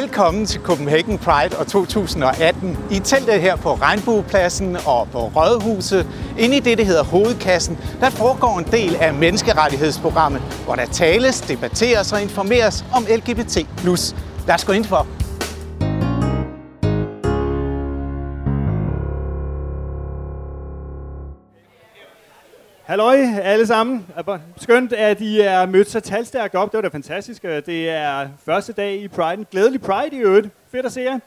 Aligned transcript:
Velkommen 0.00 0.46
til 0.46 0.60
Copenhagen 0.60 1.18
Pride 1.18 1.58
og 1.58 1.66
2018. 1.66 2.78
I 2.90 2.98
teltet 2.98 3.40
her 3.40 3.56
på 3.56 3.74
Regnbuepladsen 3.74 4.76
og 4.86 5.08
på 5.12 5.18
Rådhuset, 5.18 6.06
inde 6.38 6.56
i 6.56 6.60
det, 6.60 6.78
der 6.78 6.84
hedder 6.84 7.04
Hovedkassen, 7.04 7.78
der 8.00 8.10
foregår 8.10 8.58
en 8.58 8.64
del 8.72 8.96
af 8.96 9.14
menneskerettighedsprogrammet, 9.14 10.42
hvor 10.64 10.74
der 10.74 10.86
tales, 10.86 11.40
debatteres 11.40 12.12
og 12.12 12.22
informeres 12.22 12.84
om 12.94 13.06
LGBT+. 13.16 13.56
Lad 14.46 14.54
os 14.54 14.64
gå 14.64 14.72
ind 14.72 14.84
for. 14.84 15.06
Halløj 22.94 23.18
alle 23.42 23.66
sammen. 23.66 24.06
Skønt, 24.56 24.92
at 24.92 25.20
I 25.20 25.40
er 25.40 25.66
mødt 25.66 25.90
så 25.90 26.00
talstærkt 26.00 26.54
op. 26.54 26.72
Det 26.72 26.76
var 26.76 26.82
da 26.82 26.88
fantastisk. 26.88 27.42
Det 27.42 27.88
er 27.88 28.28
første 28.44 28.72
dag 28.72 28.96
i 28.96 29.08
Pride. 29.08 29.44
Glædelig 29.50 29.80
Pride 29.80 30.16
i 30.16 30.18
øvrigt. 30.18 30.48
Fedt 30.72 30.86
at 30.86 30.92
se 30.92 31.00
jer. 31.00 31.18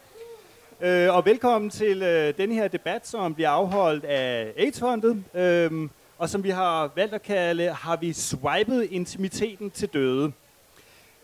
Øh, 0.81 1.16
og 1.16 1.26
velkommen 1.26 1.70
til 1.70 2.02
øh, 2.02 2.52
her 2.52 2.67
debat, 2.67 3.07
som 3.07 3.34
bliver 3.34 3.49
afholdt 3.49 4.05
af 4.05 4.53
AIDS-fondet, 4.57 5.23
øh, 5.34 5.90
og 6.17 6.30
som 6.30 6.43
vi 6.43 6.49
har 6.49 6.91
valgt 6.95 7.13
at 7.13 7.23
kalde, 7.23 7.70
har 7.70 7.95
vi 7.95 8.13
swipet 8.13 8.88
intimiteten 8.91 9.70
til 9.70 9.88
døde. 9.88 10.31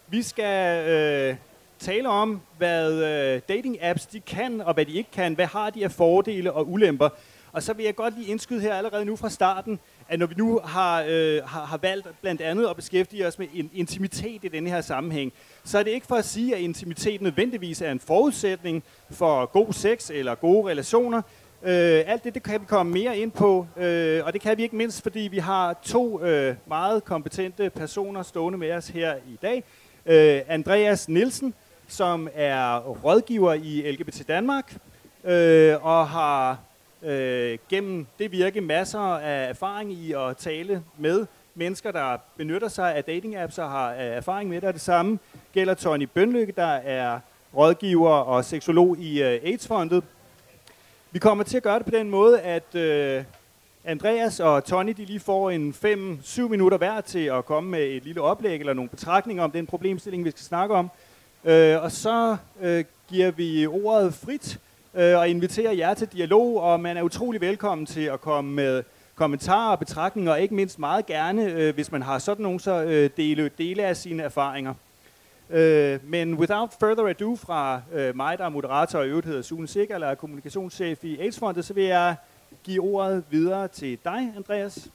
Vi 0.07 0.21
skal 0.21 0.89
øh, 0.89 1.35
tale 1.79 2.09
om, 2.09 2.41
hvad 2.57 2.93
øh, 2.93 3.41
dating-apps 3.49 4.05
de 4.11 4.19
kan, 4.19 4.61
og 4.61 4.73
hvad 4.73 4.85
de 4.85 4.91
ikke 4.91 5.11
kan. 5.11 5.33
Hvad 5.33 5.47
har 5.47 5.69
de 5.69 5.83
af 5.83 5.91
fordele 5.91 6.53
og 6.53 6.71
ulemper? 6.71 7.09
Og 7.53 7.63
så 7.63 7.73
vil 7.73 7.85
jeg 7.85 7.95
godt 7.95 8.17
lige 8.17 8.31
indskyde 8.31 8.61
her 8.61 8.75
allerede 8.75 9.05
nu 9.05 9.15
fra 9.15 9.29
starten, 9.29 9.79
at 10.13 10.19
når 10.19 10.25
vi 10.25 10.35
nu 10.37 10.59
har, 10.63 11.05
øh, 11.07 11.41
har, 11.45 11.65
har 11.65 11.77
valgt 11.77 12.07
blandt 12.21 12.41
andet 12.41 12.67
at 12.67 12.75
beskæftige 12.75 13.27
os 13.27 13.39
med 13.39 13.47
in, 13.53 13.69
intimitet 13.73 14.43
i 14.43 14.47
denne 14.47 14.69
her 14.69 14.81
sammenhæng, 14.81 15.33
så 15.63 15.79
er 15.79 15.83
det 15.83 15.91
ikke 15.91 16.07
for 16.07 16.15
at 16.15 16.25
sige, 16.25 16.55
at 16.55 16.61
intimitet 16.61 17.21
nødvendigvis 17.21 17.81
er 17.81 17.91
en 17.91 17.99
forudsætning 17.99 18.83
for 19.11 19.45
god 19.45 19.73
sex 19.73 20.09
eller 20.09 20.35
gode 20.35 20.69
relationer. 20.69 21.21
Øh, 21.63 22.03
alt 22.05 22.23
det, 22.23 22.33
det 22.33 22.43
kan 22.43 22.61
vi 22.61 22.65
komme 22.65 22.91
mere 22.91 23.17
ind 23.17 23.31
på, 23.31 23.67
øh, 23.77 24.25
og 24.25 24.33
det 24.33 24.41
kan 24.41 24.57
vi 24.57 24.63
ikke 24.63 24.75
mindst, 24.75 25.03
fordi 25.03 25.19
vi 25.19 25.37
har 25.37 25.79
to 25.83 26.23
øh, 26.23 26.55
meget 26.67 27.03
kompetente 27.03 27.69
personer 27.69 28.23
stående 28.23 28.57
med 28.57 28.71
os 28.71 28.87
her 28.87 29.15
i 29.15 29.37
dag. 29.41 29.63
Øh, 30.05 30.41
Andreas 30.47 31.09
Nielsen, 31.09 31.53
som 31.87 32.29
er 32.33 32.79
rådgiver 32.79 33.53
i 33.53 33.91
LGBT 33.91 34.27
Danmark, 34.27 34.75
øh, 35.23 35.85
og 35.85 36.07
har 36.07 36.59
øh, 37.03 37.57
gennem 37.69 38.05
det 38.19 38.31
virke 38.31 38.61
masser 38.61 38.99
af 38.99 39.49
erfaring 39.49 39.91
i 39.93 40.13
at 40.13 40.37
tale 40.37 40.83
med 40.97 41.25
mennesker, 41.55 41.91
der 41.91 42.17
benytter 42.37 42.67
sig 42.67 42.95
af 42.95 43.03
dating-apps 43.03 43.61
og 43.61 43.69
har 43.69 43.91
øh, 43.91 43.99
erfaring 43.99 44.49
med 44.49 44.61
det. 44.61 44.67
Og 44.67 44.73
det 44.73 44.81
samme 44.81 45.19
gælder 45.53 45.73
Tony 45.73 46.09
Bønlykke, 46.13 46.53
der 46.57 46.73
er 46.73 47.19
rådgiver 47.55 48.09
og 48.09 48.45
seksolog 48.45 48.97
i 48.97 49.23
øh, 49.23 49.39
AIDS-fondet. 49.43 50.03
Vi 51.11 51.19
kommer 51.19 51.43
til 51.43 51.57
at 51.57 51.63
gøre 51.63 51.77
det 51.77 51.85
på 51.85 51.91
den 51.91 52.09
måde, 52.09 52.41
at 52.41 52.75
øh, 52.75 53.23
Andreas 53.85 54.39
og 54.39 54.65
Tony 54.65 54.93
de 54.97 55.05
lige 55.05 55.19
får 55.19 55.51
en 55.51 55.75
5-7 56.23 56.41
minutter 56.41 56.77
hver 56.77 57.01
til 57.01 57.25
at 57.25 57.45
komme 57.45 57.69
med 57.69 57.83
et 57.83 58.03
lille 58.03 58.21
oplæg 58.21 58.59
eller 58.59 58.73
nogle 58.73 58.89
betragtninger 58.89 59.43
om 59.43 59.51
den 59.51 59.65
problemstilling, 59.65 60.25
vi 60.25 60.31
skal 60.31 60.43
snakke 60.43 60.75
om. 60.75 60.89
Øh, 61.45 61.83
og 61.83 61.91
så 61.91 62.37
øh, 62.61 62.85
giver 63.09 63.31
vi 63.31 63.67
ordet 63.67 64.13
frit 64.13 64.59
øh, 64.95 65.17
og 65.17 65.29
inviterer 65.29 65.71
jer 65.71 65.93
til 65.93 66.07
dialog, 66.07 66.61
og 66.61 66.79
man 66.79 66.97
er 66.97 67.01
utrolig 67.01 67.41
velkommen 67.41 67.85
til 67.85 68.01
at 68.01 68.21
komme 68.21 68.51
med 68.51 68.83
kommentarer 69.15 69.71
og 69.71 69.79
betragtninger, 69.79 70.31
og 70.31 70.41
ikke 70.41 70.55
mindst 70.55 70.79
meget 70.79 71.05
gerne, 71.05 71.45
øh, 71.45 71.73
hvis 71.73 71.91
man 71.91 72.01
har 72.01 72.19
sådan 72.19 72.43
nogle, 72.43 72.59
så 72.59 72.83
øh, 72.83 73.09
dele, 73.17 73.49
dele 73.57 73.83
af 73.85 73.97
sine 73.97 74.23
erfaringer. 74.23 74.73
Øh, 75.49 75.99
men 76.03 76.33
without 76.33 76.69
further 76.79 77.07
ado 77.07 77.35
fra 77.35 77.81
øh, 77.93 78.15
mig, 78.15 78.37
der 78.37 78.45
er 78.45 78.49
moderator 78.49 78.99
og 78.99 79.07
øvrigt 79.07 79.27
hedder 79.27 79.41
Sune 79.41 79.67
Sikker, 79.67 79.95
eller 79.95 80.07
er 80.07 80.15
kommunikationschef 80.15 81.03
i 81.03 81.19
AIDS-fondet, 81.19 81.65
så 81.65 81.73
vil 81.73 81.83
jeg 81.83 82.15
give 82.63 82.83
ordet 82.83 83.23
videre 83.29 83.67
til 83.67 83.97
dig, 84.05 84.33
Andreas. 84.35 84.87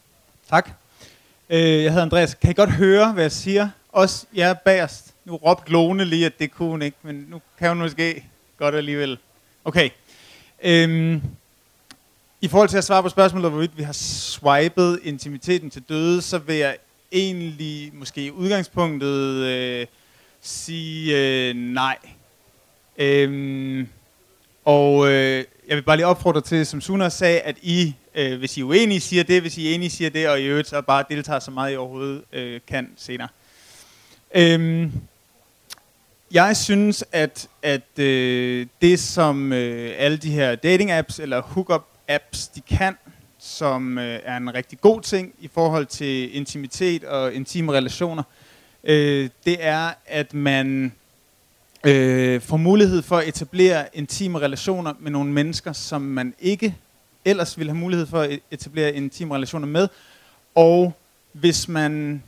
Tak. 0.48 0.70
Øh, 1.50 1.58
jeg 1.58 1.90
hedder 1.90 2.02
Andreas. 2.02 2.34
Kan 2.34 2.50
I 2.50 2.54
godt 2.54 2.70
høre, 2.72 3.12
hvad 3.12 3.24
jeg 3.24 3.32
siger? 3.32 3.68
Også 3.92 4.26
jer 4.36 4.54
bagerst. 4.54 5.14
Nu 5.24 5.36
råbte 5.36 5.72
Lone 5.72 6.04
lige, 6.04 6.26
at 6.26 6.38
det 6.38 6.50
kunne 6.50 6.68
hun 6.68 6.82
ikke, 6.82 6.96
men 7.02 7.26
nu 7.28 7.40
kan 7.58 7.68
hun 7.68 7.78
måske 7.78 8.24
godt 8.58 8.74
alligevel. 8.74 9.18
Okay. 9.68 9.90
Øhm, 10.62 11.22
I 12.40 12.48
forhold 12.48 12.68
til 12.68 12.76
at 12.76 12.84
svare 12.84 13.02
på 13.02 13.08
spørgsmålet, 13.08 13.50
hvorvidt 13.50 13.78
vi 13.78 13.82
har 13.82 13.92
swipet 13.92 15.00
intimiteten 15.02 15.70
til 15.70 15.82
døde, 15.88 16.22
så 16.22 16.38
vil 16.38 16.56
jeg 16.56 16.76
egentlig 17.12 17.90
måske 17.94 18.24
i 18.24 18.30
udgangspunktet 18.30 19.44
øh, 19.44 19.86
sige 20.40 21.16
øh, 21.16 21.56
nej. 21.56 21.96
Øhm, 22.98 23.88
og 24.64 25.08
øh, 25.08 25.44
jeg 25.68 25.76
vil 25.76 25.82
bare 25.82 25.96
lige 25.96 26.06
opfordre 26.06 26.40
til, 26.40 26.66
som 26.66 26.80
Suna 26.80 27.08
sagde, 27.08 27.40
at 27.40 27.56
I, 27.62 27.94
øh, 28.14 28.38
hvis 28.38 28.56
I 28.56 28.60
er 28.60 28.64
uenige, 28.64 29.00
siger 29.00 29.22
det, 29.22 29.40
hvis 29.40 29.58
I 29.58 29.70
er 29.70 29.74
enige, 29.74 29.90
siger 29.90 30.10
det, 30.10 30.28
og 30.28 30.40
i 30.40 30.44
øvrigt 30.44 30.68
så 30.68 30.80
bare 30.80 31.04
deltager 31.10 31.40
så 31.40 31.50
meget 31.50 31.72
I 31.72 31.76
overhovedet 31.76 32.22
øh, 32.32 32.60
kan 32.68 32.92
senere. 32.96 33.28
Øhm, 34.34 34.92
jeg 36.32 36.56
synes, 36.56 37.04
at, 37.12 37.48
at 37.62 37.98
øh, 37.98 38.66
det, 38.82 39.00
som 39.00 39.52
øh, 39.52 39.94
alle 39.98 40.16
de 40.16 40.30
her 40.30 40.56
dating-apps 40.56 41.22
eller 41.22 41.42
hookup-apps, 41.42 42.50
de 42.54 42.60
kan, 42.60 42.96
som 43.38 43.98
øh, 43.98 44.20
er 44.24 44.36
en 44.36 44.54
rigtig 44.54 44.80
god 44.80 45.00
ting 45.00 45.34
i 45.40 45.48
forhold 45.54 45.86
til 45.86 46.36
intimitet 46.36 47.04
og 47.04 47.34
intime 47.34 47.72
relationer, 47.72 48.22
øh, 48.84 49.30
det 49.44 49.56
er, 49.60 49.90
at 50.06 50.34
man 50.34 50.92
øh, 51.84 52.40
får 52.40 52.56
mulighed 52.56 53.02
for 53.02 53.16
at 53.16 53.28
etablere 53.28 53.84
intime 53.92 54.38
relationer 54.38 54.94
med 54.98 55.10
nogle 55.10 55.32
mennesker, 55.32 55.72
som 55.72 56.02
man 56.02 56.34
ikke 56.40 56.76
ellers 57.24 57.58
ville 57.58 57.72
have 57.72 57.80
mulighed 57.80 58.06
for 58.06 58.20
at 58.20 58.30
e-, 58.30 58.40
etablere 58.50 58.94
intime 58.94 59.34
relationer 59.34 59.66
med. 59.66 59.88
Og 60.54 60.92
hvis 61.32 61.68
man 61.68 62.22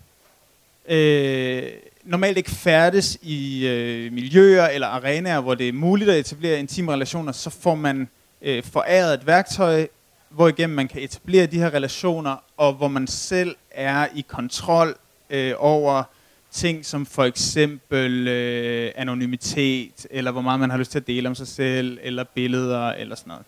øh, 0.89 1.63
normalt 2.11 2.37
ikke 2.37 2.51
færdes 2.51 3.19
i 3.23 3.67
øh, 3.67 4.13
miljøer 4.13 4.67
eller 4.67 4.87
arenaer, 4.87 5.41
hvor 5.41 5.55
det 5.55 5.69
er 5.69 5.73
muligt 5.73 6.11
at 6.11 6.19
etablere 6.19 6.59
intime 6.59 6.93
relationer, 6.93 7.33
så 7.33 7.51
får 7.51 7.75
man 7.75 8.09
øh, 8.43 8.63
foræret 8.63 9.15
et 9.15 9.27
værktøj, 9.27 9.87
hvor 10.29 10.49
igennem 10.49 10.77
man 10.77 10.89
kan 10.89 11.03
etablere 11.03 11.47
de 11.47 11.59
her 11.59 11.75
relationer, 11.75 12.37
og 12.57 12.73
hvor 12.73 12.89
man 12.89 13.07
selv 13.07 13.57
er 13.71 14.07
i 14.15 14.25
kontrol 14.29 14.95
øh, 15.31 15.53
over 15.59 16.03
ting 16.51 16.87
som 16.87 17.07
for 17.07 17.25
eksempel 17.25 18.29
øh, 18.29 18.93
anonymitet, 18.97 20.07
eller 20.11 20.31
hvor 20.31 20.41
meget 20.41 20.61
man 20.61 20.71
har 20.71 20.79
lyst 20.79 20.91
til 20.91 20.99
at 20.99 21.07
dele 21.07 21.29
om 21.29 21.35
sig 21.35 21.47
selv, 21.47 21.99
eller 22.03 22.25
billeder, 22.25 22.89
eller 22.89 23.17
sådan 23.17 23.29
noget. 23.31 23.45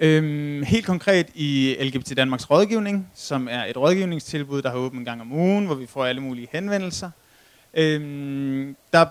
Øhm, 0.00 0.62
helt 0.62 0.86
konkret 0.86 1.26
i 1.34 1.76
LGBT 1.80 2.16
Danmarks 2.16 2.50
rådgivning, 2.50 3.10
som 3.14 3.48
er 3.50 3.64
et 3.64 3.76
rådgivningstilbud, 3.76 4.62
der 4.62 4.70
har 4.70 4.76
åbent 4.76 4.98
en 4.98 5.04
gang 5.04 5.20
om 5.20 5.32
ugen, 5.32 5.66
hvor 5.66 5.74
vi 5.74 5.86
får 5.86 6.04
alle 6.04 6.20
mulige 6.20 6.48
henvendelser. 6.52 7.10
Øhm, 7.76 8.76
der, 8.92 9.06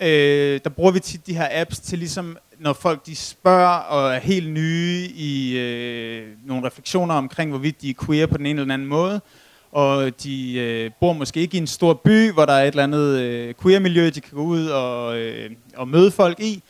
øh, 0.00 0.60
der 0.64 0.70
bruger 0.70 0.90
vi 0.90 1.00
tit 1.00 1.26
de 1.26 1.34
her 1.34 1.48
apps 1.50 1.78
til 1.80 1.98
ligesom, 1.98 2.38
når 2.58 2.72
folk 2.72 3.06
de 3.06 3.16
spørger 3.16 3.68
og 3.68 4.14
er 4.14 4.18
helt 4.18 4.50
nye 4.50 5.08
i 5.14 5.58
øh, 5.58 6.28
nogle 6.44 6.66
refleksioner 6.66 7.14
omkring, 7.14 7.50
hvorvidt 7.50 7.82
de 7.82 7.90
er 7.90 7.94
queer 8.06 8.26
på 8.26 8.38
den 8.38 8.46
ene 8.46 8.60
eller 8.60 8.74
anden 8.74 8.88
måde, 8.88 9.20
og 9.72 10.22
de 10.22 10.58
øh, 10.58 10.90
bor 11.00 11.12
måske 11.12 11.40
ikke 11.40 11.56
i 11.56 11.60
en 11.60 11.66
stor 11.66 11.94
by, 11.94 12.32
hvor 12.32 12.46
der 12.46 12.52
er 12.52 12.62
et 12.62 12.68
eller 12.68 12.82
andet 12.82 13.18
øh, 13.18 13.54
queer-miljø, 13.62 14.10
de 14.10 14.20
kan 14.20 14.32
gå 14.32 14.42
ud 14.42 14.66
og, 14.66 15.18
øh, 15.18 15.50
og 15.76 15.88
møde 15.88 16.10
folk 16.10 16.40
i, 16.40 16.62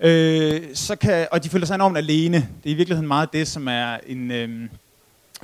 øh, 0.00 0.62
så 0.74 0.96
kan, 0.96 1.26
og 1.30 1.44
de 1.44 1.48
føler 1.48 1.66
sig 1.66 1.74
enormt 1.74 1.98
alene. 1.98 2.36
Det 2.36 2.70
er 2.70 2.74
i 2.74 2.76
virkeligheden 2.76 3.08
meget 3.08 3.32
det, 3.32 3.48
som 3.48 3.68
er 3.68 3.98
en 4.06 4.30
øh, 4.30 4.68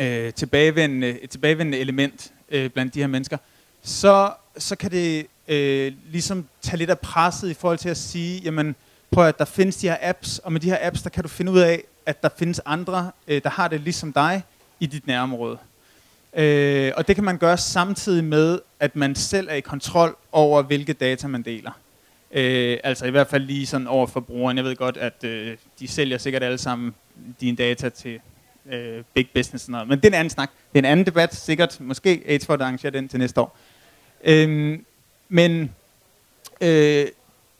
øh, 0.00 0.32
tilbagevendende, 0.32 1.21
et 1.21 1.31
tilbagevendende 1.31 1.78
element 1.78 2.32
øh, 2.50 2.71
blandt 2.71 2.94
de 2.94 3.00
her 3.00 3.06
mennesker. 3.06 3.37
Så 3.82 4.31
så 4.62 4.76
kan 4.76 4.91
det 4.91 5.26
øh, 5.48 5.93
ligesom 6.10 6.47
tage 6.62 6.76
lidt 6.76 6.91
af 6.91 6.98
presset 6.98 7.50
i 7.50 7.54
forhold 7.54 7.78
til 7.78 7.88
at 7.88 7.97
sige, 7.97 8.41
jamen 8.41 8.74
prøv 9.10 9.27
at 9.27 9.39
der 9.39 9.45
findes 9.45 9.77
de 9.77 9.89
her 9.89 9.97
apps, 10.01 10.39
og 10.39 10.53
med 10.53 10.60
de 10.60 10.71
her 10.71 10.78
apps, 10.80 11.03
der 11.03 11.10
kan 11.10 11.22
du 11.22 11.28
finde 11.28 11.53
ud 11.53 11.59
af, 11.59 11.83
at 12.07 12.22
der 12.22 12.28
findes 12.39 12.60
andre, 12.65 13.10
øh, 13.28 13.42
der 13.42 13.51
har 13.51 13.68
det 13.68 13.80
ligesom 13.80 14.12
dig 14.12 14.42
i 14.80 14.86
dit 14.86 15.07
nærområde. 15.07 15.59
Øh, 16.34 16.92
og 16.97 17.09
det 17.09 17.15
kan 17.15 17.24
man 17.24 17.39
gøre 17.39 17.59
samtidig 17.59 18.24
med, 18.24 18.59
at 18.80 18.97
man 18.97 19.15
selv 19.15 19.48
er 19.51 19.54
i 19.54 19.60
kontrol 19.60 20.16
over, 20.33 20.63
hvilke 20.63 20.92
data 20.92 21.28
man 21.28 21.42
deler. 21.42 21.71
Øh, 22.33 22.78
altså 22.84 23.06
i 23.06 23.10
hvert 23.10 23.27
fald 23.27 23.45
lige 23.45 23.66
sådan 23.66 23.86
over 23.86 24.06
for 24.06 24.21
brugeren. 24.21 24.56
Jeg 24.56 24.65
ved 24.65 24.77
godt, 24.77 24.97
at 24.97 25.24
øh, 25.24 25.56
de 25.80 25.89
sælger 25.89 26.18
sikkert 26.18 26.42
alle 26.42 26.59
sammen 26.59 26.95
dine 27.41 27.56
data 27.56 27.89
til 27.89 28.21
øh, 28.72 29.04
big 29.15 29.28
business 29.34 29.66
og 29.66 29.72
noget. 29.72 29.89
Men 29.89 29.98
det 29.98 30.04
er 30.04 30.09
en 30.09 30.15
anden 30.15 30.30
snak. 30.30 30.51
Det 30.72 30.78
er 30.78 30.83
en 30.83 30.92
anden 30.92 31.06
debat, 31.06 31.34
sikkert. 31.34 31.80
Måske 31.80 32.22
AIDS 32.27 32.47
for 32.47 32.54
at 32.54 32.60
arrangere 32.60 32.91
den 32.91 33.09
til 33.09 33.18
næste 33.18 33.41
år. 33.41 33.56
Øhm, 34.24 34.84
men 35.28 35.74
øh, 36.60 37.06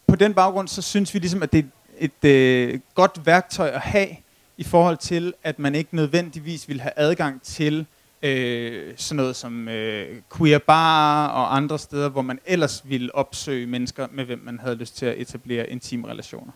på 0.07 0.17
den 0.17 0.35
baggrund, 0.35 0.69
så 0.69 0.83
synes 0.83 1.15
vi 1.15 1.19
ligesom, 1.19 1.43
at 1.43 1.53
det 1.53 1.59
er 1.59 1.69
et 1.99 2.25
øh, 2.25 2.81
godt 2.95 3.27
værktøj 3.27 3.69
at 3.69 3.81
have 3.81 4.09
i 4.57 4.65
forhold 4.65 4.97
til, 4.97 5.35
at 5.45 5.59
man 5.59 5.75
ikke 5.75 5.97
nødvendigvis 5.97 6.69
vil 6.69 6.81
have 6.81 6.93
adgang 6.97 7.43
til 7.43 7.87
øh, 8.23 8.95
sådan 8.97 9.17
noget 9.17 9.37
som 9.37 9.69
øh, 9.69 10.23
queer 10.37 10.59
bar 10.59 11.29
og 11.29 11.57
andre 11.57 11.79
steder, 11.79 12.09
hvor 12.09 12.23
man 12.23 12.39
ellers 12.47 12.83
ville 12.85 13.15
opsøge 13.15 13.67
mennesker, 13.67 14.07
med 14.13 14.25
hvem 14.25 14.39
man 14.45 14.59
havde 14.59 14.75
lyst 14.75 14.97
til 14.97 15.07
at 15.07 15.19
etablere 15.19 15.71
intime 15.71 16.09
relationer. 16.09 16.53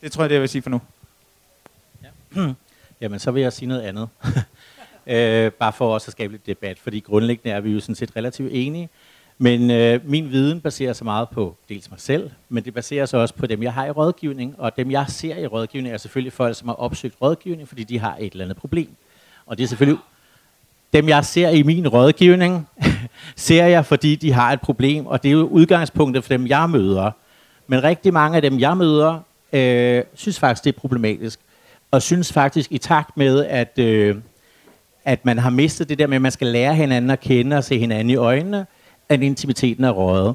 Det 0.00 0.12
tror 0.12 0.22
jeg, 0.22 0.30
det 0.30 0.34
jeg 0.34 0.40
vil 0.40 0.48
sige 0.48 0.62
for 0.62 0.70
nu. 0.70 0.80
Ja. 2.02 2.08
Jamen, 3.00 3.18
så 3.18 3.30
vil 3.30 3.42
jeg 3.42 3.52
sige 3.52 3.68
noget 3.68 3.82
andet. 3.82 4.08
øh, 5.08 5.52
bare 5.52 5.72
for 5.72 5.94
også 5.94 6.08
at 6.08 6.12
skabe 6.12 6.32
lidt 6.32 6.46
debat, 6.46 6.78
fordi 6.78 7.00
grundlæggende 7.00 7.56
er 7.56 7.60
vi 7.60 7.70
jo 7.70 7.80
sådan 7.80 7.94
set 7.94 8.16
relativt 8.16 8.50
enige. 8.54 8.88
Men 9.38 9.70
øh, 9.70 10.00
min 10.04 10.30
viden 10.30 10.60
baserer 10.60 10.92
sig 10.92 11.04
meget 11.04 11.28
på 11.28 11.56
dels 11.68 11.90
mig 11.90 12.00
selv, 12.00 12.30
men 12.48 12.64
det 12.64 12.74
baserer 12.74 13.06
sig 13.06 13.20
også 13.20 13.34
på 13.34 13.46
dem, 13.46 13.62
jeg 13.62 13.72
har 13.72 13.86
i 13.86 13.90
rådgivning. 13.90 14.54
Og 14.58 14.76
dem, 14.76 14.90
jeg 14.90 15.04
ser 15.08 15.36
i 15.36 15.46
rådgivning, 15.46 15.94
er 15.94 15.98
selvfølgelig 15.98 16.32
folk, 16.32 16.56
som 16.56 16.68
har 16.68 16.74
opsøgt 16.74 17.14
rådgivning, 17.22 17.68
fordi 17.68 17.84
de 17.84 17.98
har 17.98 18.16
et 18.20 18.32
eller 18.32 18.44
andet 18.44 18.56
problem. 18.56 18.88
Og 19.46 19.58
det 19.58 19.64
er 19.64 19.68
selvfølgelig 19.68 20.00
dem, 20.92 21.08
jeg 21.08 21.24
ser 21.24 21.48
i 21.48 21.62
min 21.62 21.88
rådgivning, 21.88 22.68
ser 23.36 23.64
jeg, 23.64 23.86
fordi 23.86 24.16
de 24.16 24.32
har 24.32 24.52
et 24.52 24.60
problem, 24.60 25.06
og 25.06 25.22
det 25.22 25.28
er 25.28 25.32
jo 25.32 25.46
udgangspunktet 25.46 26.24
for 26.24 26.28
dem, 26.28 26.46
jeg 26.46 26.70
møder. 26.70 27.10
Men 27.66 27.84
rigtig 27.84 28.12
mange 28.12 28.36
af 28.36 28.42
dem, 28.42 28.58
jeg 28.58 28.76
møder, 28.76 29.20
øh, 29.52 30.02
synes 30.14 30.38
faktisk, 30.38 30.64
det 30.64 30.74
er 30.74 30.80
problematisk. 30.80 31.40
Og 31.90 32.02
synes 32.02 32.32
faktisk, 32.32 32.72
i 32.72 32.78
takt 32.78 33.16
med, 33.16 33.44
at, 33.44 33.78
øh, 33.78 34.16
at 35.08 35.24
man 35.24 35.38
har 35.38 35.50
mistet 35.50 35.88
det 35.88 35.98
der 35.98 36.06
med, 36.06 36.16
at 36.16 36.22
man 36.22 36.32
skal 36.32 36.46
lære 36.46 36.74
hinanden 36.74 37.10
at 37.10 37.20
kende 37.20 37.56
og 37.56 37.64
se 37.64 37.78
hinanden 37.78 38.10
i 38.10 38.16
øjnene, 38.16 38.66
at 39.08 39.22
intimiteten 39.22 39.84
er 39.84 39.90
røget. 39.90 40.34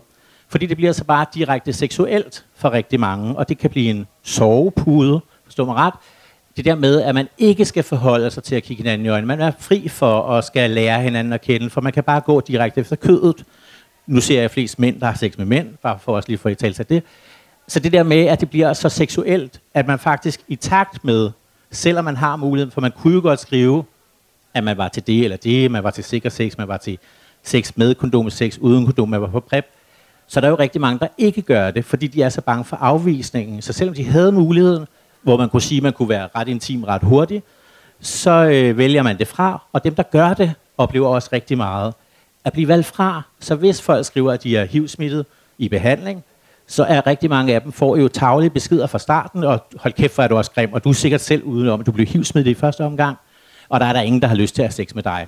Fordi 0.49 0.65
det 0.65 0.77
bliver 0.77 0.91
så 0.91 1.03
bare 1.03 1.25
direkte 1.33 1.73
seksuelt 1.73 2.45
for 2.55 2.71
rigtig 2.71 2.99
mange, 2.99 3.35
og 3.37 3.49
det 3.49 3.57
kan 3.57 3.69
blive 3.69 3.89
en 3.89 4.07
sovepude, 4.23 5.21
forstår 5.43 5.65
man 5.65 5.75
ret. 5.75 5.93
Det 6.57 6.65
der 6.65 6.75
med, 6.75 7.01
at 7.01 7.15
man 7.15 7.27
ikke 7.37 7.65
skal 7.65 7.83
forholde 7.83 8.31
sig 8.31 8.43
til 8.43 8.55
at 8.55 8.63
kigge 8.63 8.83
hinanden 8.83 9.05
i 9.05 9.09
øjnene. 9.09 9.27
Man 9.27 9.41
er 9.41 9.51
fri 9.59 9.87
for 9.87 10.29
at 10.29 10.43
skal 10.43 10.69
lære 10.69 11.01
hinanden 11.01 11.33
at 11.33 11.41
kende, 11.41 11.69
for 11.69 11.81
man 11.81 11.93
kan 11.93 12.03
bare 12.03 12.21
gå 12.21 12.41
direkte 12.41 12.81
efter 12.81 12.95
kødet. 12.95 13.43
Nu 14.07 14.21
ser 14.21 14.41
jeg 14.41 14.51
flest 14.51 14.79
mænd, 14.79 14.99
der 14.99 15.05
har 15.05 15.17
sex 15.17 15.37
med 15.37 15.45
mænd, 15.45 15.67
bare 15.83 15.99
for 15.99 16.15
os 16.15 16.27
lige 16.27 16.37
for 16.37 16.49
at 16.49 16.57
tale 16.57 16.73
sig 16.73 16.89
det. 16.89 17.03
Så 17.67 17.79
det 17.79 17.91
der 17.93 18.03
med, 18.03 18.25
at 18.25 18.41
det 18.41 18.49
bliver 18.49 18.73
så 18.73 18.89
seksuelt, 18.89 19.61
at 19.73 19.87
man 19.87 19.99
faktisk 19.99 20.41
i 20.47 20.55
takt 20.55 21.03
med, 21.03 21.31
selvom 21.71 22.05
man 22.05 22.17
har 22.17 22.35
muligheden, 22.35 22.71
for 22.71 22.81
man 22.81 22.91
kunne 22.91 23.13
jo 23.13 23.21
godt 23.21 23.39
skrive, 23.39 23.83
at 24.53 24.63
man 24.63 24.77
var 24.77 24.88
til 24.88 25.07
det 25.07 25.23
eller 25.23 25.38
det, 25.38 25.71
man 25.71 25.83
var 25.83 25.91
til 25.91 26.03
sikker 26.03 26.29
sex, 26.29 26.57
man 26.57 26.67
var 26.67 26.77
til 26.77 26.97
sex 27.44 27.71
med 27.75 27.95
kondom, 27.95 28.29
sex 28.29 28.57
uden 28.57 28.85
kondom, 28.85 29.09
man 29.09 29.21
var 29.21 29.27
på 29.27 29.39
PrEP. 29.39 29.65
Så 30.27 30.41
der 30.41 30.47
er 30.47 30.51
jo 30.51 30.57
rigtig 30.59 30.81
mange, 30.81 31.00
der 31.00 31.07
ikke 31.17 31.41
gør 31.41 31.71
det, 31.71 31.85
fordi 31.85 32.07
de 32.07 32.21
er 32.21 32.29
så 32.29 32.41
bange 32.41 32.65
for 32.65 32.75
afvisningen. 32.75 33.61
Så 33.61 33.73
selvom 33.73 33.95
de 33.95 34.03
havde 34.03 34.31
muligheden, 34.31 34.85
hvor 35.21 35.38
man 35.38 35.50
kunne 35.50 35.61
sige, 35.61 35.77
at 35.77 35.83
man 35.83 35.94
kunne 35.94 36.09
være 36.09 36.29
ret 36.35 36.47
intim 36.47 36.83
ret 36.83 37.01
hurtigt, 37.03 37.45
så 38.00 38.31
øh, 38.31 38.77
vælger 38.77 39.03
man 39.03 39.17
det 39.17 39.27
fra. 39.27 39.63
Og 39.73 39.83
dem, 39.83 39.95
der 39.95 40.03
gør 40.03 40.33
det, 40.33 40.53
oplever 40.77 41.07
også 41.07 41.29
rigtig 41.33 41.57
meget 41.57 41.94
at 42.45 42.53
blive 42.53 42.67
valgt 42.67 42.85
fra. 42.85 43.21
Så 43.39 43.55
hvis 43.55 43.81
folk 43.81 44.05
skriver, 44.05 44.31
at 44.31 44.44
de 44.44 44.57
er 44.57 44.65
HIV-smittet 44.65 45.25
i 45.57 45.69
behandling, 45.69 46.23
så 46.67 46.83
er 46.83 47.07
rigtig 47.07 47.29
mange 47.29 47.55
af 47.55 47.61
dem 47.61 47.71
får 47.71 47.97
jo 47.97 48.07
taglige 48.07 48.50
beskeder 48.50 48.88
fra 48.88 49.00
starten, 49.00 49.44
og 49.44 49.65
hold 49.77 49.94
kæft, 49.94 50.15
hvor 50.15 50.23
er 50.23 50.27
du 50.27 50.38
også 50.38 50.51
grim, 50.51 50.73
og 50.73 50.83
du 50.83 50.89
er 50.89 50.94
sikkert 50.94 51.21
selv 51.21 51.44
udenom, 51.44 51.79
at 51.79 51.85
du 51.85 51.91
blev 51.91 52.07
HIV-smittet 52.07 52.51
i 52.51 52.53
første 52.53 52.85
omgang, 52.85 53.17
og 53.73 53.79
der 53.79 53.85
er 53.85 53.93
der 53.93 54.01
ingen, 54.01 54.21
der 54.21 54.27
har 54.27 54.35
lyst 54.35 54.55
til 54.55 54.61
at 54.61 54.67
have 54.67 54.73
sex 54.73 54.95
med 54.95 55.03
dig. 55.03 55.27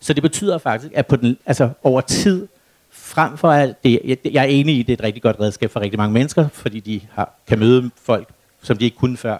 Så 0.00 0.12
det 0.12 0.22
betyder 0.22 0.58
faktisk, 0.58 0.92
at 0.94 1.06
på 1.06 1.16
den, 1.16 1.38
altså 1.46 1.70
over 1.82 2.00
tid, 2.00 2.48
frem 2.90 3.36
for 3.36 3.50
at 3.50 3.84
det, 3.84 4.00
jeg, 4.04 4.16
jeg 4.24 4.42
er 4.42 4.48
enig 4.48 4.76
i, 4.76 4.80
at 4.80 4.86
det 4.86 4.92
er 4.92 4.96
et 4.96 5.02
rigtig 5.02 5.22
godt 5.22 5.40
redskab 5.40 5.70
for 5.70 5.80
rigtig 5.80 5.98
mange 5.98 6.12
mennesker, 6.12 6.48
fordi 6.48 6.80
de 6.80 7.00
har, 7.12 7.34
kan 7.46 7.58
møde 7.58 7.90
folk, 8.02 8.28
som 8.62 8.76
de 8.76 8.84
ikke 8.84 8.96
kunne 8.96 9.16
før. 9.16 9.38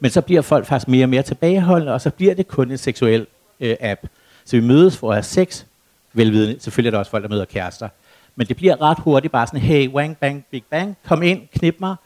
Men 0.00 0.10
så 0.10 0.20
bliver 0.20 0.42
folk 0.42 0.66
faktisk 0.66 0.88
mere 0.88 1.04
og 1.04 1.08
mere 1.08 1.22
tilbageholdende, 1.22 1.92
og 1.92 2.00
så 2.00 2.10
bliver 2.10 2.34
det 2.34 2.48
kun 2.48 2.70
en 2.70 2.78
seksuel 2.78 3.26
øh, 3.60 3.76
app. 3.80 4.00
Så 4.44 4.56
vi 4.56 4.62
mødes 4.62 4.96
for 4.96 5.08
at 5.08 5.14
have 5.14 5.22
sex, 5.22 5.64
velvidende. 6.12 6.60
Selvfølgelig 6.60 6.88
er 6.88 6.90
der 6.90 6.98
også 6.98 7.10
folk, 7.10 7.22
der 7.22 7.30
møder 7.30 7.44
kærester. 7.44 7.88
Men 8.36 8.46
det 8.46 8.56
bliver 8.56 8.82
ret 8.82 8.98
hurtigt 8.98 9.32
bare 9.32 9.46
sådan, 9.46 9.60
hey, 9.60 9.88
wang, 9.88 10.16
bang, 10.16 10.46
big 10.50 10.64
bang, 10.70 10.96
kom 11.04 11.22
ind, 11.22 11.48
knip 11.54 11.76
mig, 11.80 11.96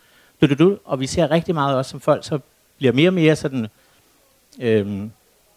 du, 0.40 0.46
du, 0.46 0.54
du. 0.54 0.78
Og 0.84 1.00
vi 1.00 1.06
ser 1.06 1.30
rigtig 1.30 1.54
meget 1.54 1.76
også, 1.76 1.90
som 1.90 2.00
folk 2.00 2.24
så 2.24 2.38
bliver 2.78 2.92
mere 2.92 3.08
og 3.08 3.14
mere 3.14 3.36
sådan, 3.36 3.66
øh, 4.60 5.08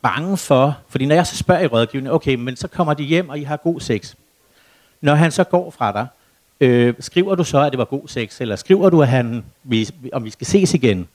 bange 0.02 0.38
for, 0.38 0.78
fordi 0.90 1.06
når 1.06 1.16
jeg 1.16 1.28
så 1.28 1.38
spørger 1.38 1.62
i 1.62 1.68
rådgivning, 1.68 2.14
okay, 2.14 2.36
men 2.36 2.56
så 2.56 2.68
kommer 2.68 2.94
de 2.94 3.04
hjem, 3.04 3.30
og 3.30 3.40
I 3.40 3.44
har 3.44 3.58
god 3.58 3.80
sex. 3.80 4.16
Når 5.02 5.16
han 5.16 5.32
så 5.32 5.44
går 5.44 5.72
fra 5.72 5.92
dig, 5.92 6.08
øh, 6.60 6.94
skriver 7.00 7.36
du 7.36 7.44
så, 7.44 7.60
at 7.60 7.72
det 7.72 7.78
var 7.78 7.86
god 7.86 8.08
sex, 8.08 8.42
eller 8.42 8.56
skriver 8.56 8.90
du, 8.90 9.02
at 9.02 9.08
han, 9.08 9.46
vi, 9.64 9.90
om 10.14 10.26
vi 10.26 10.30
skal 10.30 10.48
ses 10.48 10.74
igen? 10.74 11.08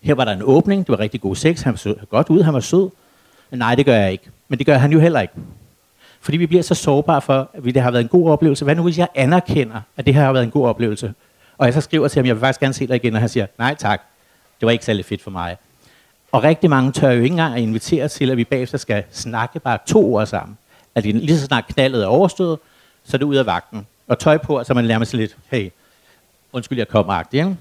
Her 0.00 0.14
var 0.14 0.24
der 0.24 0.32
en 0.32 0.42
åbning, 0.42 0.86
det 0.86 0.88
var 0.88 1.00
rigtig 1.00 1.20
god 1.20 1.36
sex, 1.36 1.62
han 1.62 1.76
så 1.76 1.94
godt 2.10 2.30
ud, 2.30 2.42
han 2.42 2.54
var 2.54 2.60
sød. 2.60 2.90
Nej, 3.50 3.74
det 3.74 3.86
gør 3.86 3.94
jeg 3.94 4.12
ikke. 4.12 4.30
Men 4.48 4.58
det 4.58 4.66
gør 4.66 4.76
han 4.76 4.92
jo 4.92 5.00
heller 5.00 5.20
ikke. 5.20 5.34
Fordi 6.20 6.36
vi 6.36 6.46
bliver 6.46 6.62
så 6.62 6.74
sårbare 6.74 7.22
for, 7.22 7.50
at 7.54 7.64
det 7.64 7.82
har 7.82 7.90
været 7.90 8.02
en 8.02 8.08
god 8.08 8.30
oplevelse. 8.30 8.64
Hvad 8.64 8.74
nu 8.74 8.82
hvis 8.82 8.98
jeg 8.98 9.08
anerkender, 9.14 9.80
at 9.96 10.06
det 10.06 10.14
her 10.14 10.24
har 10.24 10.32
været 10.32 10.44
en 10.44 10.50
god 10.50 10.66
oplevelse? 10.66 11.14
Og 11.58 11.66
jeg 11.66 11.74
så 11.74 11.80
skriver 11.80 12.08
til 12.08 12.18
ham, 12.18 12.26
jeg 12.26 12.34
vil 12.34 12.40
faktisk 12.40 12.60
gerne 12.60 12.74
se 12.74 12.86
dig 12.86 12.96
igen, 12.96 13.14
og 13.14 13.20
han 13.20 13.28
siger, 13.28 13.46
nej 13.58 13.74
tak, 13.74 14.00
det 14.60 14.66
var 14.66 14.72
ikke 14.72 14.84
særlig 14.84 15.04
fedt 15.04 15.22
for 15.22 15.30
mig. 15.30 15.56
Og 16.34 16.42
rigtig 16.42 16.70
mange 16.70 16.92
tør 16.92 17.10
jo 17.10 17.22
ikke 17.22 17.32
engang 17.32 17.54
at 17.54 17.60
invitere 17.60 18.08
til, 18.08 18.30
at 18.30 18.36
vi 18.36 18.44
bagefter 18.44 18.78
skal 18.78 19.04
snakke 19.10 19.60
bare 19.60 19.78
to 19.86 20.14
ord 20.14 20.26
sammen. 20.26 20.58
At 20.94 21.04
lige 21.04 21.38
så 21.38 21.46
snart 21.46 21.66
knaldet 21.66 22.02
er 22.02 22.06
overstået, 22.06 22.58
så 23.04 23.16
er 23.16 23.18
det 23.18 23.24
ud 23.24 23.36
af 23.36 23.46
vagten. 23.46 23.86
Og 24.08 24.18
tøj 24.18 24.38
på, 24.38 24.64
så 24.64 24.74
man 24.74 24.84
lærer 24.84 25.04
sig 25.04 25.18
lidt, 25.18 25.36
hey, 25.50 25.70
undskyld, 26.52 26.78
jeg 26.78 26.88
kommer 26.88 27.12
agtig. 27.12 27.56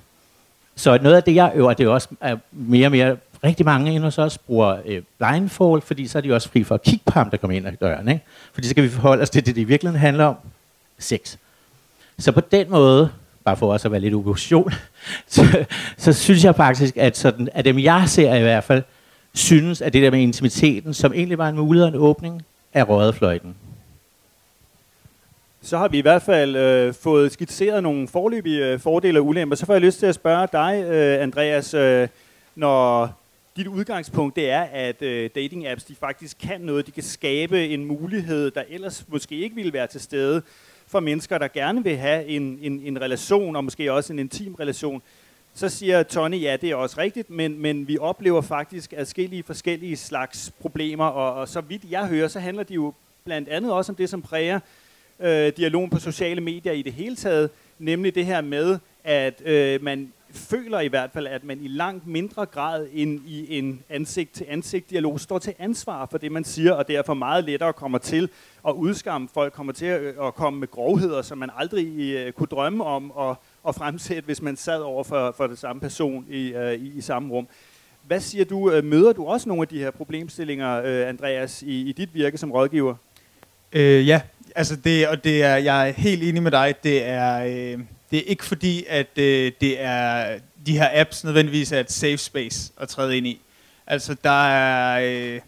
Så 0.76 0.98
noget 1.02 1.16
af 1.16 1.24
det, 1.24 1.36
jeg 1.36 1.52
øver, 1.56 1.74
det 1.74 1.86
er 1.86 1.90
også 1.90 2.08
er 2.22 2.38
mere 2.52 2.88
og 2.88 2.92
mere, 2.92 3.18
rigtig 3.44 3.66
mange 3.66 3.92
end 3.92 4.04
hos 4.04 4.18
os 4.18 4.38
bruger 4.38 4.78
øh, 4.86 5.02
blindfold, 5.18 5.82
fordi 5.82 6.08
så 6.08 6.18
er 6.18 6.22
de 6.22 6.34
også 6.34 6.50
fri 6.50 6.64
for 6.64 6.76
at 6.76 6.84
kigge 6.84 7.04
på 7.06 7.12
ham, 7.12 7.30
der 7.30 7.38
kommer 7.38 7.58
ind 7.58 7.68
ad 7.68 7.74
døren. 7.82 8.08
Ikke? 8.08 8.24
Fordi 8.54 8.68
så 8.68 8.76
kan 8.76 8.84
vi 8.84 8.90
forholde 8.90 9.22
os 9.22 9.30
til 9.30 9.46
det, 9.46 9.56
det 9.56 9.62
i 9.62 9.64
virkeligheden 9.64 10.00
handler 10.00 10.26
om. 10.26 10.36
Sex. 11.00 11.36
Så 12.20 12.32
på 12.32 12.42
den 12.42 12.70
måde, 12.70 13.10
bare 13.44 13.58
for 13.58 13.74
også 13.74 13.88
at 13.88 13.92
være 13.92 14.02
lidt 14.02 14.14
opposition, 14.14 14.72
så, 15.28 15.66
så 15.98 16.14
synes 16.14 16.44
jeg 16.44 16.56
faktisk, 16.56 16.98
at, 16.98 17.18
sådan, 17.18 17.50
at 17.54 17.66
dem 17.66 17.80
jeg 17.80 18.04
ser 18.08 18.36
i 18.36 18.42
hvert 18.42 18.64
fald, 18.64 18.84
synes, 19.34 19.82
at 19.82 19.94
det 19.94 20.04
der 20.04 20.12
med 20.12 20.20
intimiteten, 20.20 20.94
som 20.94 21.14
egentlig 21.14 21.38
var 21.38 21.50
en 21.50 21.56
mulighed 21.56 21.88
og 21.88 21.94
en 21.94 22.00
åbning, 22.00 22.42
er 22.74 22.84
røget 22.84 23.16
fløjten. 23.16 23.56
Så 25.62 25.78
har 25.78 25.88
vi 25.88 25.98
i 25.98 26.02
hvert 26.02 26.22
fald 26.22 26.56
øh, 26.56 26.94
fået 26.94 27.32
skitseret 27.32 27.84
nogle 27.84 28.08
forløbige 28.08 28.66
øh, 28.66 28.80
fordele 28.80 29.20
og 29.20 29.26
ulemper. 29.26 29.56
Så 29.56 29.66
får 29.66 29.74
jeg 29.74 29.82
lyst 29.82 30.00
til 30.00 30.06
at 30.06 30.16
spørge 30.16 30.48
dig, 30.52 30.84
øh, 30.84 31.24
Andreas, 31.24 31.74
øh, 31.74 32.08
når 32.56 33.10
dit 33.58 33.68
udgangspunkt 33.68 34.36
det 34.36 34.50
er, 34.50 34.62
at 34.62 35.02
øh, 35.02 35.30
dating 35.36 35.68
apps 35.68 35.84
de 35.84 35.96
faktisk 35.96 36.38
kan 36.38 36.62
noget. 36.62 36.88
De 36.88 36.92
kan 36.92 37.04
skabe 37.04 37.68
en 37.68 37.86
mulighed, 37.86 38.52
der 38.52 38.64
ellers 38.70 39.06
måske 39.08 39.36
ikke 39.36 39.56
ville 39.56 39.74
være 39.74 39.88
til 39.88 40.02
stede 40.02 40.42
for 40.94 41.00
mennesker, 41.00 41.38
der 41.38 41.48
gerne 41.48 41.84
vil 41.84 41.98
have 41.98 42.26
en, 42.26 42.60
en, 42.62 42.82
en 42.84 43.02
relation, 43.02 43.56
og 43.56 43.64
måske 43.64 43.94
også 43.94 44.14
en 44.14 44.20
intim 44.20 44.56
relation. 44.56 45.02
Så 45.54 45.70
siger 45.70 46.04
Tony, 46.04 46.42
ja, 46.42 46.58
det 46.62 46.72
er 46.72 46.76
også 46.76 46.98
rigtigt, 46.98 47.30
men, 47.30 47.62
men 47.62 47.88
vi 47.88 47.98
oplever 47.98 48.42
faktisk 48.42 48.94
adskillige 48.98 49.44
forskellige 49.44 49.98
slags 49.98 50.52
problemer, 50.62 51.06
og, 51.06 51.34
og 51.34 51.48
så 51.48 51.62
vidt 51.62 51.82
jeg 51.90 52.08
hører, 52.08 52.28
så 52.28 52.40
handler 52.40 52.64
de 52.64 52.74
jo 52.74 52.94
blandt 53.24 53.50
andet 53.50 53.72
også 53.72 53.92
om 53.92 53.96
det, 53.96 54.10
som 54.10 54.22
præger 54.22 54.60
øh, 55.20 55.52
dialogen 55.58 55.90
på 55.90 56.00
sociale 56.00 56.42
medier 56.42 56.74
i 56.74 56.82
det 56.82 56.94
hele 56.94 57.16
taget, 57.16 57.50
nemlig 57.80 58.16
det 58.16 58.26
her 58.26 58.42
med, 58.42 58.80
at 59.04 59.42
øh, 59.46 59.84
man 59.84 60.14
føler 60.34 60.80
i 60.80 60.88
hvert 60.88 61.10
fald, 61.14 61.28
at 61.28 61.44
man 61.44 61.60
i 61.62 61.68
langt 61.68 62.08
mindre 62.08 62.46
grad 62.46 62.88
end 62.94 63.20
i 63.28 63.58
en 63.58 63.84
ansigt-til-ansigt-dialog 63.90 65.20
står 65.20 65.40
til 65.40 65.54
ansvar 65.60 66.08
for 66.12 66.18
det, 66.18 66.32
man 66.32 66.44
siger, 66.44 66.74
og 66.74 66.88
derfor 66.88 67.14
meget 67.14 67.44
lettere 67.44 67.74
kommer 67.74 67.98
til 67.98 68.30
at 68.68 68.72
udskamme 68.72 69.30
folk, 69.34 69.54
kommer 69.54 69.74
til 69.74 69.86
at, 69.86 70.02
øh, 70.02 70.14
komme 70.36 70.60
med 70.60 70.72
grovheder, 70.72 71.22
som 71.22 71.38
man 71.38 71.50
aldrig 71.58 71.88
øh, 72.00 72.32
kunne 72.32 72.48
drømme 72.48 72.84
om 72.84 73.14
at, 73.20 73.36
at 73.68 73.76
fremsætte, 73.76 74.26
hvis 74.26 74.42
man 74.42 74.56
sad 74.56 74.80
over 74.80 75.04
for, 75.04 75.34
for 75.38 75.48
det 75.48 75.58
samme 75.58 75.80
person 75.80 76.26
i, 76.30 76.54
øh, 76.54 76.74
i, 76.74 76.98
i 76.98 77.02
samme 77.02 77.34
rum. 77.34 77.48
Hvad 78.08 78.20
siger 78.20 78.46
du? 78.46 78.82
Møder 78.84 79.14
du 79.14 79.26
også 79.26 79.50
nogle 79.50 79.62
af 79.62 79.68
de 79.68 79.80
her 79.80 79.92
problemstillinger, 79.92 80.82
Andreas, 81.08 81.62
i, 81.62 81.90
i 81.90 81.92
dit 81.92 82.14
virke 82.14 82.38
som 82.38 82.52
rådgiver? 82.52 82.96
Øh, 83.74 84.08
ja, 84.08 84.22
altså 84.56 84.76
det, 84.76 85.08
og 85.08 85.24
det 85.24 85.44
er, 85.44 85.56
jeg 85.56 85.90
er 85.90 85.94
helt 85.94 86.24
enig 86.24 86.44
med 86.44 86.52
dig. 86.52 86.76
Det 86.84 87.04
er, 87.06 87.46
øh, 87.46 87.80
det 88.14 88.20
er 88.20 88.26
ikke 88.28 88.46
fordi, 88.46 88.86
at 88.90 89.18
øh, 89.18 89.52
det 89.62 89.82
er 89.82 90.40
de 90.66 90.78
her 90.78 90.90
apps 90.94 91.24
nødvendigvis 91.24 91.72
er 91.72 91.80
et 91.80 91.92
safe 91.92 92.18
space 92.18 92.72
at 92.78 92.88
træde 92.90 93.18
ind 93.18 93.28
i. 93.28 93.42
Altså 93.88 94.16
der 94.24 94.48
er, 94.48 95.00
øh, 95.04 95.40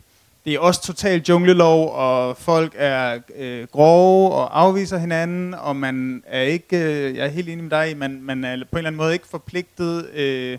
det 0.45 0.53
er 0.53 0.59
også 0.59 0.81
totalt 0.81 1.29
junglelov, 1.29 1.93
og 1.93 2.37
folk 2.37 2.73
er 2.77 3.19
øh, 3.35 3.67
grove 3.67 4.31
og 4.31 4.59
afviser 4.61 4.97
hinanden, 4.97 5.53
og 5.53 5.75
man 5.75 6.23
er 6.27 6.41
ikke, 6.41 6.77
øh, 6.77 7.15
jeg 7.15 7.25
er 7.25 7.29
helt 7.29 7.49
enig 7.49 7.63
med 7.63 7.71
dig, 7.71 7.97
man, 7.97 8.21
man 8.21 8.43
er 8.43 8.55
på 8.55 8.61
en 8.71 8.77
eller 8.77 8.87
anden 8.87 8.97
måde 8.97 9.13
ikke 9.13 9.27
forpligtet, 9.27 10.09
øh, 10.09 10.57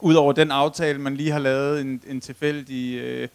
ud 0.00 0.14
over 0.14 0.32
den 0.32 0.50
aftale, 0.50 0.98
man 0.98 1.16
lige 1.16 1.30
har 1.30 1.38
lavet 1.38 1.80
en, 1.80 2.02
en 2.06 2.20
tilfældig 2.20 2.98
øh, 2.98 3.28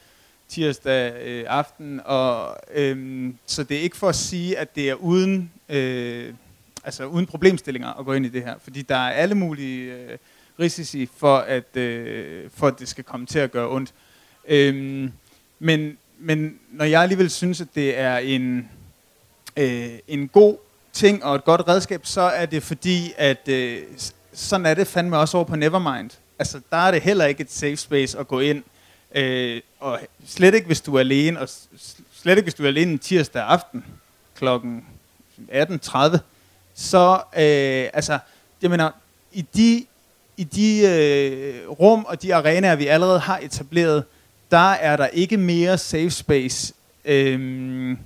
tirsdag 0.48 1.14
øh, 1.26 1.46
aften. 1.48 2.02
Og, 2.06 2.58
øh, 2.74 3.30
så 3.46 3.64
det 3.64 3.78
er 3.78 3.82
ikke 3.82 3.98
for 3.98 4.10
at 4.10 4.16
sige, 4.16 4.58
at 4.58 4.76
det 4.76 4.90
er 4.90 4.94
uden, 4.94 5.52
øh, 5.70 6.34
altså 6.84 7.06
uden 7.06 7.26
problemstillinger 7.26 8.00
at 8.00 8.06
gå 8.06 8.14
ind 8.14 8.26
i 8.26 8.30
det 8.30 8.44
her, 8.44 8.56
fordi 8.64 8.82
der 8.82 8.96
er 8.96 9.12
alle 9.12 9.36
mulige 9.36 9.94
øh, 9.94 10.18
risici 10.60 11.10
for 11.18 11.38
at, 11.38 11.78
øh, 11.78 12.50
for 12.56 12.68
at 12.68 12.80
det 12.80 12.88
skal 12.88 13.04
komme 13.04 13.26
til 13.26 13.40
at 13.40 13.52
gøre 13.52 13.70
ondt. 13.70 13.94
Øhm, 14.48 15.12
men 15.60 15.98
men 16.26 16.60
når 16.72 16.86
jeg 16.86 17.02
alligevel 17.02 17.30
synes, 17.30 17.62
at 17.62 17.68
det 17.76 17.98
er 17.98 18.18
en, 18.18 18.70
øh, 19.58 19.90
en 20.08 20.28
god 20.28 20.58
ting 20.94 21.24
og 21.24 21.36
et 21.36 21.44
godt 21.44 21.68
redskab, 21.68 22.06
så 22.06 22.22
er 22.22 22.46
det 22.46 22.64
fordi, 22.64 23.14
at 23.18 23.48
øh, 23.48 23.84
sådan 24.34 24.66
er 24.66 24.74
det 24.74 24.88
fandme 24.88 25.18
også 25.18 25.38
over 25.38 25.46
på 25.46 25.56
Nevermind. 25.56 26.10
Altså, 26.40 26.62
der 26.72 26.78
er 26.78 26.92
det 26.92 27.02
heller 27.02 27.26
ikke 27.26 27.42
et 27.42 27.52
safe 27.52 27.78
space 27.78 28.20
at 28.20 28.28
gå 28.28 28.40
ind, 28.40 28.64
øh, 29.16 29.62
og 29.80 30.00
slet 30.28 30.54
ikke, 30.54 30.68
hvis 30.68 30.82
du 30.82 30.96
er 30.96 31.00
alene, 31.00 31.40
og 31.40 31.50
slet 32.14 32.38
ikke, 32.38 32.46
hvis 32.46 32.54
du 32.54 32.64
er 32.64 32.68
alene 32.68 32.92
en 32.92 33.00
tirsdag 33.00 33.44
aften 33.44 33.86
klokken 34.36 34.86
18.30, 35.52 36.18
så, 36.76 37.14
øh, 37.14 37.90
altså, 37.94 38.20
jeg 38.62 38.70
mener, 38.70 38.92
i 39.34 39.46
de, 39.56 39.86
i 40.38 40.44
de 40.44 40.88
øh, 40.88 41.70
rum 41.70 42.06
og 42.06 42.22
de 42.22 42.36
arenaer, 42.36 42.76
vi 42.76 42.88
allerede 42.88 43.20
har 43.20 43.40
etableret, 43.42 44.04
der 44.52 44.72
er 44.72 44.98
der 44.98 45.08
ikke 45.08 45.38
mere 45.38 45.78
safe 45.78 46.12
space, 46.12 46.74
øh, 47.06 47.98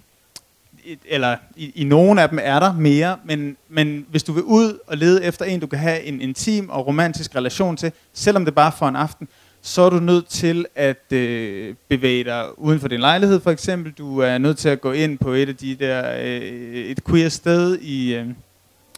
eller 1.06 1.36
i, 1.56 1.72
i 1.76 1.84
nogen 1.84 2.20
af 2.20 2.30
dem 2.30 2.40
er 2.42 2.60
der 2.60 2.74
mere, 2.74 3.18
men, 3.26 3.58
men 3.70 4.06
hvis 4.10 4.24
du 4.24 4.32
vil 4.32 4.44
ud 4.44 4.80
og 4.88 4.98
lede 4.98 5.24
efter 5.24 5.46
en, 5.46 5.60
du 5.60 5.68
kan 5.68 5.80
have 5.80 6.04
en 6.04 6.22
intim 6.22 6.70
og 6.70 6.88
romantisk 6.88 7.36
relation 7.36 7.78
til, 7.78 7.92
selvom 8.14 8.46
det 8.46 8.56
bare 8.56 8.72
for 8.72 8.88
en 8.88 8.96
aften, 8.96 9.28
så 9.62 9.82
er 9.82 9.90
du 9.90 10.00
nødt 10.00 10.28
til 10.28 10.66
at 10.76 11.12
øh, 11.12 11.76
bevæge 11.88 12.24
dig 12.24 12.60
uden 12.60 12.80
for 12.80 12.88
din 12.88 13.00
lejlighed 13.00 13.40
for 13.40 13.52
eksempel. 13.52 13.92
Du 13.92 14.20
er 14.20 14.38
nødt 14.38 14.58
til 14.58 14.70
at 14.70 14.82
gå 14.82 14.92
ind 14.92 15.18
på 15.18 15.32
et 15.32 15.50
af 15.50 15.56
de 15.56 15.76
der, 15.76 16.18
øh, 16.20 16.42
et 16.86 17.04
queer 17.04 17.30
sted 17.30 17.78
i, 17.80 18.16
øh, 18.16 18.28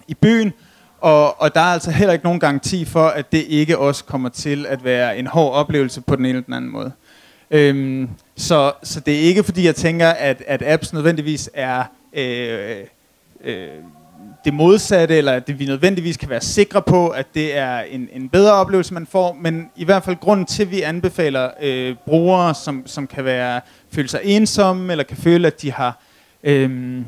i 0.09 0.13
byen, 0.13 0.53
og, 1.01 1.41
og 1.41 1.55
der 1.55 1.61
er 1.61 1.73
altså 1.73 1.91
heller 1.91 2.13
ikke 2.13 2.25
nogen 2.25 2.39
garanti 2.39 2.85
for, 2.85 3.07
at 3.07 3.31
det 3.31 3.45
ikke 3.47 3.77
også 3.77 4.03
kommer 4.03 4.29
til 4.29 4.65
at 4.65 4.83
være 4.83 5.17
en 5.17 5.27
hård 5.27 5.53
oplevelse 5.53 6.01
på 6.01 6.15
den 6.15 6.25
ene 6.25 6.29
eller 6.29 6.45
den 6.45 6.53
anden 6.53 6.71
måde. 6.71 6.91
Øhm, 7.51 8.09
så, 8.35 8.71
så 8.83 8.99
det 8.99 9.15
er 9.15 9.19
ikke 9.19 9.43
fordi, 9.43 9.65
jeg 9.65 9.75
tænker, 9.75 10.09
at, 10.09 10.43
at 10.47 10.61
apps 10.61 10.93
nødvendigvis 10.93 11.49
er 11.53 11.83
øh, 12.13 12.77
øh, 13.43 13.67
det 14.45 14.53
modsatte, 14.53 15.17
eller 15.17 15.31
at 15.31 15.59
vi 15.59 15.65
nødvendigvis 15.65 16.17
kan 16.17 16.29
være 16.29 16.41
sikre 16.41 16.81
på, 16.81 17.09
at 17.09 17.27
det 17.33 17.57
er 17.57 17.79
en, 17.79 18.09
en 18.13 18.29
bedre 18.29 18.53
oplevelse, 18.53 18.93
man 18.93 19.07
får, 19.07 19.37
men 19.41 19.69
i 19.75 19.85
hvert 19.85 20.03
fald 20.03 20.15
grunden 20.15 20.45
til, 20.45 20.63
at 20.63 20.71
vi 20.71 20.81
anbefaler 20.81 21.49
øh, 21.61 21.95
brugere, 22.05 22.55
som, 22.55 22.83
som 22.85 23.07
kan 23.07 23.25
være 23.25 23.61
føle 23.91 24.07
sig 24.07 24.21
ensomme, 24.23 24.91
eller 24.93 25.03
kan 25.03 25.17
føle, 25.17 25.47
at 25.47 25.61
de 25.61 25.71
har... 25.71 25.99
Øh, 26.43 27.01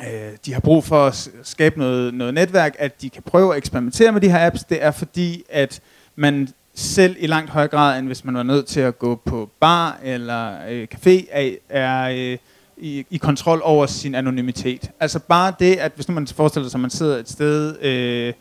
øh, 0.00 0.32
de 0.46 0.52
har 0.52 0.60
brug 0.60 0.84
for 0.84 1.06
at 1.06 1.28
skabe 1.42 1.78
noget, 1.78 2.14
noget 2.14 2.34
netværk, 2.34 2.76
at 2.78 3.02
de 3.02 3.10
kan 3.10 3.22
prøve 3.22 3.52
at 3.52 3.58
eksperimentere 3.58 4.12
med 4.12 4.20
de 4.20 4.30
her 4.30 4.46
apps, 4.46 4.64
det 4.64 4.84
er 4.84 4.90
fordi, 4.90 5.44
at 5.48 5.80
man 6.16 6.48
selv 6.74 7.16
i 7.18 7.26
langt 7.26 7.50
højere 7.50 7.68
grad, 7.68 7.98
end 7.98 8.06
hvis 8.06 8.24
man 8.24 8.34
var 8.34 8.42
nødt 8.42 8.66
til 8.66 8.80
at 8.80 8.98
gå 8.98 9.20
på 9.24 9.50
bar 9.60 9.98
eller 10.04 10.52
øh, 10.70 10.86
café, 10.94 11.26
er, 11.30 11.50
er 11.68 12.08
øh, 12.32 12.38
i, 12.76 13.06
i 13.10 13.16
kontrol 13.16 13.60
over 13.64 13.86
sin 13.86 14.14
anonymitet. 14.14 14.90
Altså 15.00 15.18
bare 15.18 15.52
det, 15.58 15.76
at 15.76 15.92
hvis 15.94 16.08
nu 16.08 16.14
man 16.14 16.26
forestiller 16.26 16.68
sig, 16.68 16.78
at 16.78 16.80
man 16.80 16.90
sidder 16.90 17.18
et 17.18 17.30
sted 17.30 17.82
øh, 17.82 18.32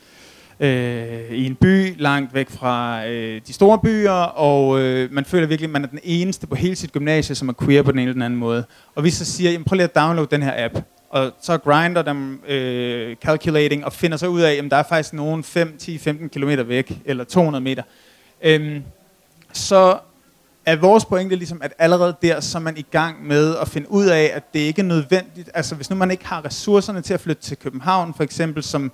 øh, 0.59 1.31
i 1.31 1.45
en 1.45 1.55
by 1.55 2.01
langt 2.01 2.33
væk 2.33 2.49
fra 2.49 3.07
øh, 3.07 3.41
de 3.47 3.53
store 3.53 3.79
byer, 3.79 4.11
og 4.21 4.79
øh, 4.79 5.11
man 5.11 5.25
føler 5.25 5.47
virkelig, 5.47 5.67
at 5.67 5.71
man 5.71 5.83
er 5.83 5.87
den 5.87 5.99
eneste 6.03 6.47
på 6.47 6.55
hele 6.55 6.75
sit 6.75 6.91
gymnasie, 6.91 7.35
som 7.35 7.49
er 7.49 7.53
queer 7.61 7.81
på 7.81 7.91
den 7.91 7.99
ene 7.99 8.03
eller 8.03 8.13
den 8.13 8.21
anden 8.21 8.39
måde. 8.39 8.63
Og 8.95 9.03
vi 9.03 9.09
så 9.09 9.25
siger, 9.25 9.51
jamen, 9.51 9.65
prøv 9.65 9.75
lige 9.75 9.83
at 9.83 9.95
downloade 9.95 10.27
den 10.31 10.43
her 10.43 10.65
app. 10.65 10.73
Og 11.13 11.31
så 11.41 11.57
grinder 11.57 12.01
dem 12.01 12.43
øh, 12.47 13.15
calculating 13.15 13.85
og 13.85 13.93
finder 13.93 14.17
så 14.17 14.27
ud 14.27 14.41
af, 14.41 14.53
at 14.53 14.71
der 14.71 14.77
er 14.77 14.83
faktisk 14.83 15.13
nogen 15.13 15.43
5, 15.43 15.77
10, 15.77 15.97
15 15.97 16.29
km 16.29 16.49
væk, 16.67 16.97
eller 17.05 17.23
200 17.23 17.63
meter. 17.63 17.83
Øhm, 18.41 18.83
så 19.51 19.97
er 20.65 20.75
vores 20.75 21.05
pointe 21.05 21.35
ligesom, 21.35 21.61
at 21.61 21.73
allerede 21.79 22.15
der, 22.21 22.39
så 22.39 22.57
er 22.57 22.61
man 22.61 22.77
i 22.77 22.85
gang 22.91 23.27
med 23.27 23.55
at 23.57 23.67
finde 23.67 23.91
ud 23.91 24.05
af, 24.05 24.31
at 24.33 24.53
det 24.53 24.59
ikke 24.59 24.81
er 24.81 24.85
nødvendigt. 24.85 25.49
Altså 25.53 25.75
hvis 25.75 25.89
nu 25.89 25.95
man 25.95 26.11
ikke 26.11 26.25
har 26.25 26.45
ressourcerne 26.45 27.01
til 27.01 27.13
at 27.13 27.19
flytte 27.19 27.41
til 27.41 27.57
København, 27.57 28.13
for 28.13 28.23
eksempel, 28.23 28.63
som, 28.63 28.91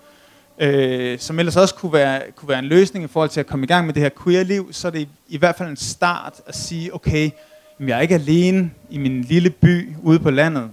øh, 0.60 1.20
som 1.20 1.40
ellers 1.40 1.56
også 1.56 1.76
kunne 1.76 1.94
være, 1.94 2.22
kunne 2.36 2.50
være 2.50 2.60
en 2.60 2.66
løsning 2.66 3.06
i 3.06 3.08
forhold 3.08 3.30
til 3.30 3.40
at 3.40 3.48
komme 3.48 3.64
i 3.64 3.68
gang 3.68 3.86
med 3.86 3.94
det 3.94 4.04
her 4.04 4.10
queer-liv, 4.24 4.74
så 4.74 4.88
er 4.88 4.92
det 4.92 5.00
i, 5.00 5.08
i 5.28 5.38
hvert 5.38 5.56
fald 5.56 5.70
en 5.70 5.78
start 5.78 6.34
at 6.48 6.56
sige, 6.56 6.96
okay, 6.96 7.30
jeg 7.80 7.98
er 7.98 8.02
ikke 8.02 8.16
alene 8.16 8.72
i 8.90 8.98
min 8.98 9.22
lille 9.22 9.50
by 9.50 9.96
ude 10.04 10.20
på 10.20 10.30
landet. 10.30 10.70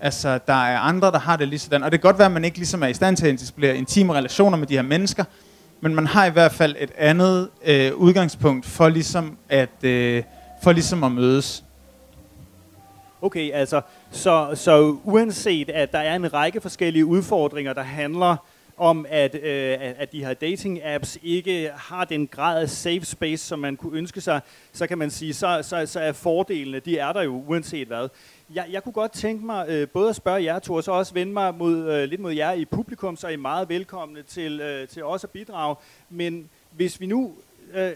Altså, 0.00 0.38
der 0.46 0.52
er 0.66 0.78
andre, 0.78 1.10
der 1.10 1.18
har 1.18 1.36
det 1.36 1.48
lige 1.48 1.58
sådan. 1.58 1.82
Og 1.82 1.92
det 1.92 2.00
kan 2.00 2.08
godt 2.08 2.18
være, 2.18 2.26
at 2.26 2.32
man 2.32 2.44
ikke 2.44 2.56
ligesom 2.58 2.82
er 2.82 2.86
i 2.86 2.94
stand 2.94 3.16
til 3.16 3.26
at 3.26 3.34
etablere 3.34 3.76
intime 3.76 4.14
relationer 4.14 4.58
med 4.58 4.66
de 4.66 4.74
her 4.74 4.82
mennesker, 4.82 5.24
men 5.80 5.94
man 5.94 6.06
har 6.06 6.26
i 6.26 6.30
hvert 6.30 6.52
fald 6.52 6.76
et 6.78 6.90
andet 6.98 7.48
øh, 7.64 7.94
udgangspunkt 7.94 8.66
for 8.66 8.88
ligesom 8.88 9.38
at 9.48 9.84
øh, 9.84 10.22
for 10.62 10.72
ligesom 10.72 11.04
at 11.04 11.12
mødes. 11.12 11.64
Okay, 13.22 13.52
altså 13.52 13.80
så 14.10 14.50
så 14.54 14.96
uanset 15.04 15.70
at 15.70 15.92
der 15.92 15.98
er 15.98 16.16
en 16.16 16.32
række 16.32 16.60
forskellige 16.60 17.06
udfordringer 17.06 17.72
der 17.72 17.82
handler 17.82 18.36
om 18.76 19.06
at 19.08 19.34
øh, 19.34 19.76
at 19.80 20.12
de 20.12 20.24
her 20.24 20.34
dating 20.34 20.84
apps 20.84 21.18
ikke 21.22 21.70
har 21.76 22.04
den 22.04 22.26
grad 22.26 22.62
af 22.62 22.70
safe 22.70 23.04
space 23.04 23.46
som 23.46 23.58
man 23.58 23.76
kunne 23.76 23.98
ønske 23.98 24.20
sig, 24.20 24.40
så 24.72 24.86
kan 24.86 24.98
man 24.98 25.10
sige 25.10 25.34
så 25.34 25.60
så 25.62 25.86
så 25.86 26.00
er 26.00 26.12
fordelene, 26.12 26.80
de 26.80 26.98
er 26.98 27.12
der 27.12 27.22
jo 27.22 27.44
uanset 27.48 27.88
hvad. 27.88 28.08
Jeg, 28.54 28.66
jeg 28.70 28.84
kunne 28.84 28.92
godt 28.92 29.12
tænke 29.12 29.46
mig 29.46 29.68
øh, 29.68 29.88
både 29.88 30.08
at 30.08 30.16
spørge 30.16 30.44
jer 30.44 30.58
to, 30.58 30.74
og 30.74 30.84
så 30.84 30.92
også 30.92 31.14
vende 31.14 31.32
mig 31.32 31.54
mod, 31.54 31.92
øh, 31.92 32.08
lidt 32.08 32.20
mod 32.20 32.32
jer 32.32 32.52
i 32.52 32.64
publikum, 32.64 33.16
så 33.16 33.26
er 33.26 33.30
I 33.30 33.36
meget 33.36 33.68
velkomne 33.68 34.22
til, 34.22 34.60
øh, 34.60 34.88
til 34.88 35.04
også 35.04 35.26
at 35.26 35.30
bidrage. 35.30 35.76
Men 36.10 36.50
hvis 36.70 37.00
vi 37.00 37.06
nu 37.06 37.32
øh, 37.74 37.92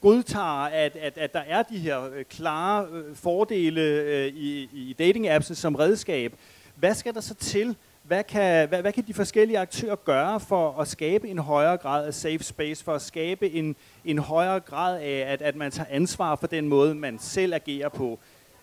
godtager, 0.00 0.64
at, 0.64 0.96
at, 0.96 1.18
at 1.18 1.32
der 1.32 1.40
er 1.40 1.62
de 1.62 1.78
her 1.78 2.10
øh, 2.14 2.24
klare 2.24 2.86
øh, 2.92 3.16
fordele 3.16 3.80
øh, 3.80 4.26
i, 4.26 4.68
i 4.72 4.96
dating-appsen 4.98 5.54
som 5.54 5.74
redskab, 5.74 6.32
hvad 6.74 6.94
skal 6.94 7.14
der 7.14 7.20
så 7.20 7.34
til? 7.34 7.76
Hvad 8.02 8.24
kan, 8.24 8.68
hvad, 8.68 8.80
hvad 8.80 8.92
kan 8.92 9.04
de 9.06 9.14
forskellige 9.14 9.58
aktører 9.58 9.96
gøre 9.96 10.40
for 10.40 10.80
at 10.80 10.88
skabe 10.88 11.28
en 11.28 11.38
højere 11.38 11.76
grad 11.76 12.06
af 12.06 12.14
safe 12.14 12.42
space, 12.42 12.84
for 12.84 12.94
at 12.94 13.02
skabe 13.02 13.50
en, 13.50 13.76
en 14.04 14.18
højere 14.18 14.60
grad 14.60 15.00
af, 15.00 15.24
at, 15.32 15.42
at 15.42 15.56
man 15.56 15.70
tager 15.70 15.86
ansvar 15.90 16.36
for 16.36 16.46
den 16.46 16.68
måde, 16.68 16.94
man 16.94 17.18
selv 17.18 17.54
agerer 17.54 17.88
på? 17.88 18.18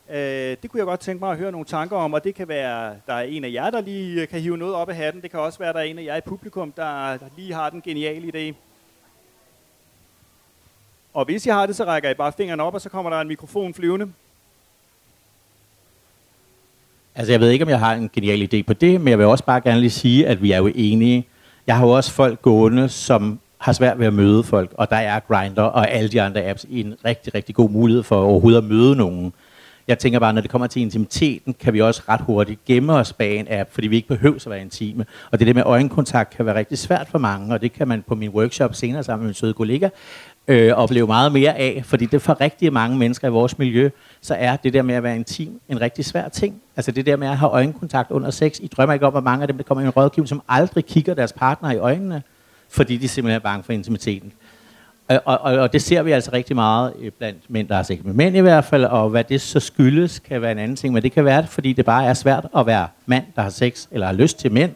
Øh, 0.09 0.57
det 0.61 0.71
kunne 0.71 0.77
jeg 0.79 0.85
godt 0.85 0.99
tænke 0.99 1.23
mig 1.23 1.31
at 1.31 1.37
høre 1.37 1.51
nogle 1.51 1.65
tanker 1.65 1.97
om, 1.97 2.13
og 2.13 2.23
det 2.23 2.35
kan 2.35 2.47
være, 2.47 2.95
der 3.07 3.13
er 3.13 3.21
en 3.21 3.43
af 3.43 3.51
jer, 3.51 3.69
der 3.69 3.81
lige 3.81 4.21
øh, 4.21 4.27
kan 4.27 4.41
hive 4.41 4.57
noget 4.57 4.75
op 4.75 4.89
af 4.89 4.95
hatten. 4.95 5.21
Det 5.21 5.31
kan 5.31 5.39
også 5.39 5.59
være, 5.59 5.73
der 5.73 5.79
er 5.79 5.83
en 5.83 5.99
af 5.99 6.03
jer 6.03 6.15
i 6.15 6.21
publikum, 6.21 6.71
der, 6.71 7.17
der 7.17 7.25
lige 7.37 7.53
har 7.53 7.69
den 7.69 7.81
geniale 7.81 8.27
idé. 8.27 8.55
Og 11.13 11.25
hvis 11.25 11.45
I 11.45 11.49
har 11.49 11.65
det, 11.65 11.75
så 11.75 11.83
rækker 11.85 12.09
I 12.09 12.13
bare 12.13 12.31
fingrene 12.37 12.63
op, 12.63 12.73
og 12.73 12.81
så 12.81 12.89
kommer 12.89 13.11
der 13.11 13.21
en 13.21 13.27
mikrofon 13.27 13.73
flyvende. 13.73 14.11
Altså, 17.15 17.33
jeg 17.33 17.39
ved 17.39 17.49
ikke, 17.49 17.65
om 17.65 17.69
jeg 17.69 17.79
har 17.79 17.93
en 17.93 18.09
genial 18.13 18.53
idé 18.53 18.61
på 18.61 18.73
det, 18.73 19.01
men 19.01 19.07
jeg 19.07 19.17
vil 19.17 19.27
også 19.27 19.43
bare 19.43 19.61
gerne 19.61 19.79
lige 19.79 19.89
sige, 19.89 20.27
at 20.27 20.41
vi 20.41 20.51
er 20.51 20.57
jo 20.57 20.71
enige. 20.75 21.27
Jeg 21.67 21.77
har 21.77 21.85
jo 21.85 21.91
også 21.91 22.11
folk 22.11 22.41
gående, 22.41 22.89
som 22.89 23.39
har 23.57 23.73
svært 23.73 23.99
ved 23.99 24.07
at 24.07 24.13
møde 24.13 24.43
folk, 24.43 24.73
og 24.73 24.89
der 24.89 24.95
er 24.95 25.19
Grindr 25.19 25.61
og 25.61 25.91
alle 25.91 26.09
de 26.09 26.21
andre 26.21 26.43
apps 26.43 26.65
en 26.69 26.95
rigtig, 27.05 27.35
rigtig 27.35 27.55
god 27.55 27.69
mulighed 27.69 28.03
for 28.03 28.23
overhovedet 28.23 28.57
at 28.57 28.63
møde 28.63 28.95
nogen. 28.95 29.33
Jeg 29.87 29.99
tænker 29.99 30.19
bare, 30.19 30.33
når 30.33 30.41
det 30.41 30.49
kommer 30.49 30.67
til 30.67 30.81
intimiteten, 30.81 31.53
kan 31.53 31.73
vi 31.73 31.81
også 31.81 32.01
ret 32.09 32.21
hurtigt 32.21 32.65
gemme 32.65 32.93
os 32.93 33.13
bag 33.13 33.39
en 33.39 33.47
app, 33.49 33.73
fordi 33.73 33.87
vi 33.87 33.95
ikke 33.95 34.07
behøver 34.07 34.35
at 34.35 34.49
være 34.49 34.61
intime. 34.61 35.05
Og 35.31 35.39
det 35.39 35.47
der 35.47 35.53
med 35.53 35.63
øjenkontakt 35.65 36.35
kan 36.35 36.45
være 36.45 36.55
rigtig 36.55 36.77
svært 36.77 37.07
for 37.09 37.17
mange, 37.17 37.53
og 37.53 37.61
det 37.61 37.73
kan 37.73 37.87
man 37.87 38.03
på 38.07 38.15
min 38.15 38.29
workshop 38.29 38.75
senere 38.75 39.03
sammen 39.03 39.23
med 39.23 39.27
min 39.27 39.33
søde 39.33 39.53
kollega 39.53 39.89
øh, 40.47 40.71
opleve 40.71 41.07
meget 41.07 41.31
mere 41.31 41.57
af, 41.57 41.81
fordi 41.85 42.05
det 42.05 42.21
for 42.21 42.41
rigtig 42.41 42.73
mange 42.73 42.97
mennesker 42.97 43.27
i 43.27 43.31
vores 43.31 43.57
miljø, 43.57 43.89
så 44.21 44.35
er 44.35 44.55
det 44.55 44.73
der 44.73 44.81
med 44.81 44.95
at 44.95 45.03
være 45.03 45.15
intim 45.15 45.61
en 45.69 45.81
rigtig 45.81 46.05
svær 46.05 46.29
ting. 46.29 46.61
Altså 46.75 46.91
det 46.91 47.05
der 47.05 47.15
med 47.15 47.27
at 47.27 47.37
have 47.37 47.51
øjenkontakt 47.51 48.11
under 48.11 48.31
sex. 48.31 48.59
I 48.59 48.67
drømmer 48.67 48.93
ikke 48.93 49.07
om, 49.07 49.15
at 49.15 49.23
mange 49.23 49.41
af 49.41 49.47
dem, 49.47 49.57
der 49.57 49.63
kommer 49.63 49.81
i 49.81 49.85
en 49.85 49.89
rådgivning, 49.89 50.29
som 50.29 50.41
aldrig 50.47 50.85
kigger 50.85 51.13
deres 51.13 51.33
partner 51.33 51.71
i 51.71 51.77
øjnene, 51.77 52.23
fordi 52.69 52.97
de 52.97 53.07
simpelthen 53.07 53.35
er 53.35 53.43
bange 53.43 53.63
for 53.63 53.73
intimiteten. 53.73 54.33
Og, 55.07 55.21
og, 55.25 55.39
og 55.39 55.73
det 55.73 55.81
ser 55.81 56.03
vi 56.03 56.11
altså 56.11 56.31
rigtig 56.33 56.55
meget 56.55 56.93
øh, 56.99 57.11
blandt 57.17 57.39
mænd, 57.49 57.67
der 57.67 57.75
er 57.75 57.83
sex 57.83 57.99
med 58.03 58.13
mænd 58.13 58.37
i 58.37 58.39
hvert 58.39 58.65
fald, 58.65 58.85
og 58.85 59.09
hvad 59.09 59.23
det 59.23 59.41
så 59.41 59.59
skyldes, 59.59 60.19
kan 60.19 60.41
være 60.41 60.51
en 60.51 60.57
anden 60.57 60.75
ting, 60.75 60.93
men 60.93 61.03
det 61.03 61.11
kan 61.11 61.25
være, 61.25 61.47
fordi 61.47 61.73
det 61.73 61.85
bare 61.85 62.05
er 62.05 62.13
svært 62.13 62.47
at 62.57 62.65
være 62.65 62.87
mand, 63.05 63.23
der 63.35 63.41
har 63.41 63.49
sex 63.49 63.87
eller 63.91 64.07
har 64.07 64.13
lyst 64.13 64.39
til 64.39 64.51
mænd, 64.51 64.71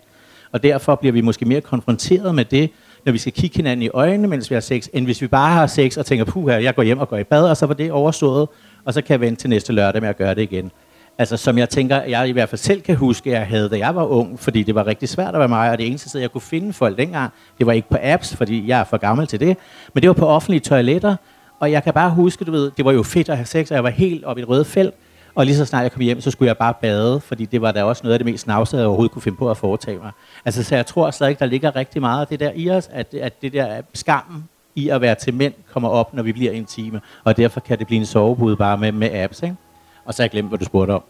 og 0.52 0.64
derfor 0.64 0.96
bliver 0.96 1.14
vi 1.14 1.22
måske 1.22 1.46
mere 1.46 1.62
konfronteret 1.62 2.36
med 2.36 2.46
det, 2.46 2.70
når 3.06 3.12
vi 3.12 3.18
skal 3.18 3.34
kigge 3.34 3.56
hinanden 3.56 3.84
i 3.84 3.90
øjnene, 3.90 4.28
mens 4.28 4.50
vi 4.50 4.56
har 4.56 4.60
sex, 4.60 4.88
end 4.94 5.06
hvis 5.06 5.22
vi 5.22 5.28
bare 5.28 5.54
har 5.54 5.68
sex 5.68 5.98
og 5.98 6.06
tænker, 6.06 6.26
puh, 6.26 6.48
jeg 6.48 6.76
går 6.76 6.84
hjem 6.84 7.00
og 7.00 7.10
går 7.10 7.18
i 7.18 7.24
bad, 7.24 7.50
og 7.50 7.58
så 7.58 7.66
var 7.66 7.74
det 7.74 7.92
overstået, 7.92 8.48
og 8.86 8.94
så 8.94 9.02
kan 9.02 9.12
jeg 9.14 9.22
vente 9.22 9.42
til 9.42 9.50
næste 9.50 9.74
lørdag 9.74 10.02
med 10.02 10.10
at 10.10 10.18
gøre 10.18 10.36
det 10.36 10.42
igen. 10.42 10.72
Altså 11.20 11.38
som 11.38 11.58
jeg 11.58 11.70
tænker, 11.70 12.02
jeg 12.02 12.30
i 12.30 12.32
hvert 12.32 12.50
fald 12.50 12.60
selv 12.60 12.82
kan 12.82 12.96
huske, 12.96 13.32
jeg 13.32 13.48
havde, 13.48 13.70
da 13.70 13.78
jeg 13.78 13.96
var 13.96 14.06
ung, 14.06 14.40
fordi 14.40 14.64
det 14.64 14.76
var 14.76 14.88
rigtig 14.88 15.10
svært 15.10 15.34
at 15.34 15.40
være 15.40 15.48
mig, 15.48 15.72
og 15.72 15.78
det 15.78 15.88
eneste 15.88 16.10
sted, 16.10 16.22
jeg 16.22 16.32
kunne 16.32 16.42
finde 16.42 16.74
folk 16.74 16.98
dengang, 16.98 17.32
det 17.58 17.66
var 17.66 17.74
ikke 17.74 17.90
på 17.90 17.98
apps, 18.02 18.36
fordi 18.36 18.68
jeg 18.68 18.80
er 18.80 18.84
for 18.84 18.98
gammel 18.98 19.28
til 19.28 19.40
det, 19.40 19.58
men 19.94 20.02
det 20.02 20.08
var 20.08 20.14
på 20.14 20.28
offentlige 20.28 20.60
toiletter, 20.60 21.16
og 21.60 21.72
jeg 21.72 21.84
kan 21.84 21.94
bare 21.94 22.10
huske, 22.10 22.46
du 22.46 22.52
ved, 22.52 22.72
det 22.78 22.86
var 22.86 22.92
jo 22.92 23.04
fedt 23.04 23.30
at 23.30 23.38
have 23.38 23.46
sex, 23.46 23.70
og 23.70 23.76
jeg 23.76 23.84
var 23.84 23.90
helt 23.90 24.26
oppe 24.26 24.40
i 24.40 24.44
et 24.44 24.50
røde 24.50 24.66
felt, 24.66 24.94
og 25.36 25.46
lige 25.46 25.56
så 25.56 25.66
snart 25.66 25.84
jeg 25.84 25.92
kom 25.92 26.02
hjem, 26.02 26.22
så 26.22 26.32
skulle 26.32 26.48
jeg 26.48 26.58
bare 26.58 26.74
bade, 26.82 27.20
fordi 27.20 27.46
det 27.46 27.62
var 27.62 27.72
da 27.72 27.84
også 27.84 28.02
noget 28.04 28.14
af 28.14 28.20
det 28.20 28.26
mest 28.26 28.44
snavsede, 28.44 28.82
jeg 28.82 28.88
overhovedet 28.88 29.12
kunne 29.12 29.22
finde 29.22 29.38
på 29.38 29.52
at 29.52 29.58
foretage 29.58 29.98
mig. 29.98 30.12
Altså, 30.46 30.64
så 30.64 30.76
jeg 30.76 30.86
tror 30.86 31.12
stadig, 31.12 31.40
der 31.40 31.46
ligger 31.46 31.76
rigtig 31.76 32.02
meget 32.02 32.22
af 32.22 32.28
det 32.28 32.40
der 32.40 32.52
i 32.56 32.70
os, 32.70 32.90
at, 32.94 33.14
at 33.14 33.42
det 33.42 33.54
der 33.54 33.82
skammen 33.94 34.44
i 34.76 34.90
at 34.90 35.02
være 35.02 35.16
til 35.16 35.34
mænd 35.34 35.54
kommer 35.74 35.90
op, 35.90 36.14
når 36.14 36.24
vi 36.24 36.32
bliver 36.32 36.52
intime, 36.52 37.02
og 37.24 37.38
derfor 37.38 37.60
kan 37.60 37.80
det 37.80 37.88
blive 37.88 38.00
en 38.00 38.06
sovepude 38.06 38.56
bare 38.56 38.78
med, 38.78 38.92
med 38.92 39.10
apps, 39.14 39.44
ikke? 39.44 39.56
Og 40.06 40.14
så 40.14 40.22
har 40.22 40.26
jeg 40.26 40.32
glemt, 40.32 40.50
hvad 40.50 40.60
du 40.60 40.66
spurgte 40.66 40.92
om. 40.92 41.04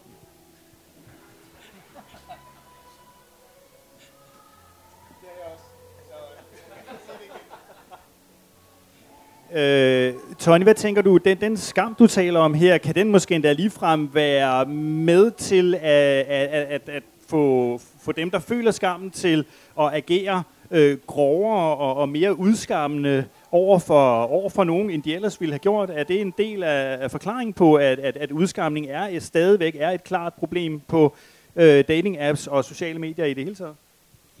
Øh, 9.52 10.14
Tony, 10.38 10.62
hvad 10.62 10.74
tænker 10.74 11.02
du, 11.02 11.16
den, 11.16 11.40
den 11.40 11.56
skam, 11.56 11.94
du 11.94 12.06
taler 12.06 12.40
om 12.40 12.54
her, 12.54 12.78
kan 12.78 12.94
den 12.94 13.10
måske 13.10 13.34
endda 13.34 13.52
ligefrem 13.52 14.14
være 14.14 14.66
med 14.66 15.30
til 15.30 15.74
at, 15.74 15.80
at, 15.82 16.48
at, 16.48 16.88
at 16.88 17.02
få, 17.28 17.80
få 18.02 18.12
dem, 18.12 18.30
der 18.30 18.38
føler 18.38 18.70
skammen, 18.70 19.10
til 19.10 19.44
at 19.80 19.94
agere 19.94 20.42
øh, 20.70 20.98
grovere 21.06 21.76
og, 21.76 21.96
og 21.96 22.08
mere 22.08 22.38
udskammende 22.38 23.24
over 23.52 23.78
for, 23.78 24.22
over 24.22 24.50
for 24.50 24.64
nogen, 24.64 24.90
end 24.90 25.02
de 25.02 25.14
ellers 25.14 25.40
ville 25.40 25.52
have 25.52 25.58
gjort? 25.58 25.90
Er 25.90 26.04
det 26.04 26.20
en 26.20 26.34
del 26.38 26.62
af, 26.62 26.98
af 27.00 27.10
forklaringen 27.10 27.52
på, 27.52 27.74
at, 27.74 27.98
at, 27.98 28.16
at 28.16 28.30
udskamning 28.30 28.86
er 28.86 29.08
et, 29.10 29.22
stadigvæk 29.22 29.76
er 29.78 29.90
et 29.90 30.04
klart 30.04 30.34
problem 30.34 30.80
på 30.80 31.14
øh, 31.56 31.84
dating-apps 31.88 32.46
og 32.50 32.64
sociale 32.64 32.98
medier 32.98 33.24
i 33.24 33.34
det 33.34 33.44
hele 33.44 33.56
taget? 33.56 33.74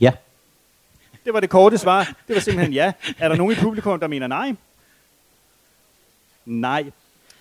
Ja. 0.00 0.12
Det 1.24 1.34
var 1.34 1.40
det 1.40 1.50
korte 1.50 1.78
svar. 1.78 2.12
Det 2.28 2.34
var 2.34 2.40
simpelthen 2.40 2.72
ja. 2.72 2.92
Er 3.18 3.28
der 3.28 3.36
nogen 3.36 3.52
i 3.52 3.56
publikum, 3.56 4.00
der 4.00 4.06
mener 4.06 4.26
nej? 4.26 4.54
Nej. 6.46 6.84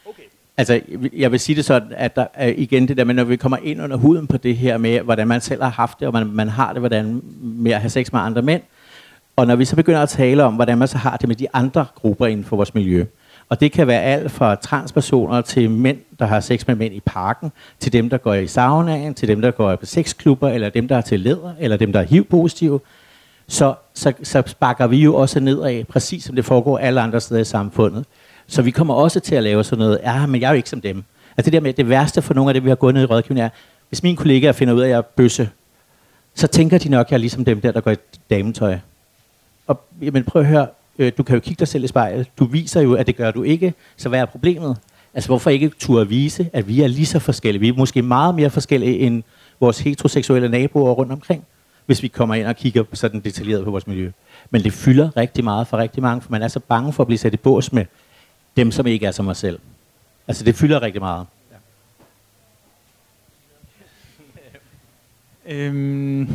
Okay. 0.05 0.23
Altså, 0.57 0.81
jeg 1.13 1.31
vil 1.31 1.39
sige 1.39 1.55
det 1.55 1.65
sådan, 1.65 1.93
at 1.95 2.15
der 2.15 2.27
er 2.33 2.47
igen 2.47 2.87
det 2.87 2.97
der 2.97 3.03
med, 3.03 3.13
når 3.13 3.23
vi 3.23 3.37
kommer 3.37 3.57
ind 3.57 3.81
under 3.81 3.97
huden 3.97 4.27
på 4.27 4.37
det 4.37 4.57
her 4.57 4.77
med, 4.77 5.01
hvordan 5.01 5.27
man 5.27 5.41
selv 5.41 5.63
har 5.63 5.69
haft 5.69 5.99
det, 5.99 6.07
og 6.07 6.13
man, 6.13 6.27
man 6.27 6.49
har 6.49 6.73
det 6.73 6.81
hvordan, 6.81 7.21
med 7.41 7.71
at 7.71 7.79
have 7.79 7.89
sex 7.89 8.11
med 8.11 8.19
andre 8.19 8.41
mænd, 8.41 8.61
og 9.39 9.47
når 9.47 9.55
vi 9.55 9.65
så 9.65 9.75
begynder 9.75 10.01
at 10.01 10.09
tale 10.09 10.43
om, 10.43 10.53
hvordan 10.53 10.77
man 10.77 10.87
så 10.87 10.97
har 10.97 11.17
det 11.17 11.27
med 11.27 11.35
de 11.35 11.47
andre 11.53 11.85
grupper 11.95 12.25
inden 12.25 12.45
for 12.45 12.55
vores 12.55 12.73
miljø, 12.73 13.05
og 13.49 13.59
det 13.59 13.71
kan 13.71 13.87
være 13.87 14.01
alt 14.01 14.31
fra 14.31 14.55
transpersoner 14.55 15.41
til 15.41 15.69
mænd, 15.69 15.97
der 16.19 16.25
har 16.25 16.39
sex 16.39 16.67
med 16.67 16.75
mænd 16.75 16.93
i 16.93 16.99
parken, 17.05 17.51
til 17.79 17.93
dem, 17.93 18.09
der 18.09 18.17
går 18.17 18.33
i 18.33 18.47
saunaen, 18.47 19.13
til 19.13 19.27
dem, 19.27 19.41
der 19.41 19.51
går 19.51 19.75
på 19.75 19.85
sexklubber, 19.85 20.49
eller 20.49 20.69
dem, 20.69 20.87
der 20.87 20.97
er 20.97 21.01
til 21.01 21.19
leder, 21.19 21.53
eller 21.59 21.77
dem, 21.77 21.93
der 21.93 21.99
er 21.99 22.03
HIV-positive, 22.03 22.79
så, 23.47 23.73
så, 23.93 24.13
så 24.23 24.43
sparker 24.45 24.87
vi 24.87 24.97
jo 24.97 25.15
også 25.15 25.39
nedad, 25.39 25.83
præcis 25.83 26.23
som 26.23 26.35
det 26.35 26.45
foregår 26.45 26.77
alle 26.77 27.01
andre 27.01 27.21
steder 27.21 27.41
i 27.41 27.45
samfundet. 27.45 28.05
Så 28.47 28.61
vi 28.61 28.71
kommer 28.71 28.93
også 28.93 29.19
til 29.19 29.35
at 29.35 29.43
lave 29.43 29.63
sådan 29.63 29.79
noget, 29.79 29.99
ja, 30.03 30.25
men 30.25 30.41
jeg 30.41 30.47
er 30.47 30.51
jo 30.51 30.57
ikke 30.57 30.69
som 30.69 30.81
dem. 30.81 31.03
Altså 31.37 31.51
det 31.51 31.53
der 31.53 31.59
med, 31.59 31.69
at 31.69 31.77
det 31.77 31.89
værste 31.89 32.21
for 32.21 32.33
nogle 32.33 32.49
af 32.49 32.53
det, 32.53 32.63
vi 32.63 32.69
har 32.69 32.75
gået 32.75 32.93
ned 32.93 33.03
i 33.03 33.05
rådgivning 33.05 33.45
er, 33.45 33.49
hvis 33.89 34.03
mine 34.03 34.17
kollegaer 34.17 34.51
finder 34.51 34.73
ud 34.73 34.79
af, 34.79 34.85
at 34.85 34.89
jeg 34.89 34.97
er 34.97 35.01
bøsse, 35.01 35.49
så 36.35 36.47
tænker 36.47 36.77
de 36.77 36.89
nok, 36.89 37.07
at 37.07 37.11
jeg 37.11 37.17
er 37.17 37.19
ligesom 37.19 37.45
dem 37.45 37.61
der, 37.61 37.71
der 37.71 37.81
går 37.81 37.91
i 37.91 37.95
dametøj. 38.29 38.77
Og 39.69 39.81
jamen, 40.01 40.23
prøv 40.23 40.41
at 40.41 40.47
høre, 40.47 40.67
øh, 40.99 41.11
du 41.17 41.23
kan 41.23 41.35
jo 41.35 41.39
kigge 41.39 41.59
dig 41.59 41.67
selv 41.67 41.83
i 41.83 41.87
spejlet. 41.87 42.27
Du 42.39 42.45
viser 42.45 42.81
jo, 42.81 42.93
at 42.93 43.07
det 43.07 43.15
gør 43.15 43.31
du 43.31 43.43
ikke, 43.43 43.73
så 43.97 44.09
hvad 44.09 44.19
er 44.19 44.25
problemet? 44.25 44.77
Altså 45.13 45.27
hvorfor 45.27 45.49
ikke 45.49 45.69
turde 45.79 46.07
vise, 46.07 46.49
at 46.53 46.67
vi 46.67 46.81
er 46.81 46.87
lige 46.87 47.05
så 47.05 47.19
forskellige? 47.19 47.59
Vi 47.59 47.67
er 47.67 47.73
måske 47.73 48.01
meget 48.01 48.35
mere 48.35 48.49
forskellige 48.49 48.99
end 48.99 49.23
vores 49.59 49.79
heteroseksuelle 49.79 50.49
naboer 50.49 50.91
rundt 50.91 51.11
omkring, 51.11 51.45
hvis 51.85 52.03
vi 52.03 52.07
kommer 52.07 52.35
ind 52.35 52.47
og 52.47 52.55
kigger 52.55 52.83
sådan 52.93 53.19
detaljeret 53.19 53.65
på 53.65 53.71
vores 53.71 53.87
miljø. 53.87 54.11
Men 54.49 54.63
det 54.63 54.73
fylder 54.73 55.17
rigtig 55.17 55.43
meget 55.43 55.67
for 55.67 55.77
rigtig 55.77 56.03
mange, 56.03 56.21
for 56.21 56.31
man 56.31 56.41
er 56.41 56.47
så 56.47 56.59
bange 56.59 56.93
for 56.93 57.03
at 57.03 57.07
blive 57.07 57.17
sat 57.17 57.33
i 57.33 57.37
bås 57.37 57.73
med 57.73 57.85
dem, 58.57 58.71
som 58.71 58.87
ikke 58.87 59.05
er 59.05 59.11
som 59.11 59.27
os 59.27 59.37
selv. 59.37 59.59
Altså 60.27 60.43
det 60.43 60.55
fylder 60.55 60.81
rigtig 60.81 61.01
meget. 61.01 61.25
Ja. 65.45 65.53
øhm, 65.53 66.29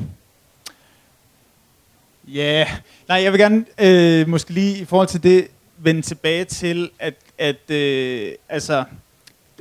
Ja, 2.28 2.40
yeah. 2.42 2.66
nej, 3.08 3.22
jeg 3.22 3.32
vil 3.32 3.40
gerne 3.40 3.64
øh, 3.80 4.28
måske 4.28 4.50
lige 4.50 4.78
i 4.78 4.84
forhold 4.84 5.08
til 5.08 5.22
det 5.22 5.48
vende 5.78 6.02
tilbage 6.02 6.44
til, 6.44 6.90
at, 6.98 7.14
at 7.38 7.70
øh, 7.70 8.32
altså, 8.48 8.84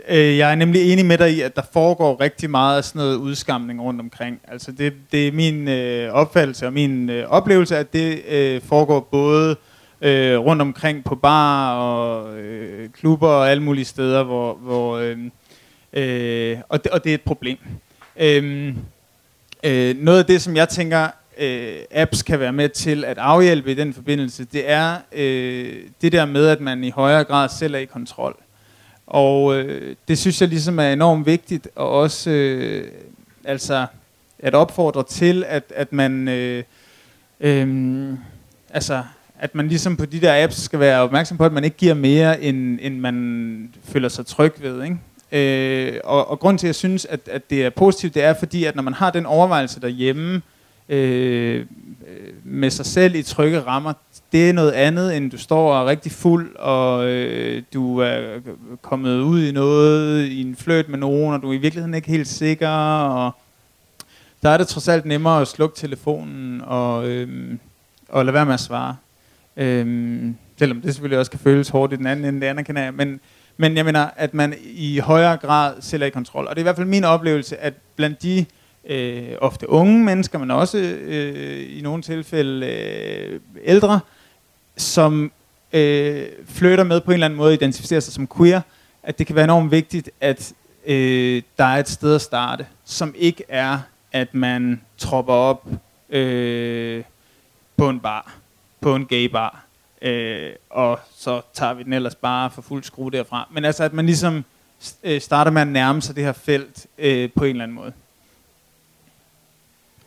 øh, 0.07 0.37
jeg 0.37 0.51
er 0.51 0.55
nemlig 0.55 0.93
enig 0.93 1.05
med 1.05 1.17
dig 1.17 1.33
i, 1.33 1.41
at 1.41 1.55
der 1.55 1.61
foregår 1.73 2.21
rigtig 2.21 2.49
meget 2.49 2.77
af 2.77 2.83
sådan 2.83 2.99
noget 2.99 3.15
udskamning 3.15 3.81
rundt 3.81 4.01
omkring. 4.01 4.39
Altså 4.47 4.71
det, 4.71 4.93
det 5.11 5.27
er 5.27 5.31
min 5.31 5.67
øh, 5.67 6.13
opfattelse 6.13 6.65
og 6.65 6.73
min 6.73 7.09
øh, 7.09 7.29
oplevelse, 7.29 7.77
at 7.77 7.93
det 7.93 8.21
øh, 8.27 8.61
foregår 8.61 8.99
både 8.99 9.55
øh, 10.01 10.37
rundt 10.37 10.61
omkring 10.61 11.03
på 11.03 11.15
bar 11.15 11.75
og 11.75 12.37
øh, 12.39 12.89
klubber 12.89 13.27
og 13.27 13.51
alle 13.51 13.63
mulige 13.63 13.85
steder, 13.85 14.23
hvor, 14.23 14.53
hvor 14.53 14.97
øh, 14.97 15.17
øh, 15.93 16.57
og, 16.69 16.83
det, 16.83 16.91
og 16.91 17.03
det 17.03 17.09
er 17.09 17.15
et 17.15 17.21
problem. 17.21 17.57
Øh, 18.17 18.75
øh, 19.63 19.95
noget 19.97 20.19
af 20.19 20.25
det, 20.25 20.41
som 20.41 20.55
jeg 20.55 20.69
tænker 20.69 21.07
øh, 21.37 21.75
apps 21.91 22.23
kan 22.23 22.39
være 22.39 22.53
med 22.53 22.69
til 22.69 23.05
at 23.05 23.17
afhjælpe 23.17 23.71
i 23.71 23.73
den 23.73 23.93
forbindelse, 23.93 24.45
det 24.45 24.69
er 24.69 24.97
øh, 25.11 25.75
det 26.01 26.11
der 26.11 26.25
med, 26.25 26.47
at 26.47 26.61
man 26.61 26.83
i 26.83 26.89
højere 26.89 27.23
grad 27.23 27.49
selv 27.49 27.75
er 27.75 27.79
i 27.79 27.85
kontrol. 27.85 28.37
Og 29.07 29.55
øh, 29.55 29.95
det 30.07 30.17
synes 30.17 30.41
jeg 30.41 30.49
ligesom 30.49 30.79
er 30.79 30.93
enormt 30.93 31.25
vigtigt, 31.25 31.67
og 31.75 31.89
også 31.89 32.29
øh, 32.29 32.87
altså 33.43 33.85
at 34.39 34.55
opfordre 34.55 35.03
til, 35.03 35.45
at, 35.47 35.63
at 35.75 35.93
man 35.93 36.27
øh, 36.27 36.63
øh, 37.39 38.13
altså 38.69 39.03
at 39.39 39.55
man 39.55 39.67
ligesom 39.67 39.97
på 39.97 40.05
de 40.05 40.21
der 40.21 40.43
apps 40.43 40.55
skal 40.55 40.79
være 40.79 41.01
opmærksom 41.01 41.37
på, 41.37 41.45
at 41.45 41.53
man 41.53 41.63
ikke 41.63 41.77
giver 41.77 41.93
mere, 41.93 42.41
end, 42.41 42.79
end 42.81 42.99
man 42.99 43.73
føler 43.83 44.09
sig 44.09 44.25
tryg 44.25 44.53
ved. 44.61 44.83
Ikke? 44.83 44.97
Øh, 45.31 45.99
og, 46.03 46.29
og 46.29 46.39
grund 46.39 46.59
til, 46.59 46.67
at 46.67 46.69
jeg 46.69 46.75
synes, 46.75 47.05
at, 47.05 47.19
at 47.31 47.49
det 47.49 47.65
er 47.65 47.69
positivt, 47.69 48.13
det 48.13 48.23
er 48.23 48.33
fordi, 48.33 48.63
at 48.63 48.75
når 48.75 48.83
man 48.83 48.93
har 48.93 49.11
den 49.11 49.25
overvejelse 49.25 49.81
derhjemme, 49.81 50.35
øh, 50.35 50.41
Øh, 50.89 51.65
øh, 52.07 52.33
med 52.43 52.69
sig 52.69 52.85
selv 52.85 53.15
i 53.15 53.23
trygge 53.23 53.59
rammer, 53.59 53.93
det 54.31 54.49
er 54.49 54.53
noget 54.53 54.71
andet, 54.71 55.17
end 55.17 55.31
du 55.31 55.37
står 55.37 55.73
og 55.73 55.81
er 55.81 55.89
rigtig 55.89 56.11
fuld, 56.11 56.55
og 56.55 57.07
øh, 57.07 57.63
du 57.73 57.97
er 57.97 58.39
kommet 58.81 59.19
ud 59.19 59.43
i 59.43 59.51
noget, 59.51 60.25
i 60.25 60.41
en 60.41 60.55
fløjt 60.55 60.89
med 60.89 60.97
nogen, 60.97 61.33
og 61.33 61.41
du 61.41 61.49
er 61.49 61.53
i 61.53 61.57
virkeligheden 61.57 61.93
ikke 61.93 62.07
helt 62.07 62.27
sikker, 62.27 62.69
og 62.69 63.31
der 64.43 64.49
er 64.49 64.57
det 64.57 64.67
trods 64.67 64.87
alt 64.87 65.05
nemmere 65.05 65.41
at 65.41 65.47
slukke 65.47 65.75
telefonen 65.75 66.61
og, 66.61 67.07
øh, 67.07 67.57
og 68.09 68.25
lade 68.25 68.33
være 68.33 68.45
med 68.45 68.53
at 68.53 68.59
svare. 68.59 68.95
Øh, 69.57 70.25
selvom 70.59 70.81
det 70.81 70.93
selvfølgelig 70.93 71.19
også 71.19 71.31
kan 71.31 71.39
føles 71.39 71.69
hårdt 71.69 71.93
i 71.93 71.95
den 71.95 72.07
anden 72.07 72.25
ende, 72.25 72.41
det 72.41 72.47
anerkender 72.47 72.81
jeg, 72.81 72.93
men, 72.93 73.19
men 73.57 73.77
jeg 73.77 73.85
mener, 73.85 74.09
at 74.15 74.33
man 74.33 74.53
i 74.63 74.99
højere 74.99 75.37
grad 75.37 75.73
selv 75.79 76.01
er 76.01 76.07
i 76.07 76.09
kontrol. 76.09 76.47
Og 76.47 76.55
det 76.55 76.61
er 76.61 76.63
i 76.63 76.65
hvert 76.65 76.75
fald 76.75 76.87
min 76.87 77.03
oplevelse, 77.03 77.57
at 77.57 77.73
blandt 77.95 78.23
de 78.23 78.45
øh, 78.85 79.31
ofte 79.41 79.69
unge 79.69 80.03
mennesker, 80.03 80.39
men 80.39 80.51
også 80.51 80.77
øh, 80.77 81.77
i 81.77 81.81
nogle 81.81 82.03
tilfælde 82.03 82.67
øh, 82.67 83.39
ældre, 83.63 83.99
som 84.77 85.31
øh, 85.73 86.25
flytter 86.45 86.83
med 86.83 87.01
på 87.01 87.11
en 87.11 87.13
eller 87.13 87.25
anden 87.25 87.37
måde, 87.37 87.53
identificerer 87.53 87.99
sig 87.99 88.13
som 88.13 88.27
queer, 88.37 88.61
at 89.03 89.19
det 89.19 89.27
kan 89.27 89.35
være 89.35 89.43
enormt 89.43 89.71
vigtigt, 89.71 90.09
at 90.21 90.53
øh, 90.85 91.41
der 91.57 91.63
er 91.63 91.77
et 91.79 91.89
sted 91.89 92.15
at 92.15 92.21
starte, 92.21 92.65
som 92.85 93.15
ikke 93.17 93.43
er, 93.49 93.79
at 94.11 94.33
man 94.33 94.81
tropper 94.97 95.33
op 95.33 95.67
øh, 96.09 97.03
på 97.77 97.89
en 97.89 97.99
bar, 97.99 98.35
på 98.81 98.95
en 98.95 99.05
gay 99.05 99.25
bar, 99.25 99.65
øh, 100.01 100.51
og 100.69 100.99
så 101.15 101.41
tager 101.53 101.73
vi 101.73 101.83
den 101.83 101.93
ellers 101.93 102.15
bare 102.15 102.51
for 102.51 102.61
fuld 102.61 102.83
skrue 102.83 103.11
derfra. 103.11 103.47
Men 103.51 103.65
altså, 103.65 103.83
at 103.83 103.93
man 103.93 104.05
ligesom 104.05 104.45
øh, 105.03 105.21
starter 105.21 105.51
med 105.51 105.61
at 105.61 105.67
nærme 105.67 106.01
sig 106.01 106.15
det 106.15 106.23
her 106.23 106.33
felt 106.33 106.87
øh, 106.97 107.29
på 107.35 107.43
en 107.43 107.49
eller 107.49 107.63
anden 107.63 107.75
måde. 107.75 107.93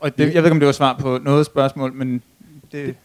Og 0.00 0.18
det, 0.18 0.34
jeg 0.34 0.42
ved 0.42 0.44
ikke, 0.44 0.50
om 0.50 0.60
det 0.60 0.66
var 0.66 0.72
svar 0.72 0.96
på 1.00 1.18
noget 1.18 1.46
spørgsmål, 1.46 1.92
men 1.92 2.22
det... 2.72 2.96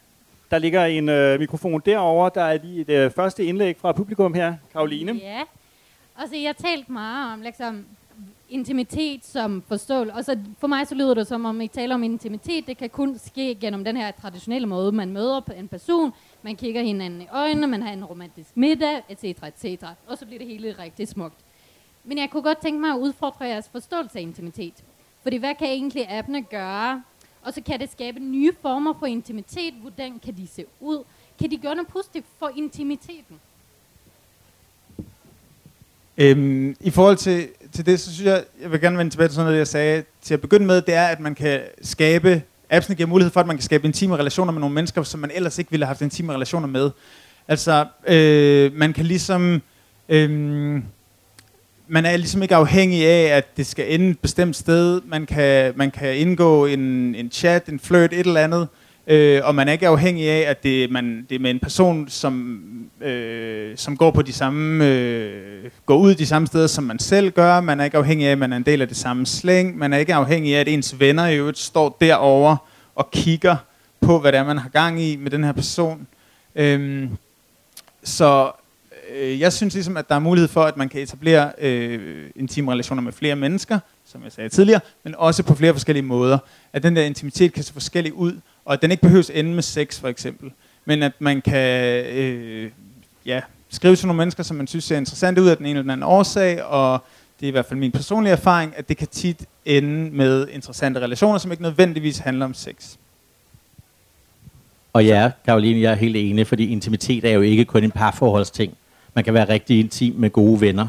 Der 0.52 0.58
ligger 0.58 0.86
en 0.86 1.10
øh, 1.10 1.40
mikrofon 1.40 1.82
derovre. 1.86 2.32
Der 2.36 2.42
er 2.42 2.58
lige 2.64 2.82
et 2.82 2.90
øh, 2.90 3.12
første 3.12 3.46
indlæg 3.46 3.78
fra 3.82 3.92
publikum 3.92 4.34
her. 4.34 4.56
Karoline. 4.74 5.12
Ja. 5.14 5.42
Altså, 6.18 6.36
jeg 6.36 6.48
har 6.48 6.68
talt 6.68 6.90
meget 6.90 7.34
om 7.34 7.42
liksom, 7.42 7.86
intimitet 8.50 9.26
som 9.26 9.64
forståelse. 9.68 10.14
Og 10.14 10.26
så 10.26 10.38
for 10.60 10.68
mig 10.68 10.88
så 10.88 10.96
lyder 10.96 11.14
det 11.14 11.28
som 11.28 11.46
om, 11.46 11.62
I 11.62 11.68
taler 11.68 11.96
om 11.96 12.04
intimitet. 12.04 12.68
Det 12.68 12.78
kan 12.78 12.90
kun 12.90 13.18
ske 13.18 13.58
gennem 13.62 13.84
den 13.84 13.98
her 13.98 14.12
traditionelle 14.12 14.68
måde, 14.68 14.92
man 14.92 15.14
møder 15.14 15.40
på 15.40 15.54
en 15.54 15.68
person. 15.68 16.14
Man 16.42 16.56
kigger 16.56 16.82
hinanden 16.82 17.22
i 17.22 17.28
øjnene, 17.32 17.68
man 17.68 17.82
har 17.82 17.94
en 17.94 18.06
romantisk 18.06 18.50
middag, 18.58 19.02
etc. 19.10 19.24
etc. 19.24 19.84
Og 20.08 20.18
så 20.18 20.26
bliver 20.26 20.40
det 20.40 20.48
hele 20.48 20.76
rigtig 20.80 21.08
smukt. 21.08 21.38
Men 22.04 22.18
jeg 22.18 22.30
kunne 22.30 22.44
godt 22.44 22.62
tænke 22.62 22.82
mig 22.82 22.90
at 22.90 22.98
udfordre 22.98 23.46
jeres 23.46 23.70
forståelse 23.72 24.18
af 24.18 24.22
intimitet. 24.22 24.74
Fordi 25.24 25.38
hvad 25.38 25.56
kan 25.60 25.68
egentlig 25.68 26.10
appene 26.10 26.42
gøre? 26.42 27.04
Og 27.42 27.54
så 27.54 27.62
kan 27.62 27.80
det 27.80 27.92
skabe 27.92 28.20
nye 28.20 28.54
former 28.62 28.94
for 29.00 29.06
intimitet. 29.06 29.74
Hvordan 29.82 30.20
kan 30.26 30.38
de 30.38 30.48
se 30.48 30.66
ud? 30.80 31.04
Kan 31.40 31.52
de 31.52 31.58
gøre 31.58 31.76
noget 31.76 31.88
positivt 31.88 32.26
for 32.40 32.52
intimiteten? 32.56 33.40
Øhm, 36.18 36.76
I 36.80 36.90
forhold 36.90 37.18
til, 37.18 37.48
til 37.72 37.86
det, 37.86 38.00
så 38.00 38.14
synes 38.14 38.28
jeg, 38.28 38.44
jeg 38.62 38.72
vil 38.72 38.82
gerne 38.82 38.98
vende 38.98 39.12
tilbage 39.12 39.28
til 39.28 39.36
sådan 39.36 39.46
noget, 39.46 39.58
jeg 39.58 39.68
sagde 39.68 40.04
til 40.22 40.34
at 40.34 40.42
begynde 40.42 40.66
med, 40.66 40.82
det 40.82 40.94
er, 40.94 41.08
at 41.08 41.20
man 41.20 41.36
kan 41.36 41.62
skabe, 41.82 42.44
appsene 42.70 42.96
giver 42.96 43.10
mulighed 43.10 43.32
for, 43.32 43.40
at 43.40 43.48
man 43.48 43.56
kan 43.56 43.64
skabe 43.64 43.88
intime 43.88 44.18
relationer 44.18 44.52
med 44.52 44.60
nogle 44.60 44.76
mennesker, 44.76 45.04
som 45.04 45.20
man 45.20 45.32
ellers 45.34 45.60
ikke 45.60 45.72
ville 45.72 45.86
have 45.86 45.90
haft 45.90 46.02
intime 46.02 46.34
relationer 46.34 46.68
med. 46.68 46.92
Altså, 47.48 47.86
øh, 48.08 48.74
man 48.74 48.94
kan 48.94 49.06
ligesom, 49.06 49.62
øh, 50.10 50.82
man 51.92 52.06
er 52.06 52.18
ligesom 52.18 52.42
ikke 52.42 52.56
afhængig 52.56 53.06
af, 53.06 53.38
at 53.38 53.58
det 53.58 53.68
skal 53.68 53.94
ende 53.94 54.10
et 54.10 54.20
bestemt 54.20 54.56
sted. 54.56 55.02
Man 55.06 55.26
kan, 55.26 55.74
man 55.76 55.92
kan 55.92 56.18
indgå 56.18 56.66
en, 56.66 57.16
en 57.16 57.32
chat, 57.32 57.68
en 57.68 57.80
flirt, 57.80 58.14
et 58.14 58.20
eller 58.20 58.42
andet, 58.42 58.68
øh, 59.08 59.42
og 59.44 59.56
man 59.56 59.68
er 59.68 59.72
ikke 59.72 59.88
afhængig 59.88 60.30
af, 60.30 60.50
at 60.50 60.64
det, 60.64 60.92
man, 60.92 61.26
det 61.30 61.36
er 61.36 61.40
med 61.40 61.52
en 61.52 61.60
person, 61.60 62.10
som, 62.10 62.64
øh, 63.02 63.78
som 63.78 63.98
går 63.98 64.12
på 64.12 64.22
de 64.22 64.34
samme, 64.34 64.88
øh, 64.88 65.70
går 65.86 65.98
ud 65.98 66.16
de 66.16 66.26
samme 66.26 66.48
steder, 66.48 66.68
som 66.68 66.84
man 66.84 67.00
selv 67.00 67.32
gør. 67.32 67.62
Man 67.62 67.80
er 67.80 67.84
ikke 67.84 67.98
afhængig 67.98 68.28
af, 68.28 68.32
at 68.32 68.38
man 68.38 68.54
er 68.54 68.58
en 68.58 68.64
del 68.64 68.82
af 68.82 68.88
det 68.88 68.98
samme 68.98 69.26
slæng. 69.26 69.78
Man 69.78 69.94
er 69.94 69.98
ikke 69.98 70.14
afhængig 70.14 70.56
af, 70.56 70.60
at 70.60 70.68
ens 70.68 71.00
venner 71.00 71.28
i 71.28 71.38
øvrigt 71.38 71.58
står 71.58 71.98
derovre 72.02 72.58
og 72.96 73.12
kigger 73.12 73.56
på, 74.02 74.20
hvad 74.20 74.32
det 74.32 74.38
er, 74.38 74.44
man 74.44 74.58
har 74.58 74.70
gang 74.70 75.02
i 75.02 75.16
med 75.16 75.32
den 75.32 75.44
her 75.44 75.52
person. 75.52 76.08
Øhm, 76.56 77.10
så 78.04 78.52
øh, 79.16 79.40
jeg 79.40 79.54
synes 79.54 79.74
ligesom, 79.74 79.98
at 79.98 80.10
der 80.10 80.16
er 80.16 80.20
mulighed 80.20 80.48
for, 80.48 80.64
at 80.64 80.78
man 80.78 80.90
kan 80.90 81.02
etablere 81.02 81.52
øh, 81.58 82.30
intime 82.36 82.72
relationer 82.72 83.02
med 83.02 83.12
flere 83.12 83.36
mennesker, 83.36 83.80
som 84.06 84.24
jeg 84.24 84.32
sagde 84.32 84.50
tidligere, 84.50 84.82
men 85.04 85.16
også 85.16 85.44
på 85.44 85.56
flere 85.56 85.74
forskellige 85.74 86.04
måder. 86.04 86.38
At 86.74 86.84
den 86.84 86.96
der 86.96 87.04
intimitet 87.04 87.54
kan 87.54 87.64
se 87.64 87.74
forskellig 87.74 88.14
ud, 88.14 88.34
og 88.66 88.74
at 88.74 88.82
den 88.82 88.92
ikke 88.92 89.02
behøves 89.02 89.32
ende 89.34 89.54
med 89.54 89.64
sex 89.64 90.00
for 90.00 90.08
eksempel, 90.08 90.52
men 90.86 91.04
at 91.04 91.14
man 91.20 91.42
kan 91.42 92.06
øh, 92.06 92.72
ja, 93.26 93.42
skrive 93.70 93.96
til 93.96 94.08
nogle 94.08 94.18
mennesker, 94.18 94.44
som 94.44 94.58
man 94.58 94.68
synes 94.68 94.86
ser 94.86 94.98
interessant 94.98 95.40
ud 95.40 95.48
af 95.48 95.58
den 95.58 95.66
ene 95.66 95.72
eller 95.72 95.82
den 95.82 95.92
anden 95.92 96.08
årsag, 96.08 96.64
og 96.64 97.04
det 97.40 97.46
er 97.46 97.48
i 97.48 97.52
hvert 97.52 97.66
fald 97.66 97.80
min 97.80 97.92
personlige 97.92 98.32
erfaring, 98.34 98.74
at 98.78 98.90
det 98.90 98.98
kan 98.98 99.08
tit 99.08 99.46
ende 99.66 100.16
med 100.16 100.48
interessante 100.52 101.00
relationer, 101.00 101.38
som 101.38 101.52
ikke 101.52 101.64
nødvendigvis 101.64 102.18
handler 102.18 102.46
om 102.46 102.54
sex. 102.54 102.96
Og 104.94 105.06
ja, 105.06 105.32
Karoline, 105.46 105.82
jeg 105.82 105.92
er 105.92 105.96
helt 105.96 106.16
enig, 106.16 106.48
fordi 106.48 106.72
intimitet 106.72 107.26
er 107.26 107.30
jo 107.30 107.42
ikke 107.42 107.66
kun 107.66 107.84
en 107.84 107.92
parforholdsting. 107.92 108.78
Man 109.14 109.24
kan 109.24 109.34
være 109.34 109.50
rigtig 109.50 109.80
intim 109.80 110.16
med 110.16 110.30
gode 110.30 110.62
venner, 110.62 110.88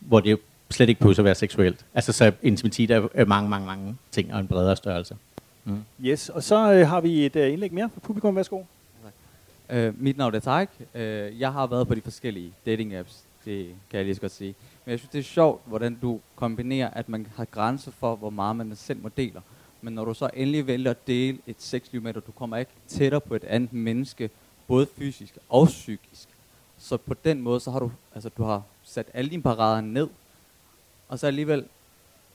hvor 0.00 0.20
det 0.20 0.38
slet 0.70 0.88
ikke 0.88 0.98
behøver 0.98 1.18
at 1.18 1.24
være 1.24 1.34
seksuelt. 1.34 1.86
Altså 1.94 2.12
så 2.12 2.32
intimitet 2.42 2.90
er 2.90 3.24
mange, 3.24 3.50
mange, 3.50 3.66
mange 3.66 3.96
ting 4.10 4.34
og 4.34 4.40
en 4.40 4.48
bredere 4.48 4.76
størrelse. 4.76 5.16
Mm. 5.64 5.84
Yes, 6.04 6.28
og 6.28 6.42
så 6.42 6.72
øh, 6.72 6.88
har 6.88 7.00
vi 7.00 7.26
et 7.26 7.36
øh, 7.36 7.52
indlæg 7.52 7.72
mere 7.72 7.90
fra 7.94 8.00
publikum. 8.00 8.36
Værsgo. 8.36 8.62
Uh, 9.74 10.02
mit 10.02 10.16
navn 10.16 10.34
er 10.34 10.40
Tarek. 10.40 10.68
Uh, 10.94 11.00
jeg 11.40 11.52
har 11.52 11.66
været 11.66 11.88
på 11.88 11.94
de 11.94 12.00
forskellige 12.00 12.52
dating 12.66 12.94
apps, 12.94 13.24
det 13.44 13.66
kan 13.90 13.98
jeg 13.98 14.04
lige 14.04 14.14
så 14.14 14.20
godt 14.20 14.32
sige. 14.32 14.54
Men 14.84 14.90
jeg 14.90 14.98
synes, 14.98 15.10
det 15.10 15.18
er 15.18 15.22
sjovt, 15.22 15.62
hvordan 15.66 15.98
du 16.02 16.20
kombinerer, 16.36 16.90
at 16.90 17.08
man 17.08 17.26
har 17.36 17.44
grænser 17.44 17.90
for, 17.90 18.16
hvor 18.16 18.30
meget 18.30 18.56
man 18.56 18.76
selv 18.76 19.02
må 19.02 19.10
dele. 19.16 19.40
Men 19.82 19.94
når 19.94 20.04
du 20.04 20.14
så 20.14 20.30
endelig 20.34 20.66
vælger 20.66 20.90
at 20.90 21.06
dele 21.06 21.38
et 21.46 21.56
sexliv 21.58 22.02
med 22.02 22.14
dig, 22.14 22.26
du 22.26 22.32
kommer 22.32 22.56
ikke 22.56 22.70
tættere 22.86 23.20
på 23.20 23.34
et 23.34 23.44
andet 23.44 23.72
menneske, 23.72 24.30
både 24.66 24.86
fysisk 24.98 25.38
og 25.48 25.66
psykisk. 25.66 26.28
Så 26.78 26.96
på 26.96 27.14
den 27.14 27.40
måde, 27.40 27.60
så 27.60 27.70
har 27.70 27.78
du, 27.78 27.90
altså, 28.14 28.28
du 28.28 28.42
har 28.42 28.62
sat 28.82 29.06
alle 29.14 29.30
dine 29.30 29.42
parader 29.42 29.80
ned, 29.80 30.08
og 31.08 31.18
så 31.18 31.26
alligevel, 31.26 31.64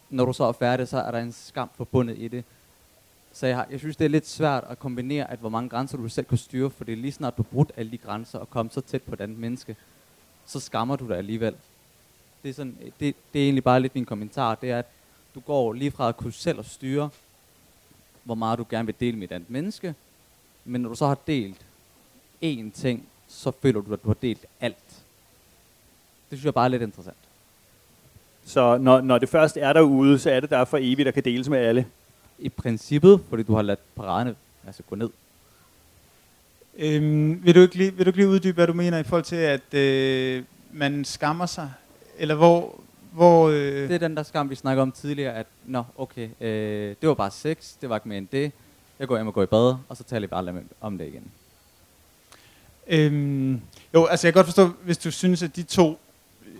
når 0.09 0.25
du 0.25 0.33
så 0.33 0.43
er 0.43 0.51
færdig, 0.51 0.87
så 0.87 0.97
er 0.97 1.11
der 1.11 1.19
en 1.19 1.31
skam 1.31 1.69
forbundet 1.75 2.17
i 2.17 2.27
det. 2.27 2.43
Så 3.31 3.47
jeg, 3.47 3.55
har, 3.55 3.67
jeg 3.71 3.79
synes, 3.79 3.97
det 3.97 4.05
er 4.05 4.09
lidt 4.09 4.27
svært 4.27 4.63
at 4.69 4.79
kombinere, 4.79 5.31
at 5.31 5.39
hvor 5.39 5.49
mange 5.49 5.69
grænser 5.69 5.97
du 5.97 6.09
selv 6.09 6.25
kan 6.25 6.37
styre, 6.37 6.69
for 6.69 6.83
det 6.83 6.91
er 6.91 6.97
lige 6.97 7.11
snart 7.11 7.37
du 7.37 7.43
har 7.43 7.49
brudt 7.51 7.71
alle 7.77 7.91
de 7.91 7.97
grænser 7.97 8.39
og 8.39 8.49
kommet 8.49 8.73
så 8.73 8.81
tæt 8.81 9.01
på 9.01 9.13
et 9.13 9.21
andet 9.21 9.37
menneske, 9.37 9.75
så 10.45 10.59
skammer 10.59 10.95
du 10.95 11.07
dig 11.07 11.17
alligevel. 11.17 11.55
Det 12.43 12.49
er, 12.49 12.53
sådan, 12.53 12.77
det, 12.99 13.15
det 13.33 13.41
er 13.41 13.45
egentlig 13.45 13.63
bare 13.63 13.79
lidt 13.79 13.95
min 13.95 14.05
kommentar, 14.05 14.55
det 14.55 14.71
er, 14.71 14.79
at 14.79 14.85
du 15.35 15.39
går 15.39 15.73
lige 15.73 15.91
fra 15.91 16.09
at 16.09 16.17
kunne 16.17 16.33
selv 16.33 16.59
at 16.59 16.65
styre, 16.65 17.09
hvor 18.23 18.35
meget 18.35 18.59
du 18.59 18.65
gerne 18.69 18.85
vil 18.85 18.95
dele 18.99 19.17
med 19.17 19.31
et 19.31 19.35
andet 19.35 19.49
menneske, 19.49 19.95
men 20.65 20.81
når 20.81 20.89
du 20.89 20.95
så 20.95 21.07
har 21.07 21.17
delt 21.27 21.65
én 22.43 22.71
ting, 22.71 23.07
så 23.33 23.51
føler 23.61 23.81
du, 23.81 23.93
at 23.93 24.03
du 24.03 24.07
har 24.07 24.17
delt 24.21 24.45
alt. 24.61 24.87
Det 26.29 26.37
synes 26.39 26.45
jeg 26.45 26.53
bare 26.53 26.65
er 26.65 26.69
lidt 26.69 26.81
interessant. 26.81 27.17
Så 28.45 28.77
når, 28.77 29.01
når 29.01 29.17
det 29.17 29.29
først 29.29 29.57
er 29.57 29.73
derude, 29.73 30.19
så 30.19 30.29
er 30.31 30.39
det 30.39 30.49
der 30.49 30.65
for 30.65 30.77
evigt, 30.81 31.05
der 31.05 31.11
kan 31.11 31.25
deles 31.25 31.49
med 31.49 31.59
alle? 31.59 31.87
I 32.39 32.49
princippet, 32.49 33.21
fordi 33.29 33.43
du 33.43 33.55
har 33.55 33.61
ladt 33.61 33.79
paraderne 33.95 34.35
altså 34.65 34.83
gå 34.89 34.95
ned. 34.95 35.09
Øhm, 36.77 37.45
vil, 37.45 37.55
du 37.55 37.59
ikke 37.59 37.75
lige, 37.75 37.93
vil 37.93 38.05
du 38.05 38.09
ikke 38.09 38.19
lige 38.19 38.29
uddybe, 38.29 38.55
hvad 38.55 38.67
du 38.67 38.73
mener 38.73 38.97
i 38.97 39.03
forhold 39.03 39.23
til, 39.23 39.35
at 39.35 39.73
øh, 39.73 40.43
man 40.71 41.05
skammer 41.05 41.45
sig? 41.45 41.71
Eller 42.17 42.35
hvor... 42.35 42.79
hvor 43.11 43.49
øh... 43.49 43.55
Det 43.55 43.91
er 43.91 43.97
den 43.97 44.17
der 44.17 44.23
skam, 44.23 44.49
vi 44.49 44.55
snakker 44.55 44.81
om 44.81 44.91
tidligere, 44.91 45.33
at 45.33 45.47
nå, 45.65 45.83
okay, 45.97 46.29
øh, 46.41 46.95
det 47.01 47.09
var 47.09 47.13
bare 47.13 47.31
sex, 47.31 47.73
det 47.81 47.89
var 47.89 47.95
ikke 47.95 48.09
mere 48.09 48.17
end 48.17 48.27
det. 48.31 48.51
Jeg 48.99 49.07
går 49.07 49.15
hjem 49.17 49.27
og 49.27 49.33
går 49.33 49.43
i 49.43 49.45
bad, 49.45 49.75
og 49.89 49.97
så 49.97 50.03
taler 50.03 50.27
vi 50.27 50.33
aldrig 50.35 50.55
om 50.81 50.97
det 50.97 51.07
igen. 51.07 51.31
Øhm, 52.87 53.61
jo, 53.93 54.05
altså 54.05 54.27
jeg 54.27 54.33
kan 54.33 54.39
godt 54.39 54.47
forstå, 54.47 54.69
hvis 54.83 54.97
du 54.97 55.11
synes, 55.11 55.43
at 55.43 55.55
de 55.55 55.63
to 55.63 55.99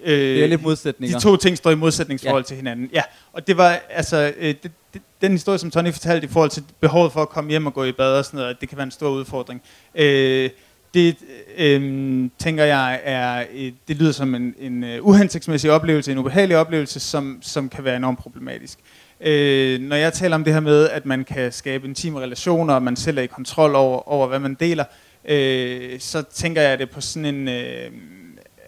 Øh, 0.06 0.20
det 0.20 0.44
er 0.44 0.48
lidt 0.48 0.64
modsætninger. 0.64 1.18
De 1.18 1.24
to 1.24 1.36
ting 1.36 1.58
står 1.58 1.72
i 1.72 1.76
modsætningsforhold 1.76 2.44
ja. 2.44 2.48
til 2.48 2.56
hinanden. 2.56 2.90
Ja, 2.94 3.02
og 3.34 3.48
det 3.48 3.58
var 3.58 3.80
altså 3.90 4.34
øh, 4.38 4.56
det, 4.64 4.72
det, 4.94 5.02
den 5.22 5.32
historie, 5.32 5.58
som 5.58 5.72
Tony 5.72 5.92
fortalte 5.92 6.26
i 6.26 6.30
forhold 6.30 6.50
til 6.50 6.64
behovet 6.80 7.12
for 7.12 7.22
at 7.22 7.30
komme 7.30 7.50
hjem 7.50 7.66
og 7.66 7.74
gå 7.74 7.84
i 7.84 7.92
bad 7.92 8.18
og 8.18 8.26
sådan 8.26 8.38
noget, 8.38 8.62
det 8.62 8.70
kan 8.70 8.78
være 8.78 8.86
en 8.86 8.92
stor 8.92 9.10
udfordring. 9.10 9.62
Øh, 9.96 10.50
det 10.94 11.16
øh, 11.58 12.30
tænker 12.40 12.64
jeg 12.64 13.02
er, 13.04 13.46
det 13.88 13.98
lyder 13.98 14.12
som 14.12 14.36
en, 14.36 14.56
en 14.60 14.84
uh, 14.84 15.08
uhensigtsmæssig 15.08 15.72
oplevelse, 15.72 16.12
en 16.12 16.18
ubehagelig 16.18 16.58
oplevelse, 16.58 17.00
som, 17.00 17.40
som 17.42 17.70
kan 17.70 17.84
være 17.84 17.96
enormt 17.96 18.20
problematisk. 18.20 18.80
Øh, 19.22 19.82
når 19.82 19.96
jeg 19.96 20.14
taler 20.14 20.36
om 20.36 20.44
det 20.44 20.54
her 20.54 20.60
med, 20.60 20.90
at 20.90 21.06
man 21.06 21.24
kan 21.24 21.52
skabe 21.52 21.88
intime 21.88 22.20
relationer, 22.20 22.74
og 22.74 22.84
man 22.84 22.96
selv 22.96 23.18
er 23.18 23.22
i 23.22 23.28
kontrol 23.28 23.76
over, 23.76 24.10
over 24.10 24.28
hvad 24.28 24.40
man 24.40 24.54
deler, 24.54 24.84
øh, 24.84 25.13
øh, 25.26 26.00
så 26.00 26.22
tænker 26.22 26.62
jeg 26.62 26.80
det 26.80 26.90
på 26.90 27.02
sådan 27.02 27.36
en... 27.36 27.48
Øh, 27.48 27.92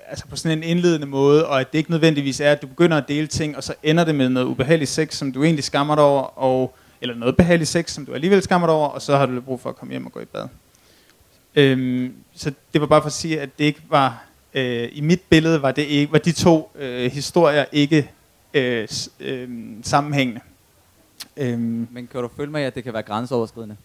altså 0.07 0.27
på 0.27 0.35
sådan 0.35 0.57
en 0.57 0.63
indledende 0.63 1.07
måde, 1.07 1.47
og 1.47 1.59
at 1.59 1.71
det 1.71 1.77
ikke 1.77 1.91
nødvendigvis 1.91 2.39
er, 2.39 2.51
at 2.51 2.61
du 2.61 2.67
begynder 2.67 2.97
at 2.97 3.07
dele 3.07 3.27
ting, 3.27 3.57
og 3.57 3.63
så 3.63 3.73
ender 3.83 4.03
det 4.03 4.15
med 4.15 4.29
noget 4.29 4.47
ubehageligt 4.47 4.91
sex, 4.91 5.15
som 5.15 5.31
du 5.31 5.43
egentlig 5.43 5.63
skammer 5.63 5.95
dig 5.95 6.03
over, 6.03 6.21
og, 6.21 6.75
eller 7.01 7.15
noget 7.15 7.37
behageligt 7.37 7.69
sex, 7.69 7.91
som 7.91 8.05
du 8.05 8.13
alligevel 8.13 8.41
skammer 8.41 8.67
dig 8.67 8.75
over, 8.75 8.87
og 8.87 9.01
så 9.01 9.17
har 9.17 9.25
du 9.25 9.41
brug 9.41 9.61
for 9.61 9.69
at 9.69 9.75
komme 9.75 9.91
hjem 9.91 10.05
og 10.05 10.11
gå 10.11 10.19
i 10.19 10.25
bad. 10.25 10.47
Øhm, 11.55 12.13
så 12.35 12.51
det 12.73 12.81
var 12.81 12.87
bare 12.87 13.01
for 13.01 13.07
at 13.07 13.13
sige, 13.13 13.41
at 13.41 13.49
det 13.59 13.65
ikke 13.65 13.81
var, 13.89 14.25
øh, 14.53 14.89
i 14.91 15.01
mit 15.01 15.21
billede 15.29 15.61
var, 15.61 15.71
det 15.71 15.81
ikke, 15.81 16.11
var 16.11 16.19
de 16.19 16.31
to 16.31 16.71
øh, 16.75 17.11
historier 17.11 17.65
ikke 17.71 18.09
øh, 18.53 18.87
øh, 19.19 19.49
sammenhængende. 19.83 20.41
Øhm, 21.37 21.87
Men 21.91 22.07
kan 22.11 22.21
du 22.21 22.29
følge 22.37 22.51
mig, 22.51 22.63
at 22.63 22.75
det 22.75 22.83
kan 22.83 22.93
være 22.93 23.03
grænseoverskridende? 23.03 23.75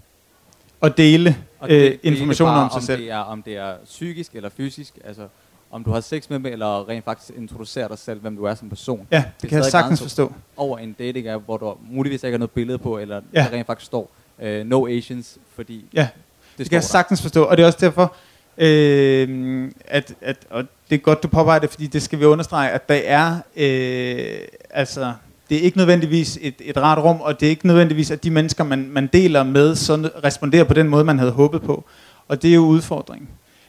Og 0.81 0.97
dele 0.97 1.37
og 1.59 1.69
det, 1.69 1.93
øh, 1.93 1.99
informationer 2.03 2.61
om 2.61 2.71
sig 2.71 2.77
om 2.77 2.83
selv. 2.83 3.03
Det 3.03 3.11
er, 3.11 3.19
om 3.19 3.43
det 3.43 3.57
er 3.57 3.75
psykisk 3.85 4.35
eller 4.35 4.49
fysisk, 4.49 4.99
altså 5.05 5.29
om 5.71 5.85
du 5.85 5.91
har 5.91 6.01
sex 6.01 6.31
med 6.31 6.39
dem, 6.39 6.47
eller 6.47 6.89
rent 6.89 7.05
faktisk 7.05 7.39
introducere 7.39 7.89
dig 7.89 7.99
selv, 7.99 8.21
hvem 8.21 8.37
du 8.37 8.45
er 8.45 8.55
som 8.55 8.69
person. 8.69 9.07
Ja, 9.11 9.17
det, 9.17 9.43
det 9.43 9.51
kan 9.51 9.59
jeg 9.59 9.65
sagtens 9.65 10.03
forstå. 10.03 10.33
Over 10.57 10.79
en 10.79 10.93
dating 10.99 11.29
app, 11.29 11.45
hvor 11.45 11.57
du 11.57 11.75
muligvis 11.91 12.25
ikke 12.25 12.33
har 12.33 12.39
noget 12.39 12.51
billede 12.51 12.79
på, 12.79 12.99
eller 12.99 13.21
ja. 13.35 13.47
der 13.51 13.57
rent 13.57 13.67
faktisk 13.67 13.87
står 13.87 14.11
uh, 14.39 14.49
no 14.49 14.87
Asians, 14.87 15.39
fordi 15.55 15.85
ja. 15.95 16.01
det, 16.01 16.59
det 16.59 16.69
kan 16.71 16.75
jeg 16.75 16.85
sagtens 16.85 17.23
forstå, 17.23 17.45
og 17.45 17.57
det 17.57 17.63
er 17.63 17.67
også 17.67 17.79
derfor, 17.81 18.15
øh, 18.59 19.71
at, 19.85 20.15
at, 20.21 20.37
og 20.51 20.65
det 20.91 20.95
er 20.95 21.01
godt, 21.01 21.23
du 21.23 21.29
påpeger 21.29 21.59
det, 21.59 21.71
fordi 21.71 21.87
det 21.87 22.03
skal 22.03 22.21
vi 22.21 22.25
understrege, 22.25 22.71
at 22.71 22.89
der 22.89 23.01
er, 23.05 23.41
øh, 23.57 24.49
altså, 24.71 25.13
det 25.51 25.59
er 25.59 25.63
ikke 25.63 25.79
nødvendigvis 25.79 26.39
et, 26.43 26.55
et 26.61 26.77
rart 26.77 26.99
rum, 26.99 27.21
og 27.21 27.41
det 27.41 27.47
er 27.47 27.51
ikke 27.51 27.67
nødvendigvis, 27.67 28.11
at 28.11 28.25
de 28.25 28.31
mennesker, 28.31 28.65
man, 28.65 28.89
man 28.91 29.07
deler 29.13 29.43
med, 29.43 29.75
så 29.75 30.11
responderer 30.25 30.65
på 30.65 30.75
den 30.75 30.89
måde, 30.89 31.05
man 31.05 31.19
havde 31.19 31.33
håbet 31.33 31.63
på. 31.63 31.85
Og 32.29 32.43
det 32.43 32.51
er 32.51 32.55
jo 32.55 32.61
udfordringen. 32.61 33.29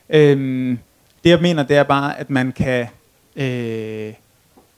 Øhm, 0.09 0.79
det 1.23 1.29
jeg 1.29 1.39
mener, 1.41 1.63
det 1.63 1.77
er 1.77 1.83
bare, 1.83 2.19
at 2.19 2.29
man 2.29 2.51
kan... 2.51 2.87
Øh, 3.35 4.13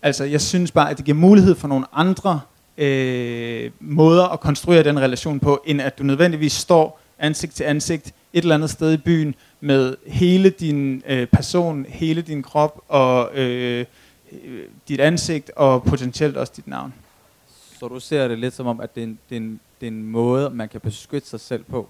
altså, 0.01 0.23
jeg 0.23 0.41
synes 0.41 0.71
bare, 0.71 0.89
at 0.89 0.97
det 0.97 1.05
giver 1.05 1.17
mulighed 1.17 1.55
for 1.55 1.67
nogle 1.67 1.85
andre 1.93 2.41
øh, 2.77 3.71
måder 3.79 4.23
at 4.23 4.39
konstruere 4.39 4.83
den 4.83 4.99
relation 4.99 5.39
på, 5.39 5.63
end 5.65 5.81
at 5.81 5.97
du 5.97 6.03
nødvendigvis 6.03 6.53
står 6.53 6.99
ansigt 7.19 7.55
til 7.55 7.63
ansigt 7.63 8.13
et 8.33 8.41
eller 8.41 8.55
andet 8.55 8.69
sted 8.69 8.93
i 8.93 8.97
byen 8.97 9.35
med 9.61 9.95
hele 10.07 10.49
din 10.49 11.03
øh, 11.09 11.27
person, 11.27 11.85
hele 11.89 12.21
din 12.21 12.43
krop 12.43 12.81
og 12.87 13.37
øh, 13.37 13.85
dit 14.87 14.99
ansigt 14.99 15.51
og 15.55 15.83
potentielt 15.83 16.37
også 16.37 16.53
dit 16.55 16.67
navn. 16.67 16.93
Så 17.79 17.87
du 17.87 17.99
ser 17.99 18.27
det 18.27 18.39
lidt 18.39 18.53
som 18.53 18.67
om, 18.67 18.79
at 18.79 18.95
det 18.95 19.03
er 19.03 19.07
en, 19.07 19.19
det 19.29 19.35
er 19.35 19.39
en, 19.39 19.59
det 19.81 19.87
er 19.87 19.91
en 19.91 20.03
måde, 20.03 20.49
man 20.49 20.69
kan 20.69 20.81
beskytte 20.81 21.29
sig 21.29 21.39
selv 21.39 21.63
på? 21.63 21.89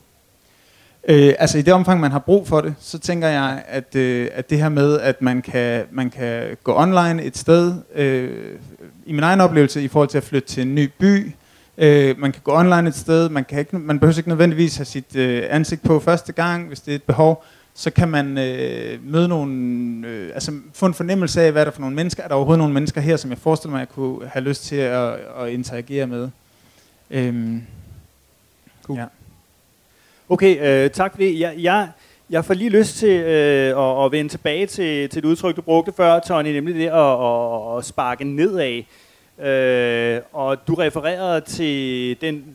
Øh, 1.08 1.34
altså 1.40 1.58
i 1.58 1.62
det 1.62 1.74
omfang, 1.74 2.00
man 2.00 2.12
har 2.12 2.20
brug 2.20 2.48
for 2.48 2.62
det, 2.62 2.76
så 2.80 3.00
tænker 3.00 3.28
jeg, 3.28 3.64
at, 3.68 3.96
øh, 3.96 4.30
at 4.34 4.50
det 4.50 4.58
her 4.58 4.70
med, 4.70 5.00
at 5.00 5.22
man 5.22 5.42
kan, 5.42 5.86
man 5.92 6.10
kan 6.10 6.58
gå 6.64 6.76
online 6.76 7.24
et 7.24 7.38
sted, 7.38 7.74
øh, 7.96 8.60
i 9.06 9.14
min 9.14 9.24
egen 9.24 9.42
oplevelse 9.42 9.84
i 9.84 9.88
forhold 9.88 10.10
til 10.10 10.18
at 10.18 10.24
flytte 10.24 10.48
til 10.48 10.64
en 10.64 10.76
ny 10.76 10.90
by, 11.00 11.32
øh, 11.78 12.20
man 12.20 12.32
kan 12.32 12.42
gå 12.44 12.52
online 12.52 12.90
et 12.90 12.96
sted, 12.96 13.30
man, 13.30 13.46
kan 13.46 13.60
ikke, 13.60 13.80
man 13.80 14.00
behøver 14.00 14.18
ikke 14.18 14.30
nødvendigvis 14.30 14.78
have 14.78 14.86
sit 14.86 15.16
øh, 15.16 15.44
ansigt 15.50 15.84
på 15.84 16.00
første 16.00 16.32
gang, 16.32 16.68
hvis 16.68 16.82
det 16.82 16.92
er 16.92 16.96
et 16.96 17.04
behov, 17.04 17.44
så 17.76 17.92
kan 17.92 18.10
man 18.10 18.38
øh, 18.38 19.00
møde 19.12 19.28
nogle, 19.28 20.08
øh, 20.08 20.32
altså 20.34 20.52
få 20.74 20.86
en 20.86 20.94
fornemmelse 20.94 21.42
af, 21.42 21.52
hvad 21.52 21.62
er 21.62 21.66
der 21.66 21.72
for 21.72 21.82
nogle 21.82 21.96
mennesker, 21.96 22.24
er 22.24 22.28
der 22.28 22.36
overhovedet 22.36 22.60
nogle 22.60 22.74
mennesker 22.74 23.02
her, 23.02 23.18
som 23.18 23.30
jeg 23.30 23.38
forestiller 23.38 23.72
mig, 23.72 23.80
jeg 23.80 23.90
kunne 23.90 24.28
have 24.28 24.44
lyst 24.44 24.64
til 24.64 24.76
at, 24.76 25.14
at 25.14 25.50
interagere 25.50 26.08
med. 26.08 26.30
Øh, 27.12 27.58
cool. 28.84 29.00
Ja. 29.00 29.06
Okay, 30.30 30.84
øh, 30.86 30.90
tak 30.90 31.12
for 31.12 31.18
det. 31.18 31.40
Jeg, 31.40 31.56
jeg, 31.58 31.90
jeg 32.30 32.46
får 32.46 32.54
lige 32.54 32.70
lyst 32.70 32.98
til 32.98 33.10
øh, 33.10 33.78
at, 33.78 34.06
at 34.06 34.12
vende 34.12 34.30
tilbage 34.30 34.66
til, 34.66 35.10
til 35.10 35.20
et 35.20 35.26
udtryk, 35.26 35.56
du 35.56 35.62
brugte 35.62 35.94
før, 35.98 36.20
Tony, 36.20 36.48
nemlig 36.48 36.76
det 36.76 36.88
at, 36.88 37.24
at, 37.24 37.78
at 37.78 37.86
sparke 37.86 38.24
nedad. 38.24 38.84
Øh, 39.46 40.22
og 40.34 40.68
du 40.68 40.74
refererede 40.74 41.42
til 41.42 42.18
den 42.22 42.46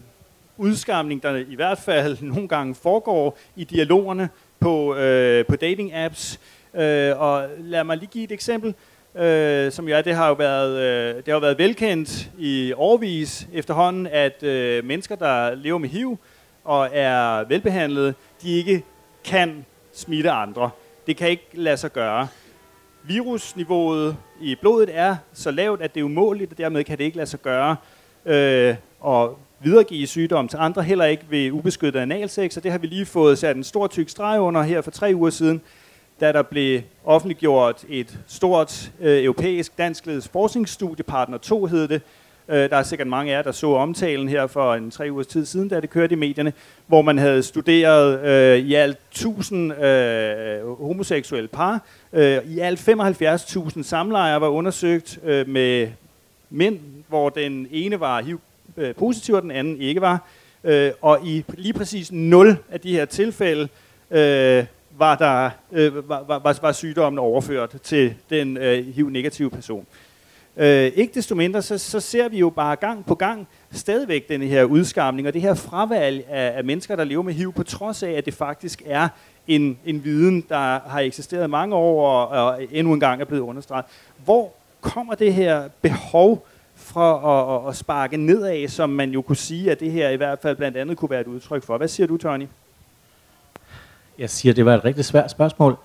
udskamning, 0.57 1.23
der 1.23 1.37
i 1.37 1.55
hvert 1.55 1.79
fald 1.79 2.17
nogle 2.23 2.49
gange 2.49 2.75
foregår 2.75 3.39
i 3.57 3.65
dialogerne 3.65 4.29
på, 4.61 4.97
øh, 4.97 5.47
på 5.47 5.57
dating 5.57 5.95
apps. 5.95 6.41
Øh, 6.75 7.21
og 7.21 7.49
lad 7.59 7.85
mig 7.85 7.97
lige 7.97 8.09
give 8.13 8.25
et 8.25 8.33
eksempel, 8.33 8.75
øh, 9.15 9.73
som 9.73 9.89
jo 9.89 9.97
er, 9.97 10.03
det 10.03 10.15
har 10.15 10.29
jo 10.29 10.35
været, 10.35 10.79
øh, 10.79 11.17
det 11.17 11.33
har 11.33 11.41
været 11.41 11.59
velkendt 11.59 12.31
i 12.39 12.73
årvis 12.77 13.49
efterhånden, 13.53 14.07
at 14.07 14.43
øh, 14.43 14.85
mennesker, 14.85 15.17
der 15.17 15.55
lever 15.55 15.79
med 15.79 15.89
HIV 15.89 16.19
og 16.65 16.89
er 16.93 17.45
velbehandlede, 17.45 18.15
de 18.43 18.51
ikke 18.51 18.85
kan 19.25 19.65
smitte 19.93 20.31
andre. 20.31 20.71
Det 21.07 21.17
kan 21.17 21.29
ikke 21.29 21.49
lade 21.53 21.77
sig 21.77 21.93
gøre. 21.93 22.29
Virusniveauet 23.03 24.17
i 24.41 24.55
blodet 24.55 24.91
er 24.93 25.17
så 25.33 25.51
lavt, 25.51 25.83
at 25.83 25.95
det 25.95 26.01
er 26.01 26.05
umåligt, 26.05 26.53
og 26.53 26.59
dermed 26.59 26.85
kan 26.85 26.99
det 26.99 27.05
ikke 27.05 27.17
lade 27.17 27.27
sig 27.27 27.43
gøre 27.43 27.77
øh, 28.27 28.75
og 29.01 29.39
videregive 29.61 30.07
sygdom 30.07 30.49
til 30.49 30.57
andre, 30.57 30.83
heller 30.83 31.05
ikke 31.05 31.25
ved 31.31 31.51
ubeskyttet 31.51 32.01
analsex, 32.01 32.57
og 32.57 32.63
det 32.63 32.71
har 32.71 32.79
vi 32.79 32.87
lige 32.87 33.07
fået 33.07 33.39
sat 33.39 33.57
en 33.57 33.65
stor 33.65 33.87
tyk 33.87 34.09
streg 34.09 34.41
under 34.41 34.63
her 34.63 34.81
for 34.81 34.91
tre 34.91 35.13
uger 35.15 35.31
siden, 35.31 35.61
da 36.21 36.33
der 36.33 36.43
blev 36.43 36.81
offentliggjort 37.05 37.85
et 37.89 38.19
stort 38.27 38.91
øh, 39.01 39.25
europæisk 39.25 39.79
danskledet 39.79 40.29
forskningsstudie, 40.33 41.05
Partner 41.05 41.39
2 41.39 41.67
hed 41.67 41.89
det, 41.89 42.03
øh, 42.49 42.71
der 42.71 42.77
er 42.77 42.83
sikkert 42.83 43.09
mange 43.09 43.33
af 43.33 43.37
jer, 43.37 43.43
der 43.43 43.53
så 43.53 43.67
omtalen 43.67 44.29
her 44.29 44.47
for 44.47 44.75
en 44.75 44.91
tre 44.91 45.09
ugers 45.11 45.27
tid 45.27 45.47
siden, 45.47 45.69
da 45.69 45.81
det 45.81 45.91
kørte 45.91 46.13
i 46.13 46.19
medierne, 46.19 46.53
hvor 46.87 47.03
man 47.03 47.19
havde 47.19 47.43
studeret 47.43 48.21
øh, 48.21 48.59
i 48.59 48.75
alt 48.75 48.99
1000 49.11 49.85
øh, 49.85 50.79
homoseksuelle 50.79 51.49
par. 51.49 51.83
Øh, 52.13 52.39
I 52.47 52.59
alt 52.59 52.89
75.000 52.89 53.83
samlejer 53.83 54.37
var 54.37 54.49
undersøgt 54.49 55.19
øh, 55.25 55.49
med 55.49 55.89
mænd, 56.51 56.79
hvor 57.09 57.29
den 57.29 57.67
ene 57.71 58.01
var 58.01 58.21
øh, 58.79 58.95
positiv, 58.95 59.35
og 59.35 59.43
den 59.43 59.51
anden 59.51 59.81
ikke 59.81 60.01
var. 60.01 60.29
Øh, 60.65 60.93
og 61.01 61.19
i 61.25 61.45
lige 61.55 61.73
præcis 61.73 62.13
0 62.13 62.57
af 62.71 62.81
de 62.81 62.93
her 62.93 63.05
tilfælde 63.05 63.69
øh, 64.11 64.65
var, 64.99 65.15
der, 65.15 65.51
øh, 65.73 66.09
var, 66.09 66.25
var, 66.29 66.59
var 66.63 66.73
sygdommen 66.73 67.19
overført 67.19 67.77
til 67.83 68.15
den 68.31 68.57
øh, 68.57 68.95
HIV-negative 68.95 69.51
person. 69.51 69.87
Øh, 70.57 70.93
ikke 70.95 71.15
desto 71.15 71.35
mindre, 71.35 71.63
så, 71.63 71.79
så 71.79 72.01
ser 72.01 72.29
vi 72.29 72.39
jo 72.39 72.51
bare 72.51 72.77
gang 72.77 73.07
på 73.07 73.15
gang 73.15 73.49
stadigvæk 73.73 74.29
den 74.29 74.43
her 74.43 74.65
udskamning 74.65 75.29
og 75.29 75.35
det 75.35 75.43
her 75.43 75.55
fravalg 75.55 76.25
af, 76.29 76.53
af 76.57 76.65
mennesker, 76.65 76.97
der 76.97 77.05
lever 77.05 77.23
med 77.23 77.35
HIV, 77.35 77.53
på 77.53 77.63
trods 77.63 78.03
af, 78.03 78.11
at 78.11 78.27
det 78.27 78.35
faktisk 78.35 78.83
er 78.87 79.09
en, 79.47 79.79
en 79.85 80.05
viden, 80.05 80.45
der 80.49 80.89
har 80.89 81.01
eksisteret 81.01 81.51
mange 81.51 81.75
år 81.75 82.09
og, 82.09 82.47
og 82.47 82.63
endnu 82.73 82.93
en 82.93 83.01
gang 83.01 83.21
er 83.21 83.25
blevet 83.25 83.43
understreget. 83.43 83.85
Hvor 84.25 84.53
kommer 84.81 85.15
det 85.15 85.35
her 85.35 85.69
behov 85.83 86.47
fra 86.79 87.65
at, 87.65 87.69
at, 87.69 87.77
sparke 87.77 88.17
nedad, 88.17 88.69
som 88.69 88.91
man 88.91 89.11
jo 89.11 89.23
kunne 89.23 89.37
sige, 89.37 89.71
at 89.71 89.81
det 89.81 89.93
her 89.93 90.09
i 90.09 90.17
hvert 90.17 90.39
fald 90.43 90.57
blandt 90.57 90.77
andet 90.77 90.97
kunne 90.97 91.11
være 91.11 91.21
et 91.21 91.27
udtryk 91.27 91.63
for? 91.63 91.77
Hvad 91.77 91.89
siger 91.89 92.07
du, 92.07 92.17
Tony? 92.17 92.47
Jeg 94.19 94.31
siger, 94.31 94.53
det 94.55 94.65
var 94.65 94.75
et 94.75 94.85
rigtig 94.85 95.05
svært 95.05 95.31
spørgsmål, 95.31 95.77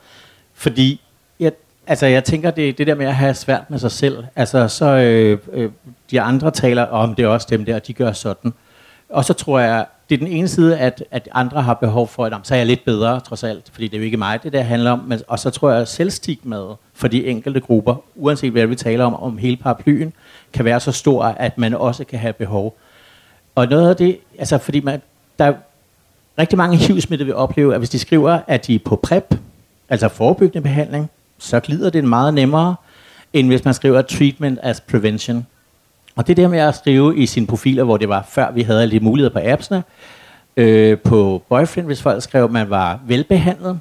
fordi 0.53 1.01
jeg, 1.39 1.51
altså, 1.87 2.05
jeg 2.05 2.23
tænker, 2.23 2.51
det, 2.51 2.77
det 2.77 2.87
der 2.87 2.95
med 2.95 3.05
at 3.05 3.15
have 3.15 3.33
svært 3.33 3.69
med 3.69 3.79
sig 3.79 3.91
selv, 3.91 4.23
altså 4.35 4.67
så 4.67 4.85
øh, 4.85 5.37
øh, 5.51 5.71
de 6.11 6.21
andre 6.21 6.51
taler 6.51 6.83
om, 6.83 7.15
det 7.15 7.25
er 7.25 7.27
også 7.27 7.47
dem 7.49 7.65
der, 7.65 7.79
de 7.79 7.93
gør 7.93 8.11
sådan. 8.11 8.53
Og 9.09 9.25
så 9.25 9.33
tror 9.33 9.59
jeg, 9.59 9.85
det 10.09 10.15
er 10.15 10.19
den 10.19 10.27
ene 10.27 10.47
side, 10.47 10.77
at, 10.79 11.03
at 11.11 11.29
andre 11.31 11.61
har 11.61 11.73
behov 11.73 12.07
for, 12.07 12.25
at 12.25 12.33
så 12.43 12.53
er 12.53 12.57
jeg 12.57 12.67
lidt 12.67 12.85
bedre, 12.85 13.19
trods 13.19 13.43
alt, 13.43 13.69
fordi 13.71 13.87
det 13.87 13.93
er 13.93 13.99
jo 13.99 14.05
ikke 14.05 14.17
mig, 14.17 14.43
det 14.43 14.53
der 14.53 14.61
handler 14.61 14.91
om. 14.91 14.99
Men, 14.99 15.19
og 15.27 15.39
så 15.39 15.49
tror 15.49 15.71
jeg, 15.71 15.81
at 15.81 15.87
selvstigmaet 15.87 16.75
for 16.93 17.07
de 17.07 17.25
enkelte 17.25 17.59
grupper, 17.59 17.95
uanset 18.15 18.51
hvad 18.51 18.67
vi 18.67 18.75
taler 18.75 19.05
om, 19.05 19.15
om 19.15 19.37
hele 19.37 19.57
paraplyen, 19.57 20.13
kan 20.53 20.65
være 20.65 20.79
så 20.79 20.91
stor, 20.91 21.23
at 21.23 21.57
man 21.57 21.73
også 21.73 22.03
kan 22.03 22.19
have 22.19 22.33
behov. 22.33 22.77
Og 23.55 23.67
noget 23.67 23.89
af 23.89 23.95
det, 23.95 24.17
altså 24.39 24.57
fordi 24.57 24.79
man, 24.79 25.01
der 25.39 25.45
er 25.45 25.53
rigtig 26.37 26.57
mange 26.57 26.77
hiv 26.77 26.95
vil 27.09 27.35
opleve, 27.35 27.73
at 27.73 27.79
hvis 27.79 27.89
de 27.89 27.99
skriver, 27.99 28.39
at 28.47 28.67
de 28.67 28.75
er 28.75 28.79
på 28.85 28.95
PrEP, 28.95 29.35
altså 29.89 30.07
forebyggende 30.07 30.61
behandling, 30.61 31.09
så 31.37 31.59
glider 31.59 31.89
det 31.89 32.03
meget 32.03 32.33
nemmere, 32.33 32.75
end 33.33 33.47
hvis 33.47 33.65
man 33.65 33.73
skriver 33.73 34.01
treatment 34.01 34.59
as 34.63 34.81
prevention. 34.81 35.47
Og 36.15 36.27
det 36.27 36.37
der 36.37 36.47
med 36.47 36.59
at 36.59 36.75
skrive 36.75 37.17
i 37.17 37.25
sine 37.25 37.47
profiler, 37.47 37.83
hvor 37.83 37.97
det 37.97 38.09
var 38.09 38.25
før 38.29 38.51
vi 38.51 38.61
havde 38.61 38.81
alle 38.81 38.99
de 38.99 39.03
muligheder 39.03 39.33
på 39.33 39.39
appsene, 39.43 39.83
øh, 40.57 40.97
på 40.97 41.43
Boyfriend, 41.49 41.87
hvis 41.87 42.01
folk 42.01 42.23
skrev, 42.23 42.43
at 42.43 42.51
man 42.51 42.69
var 42.69 42.99
velbehandlet, 43.05 43.79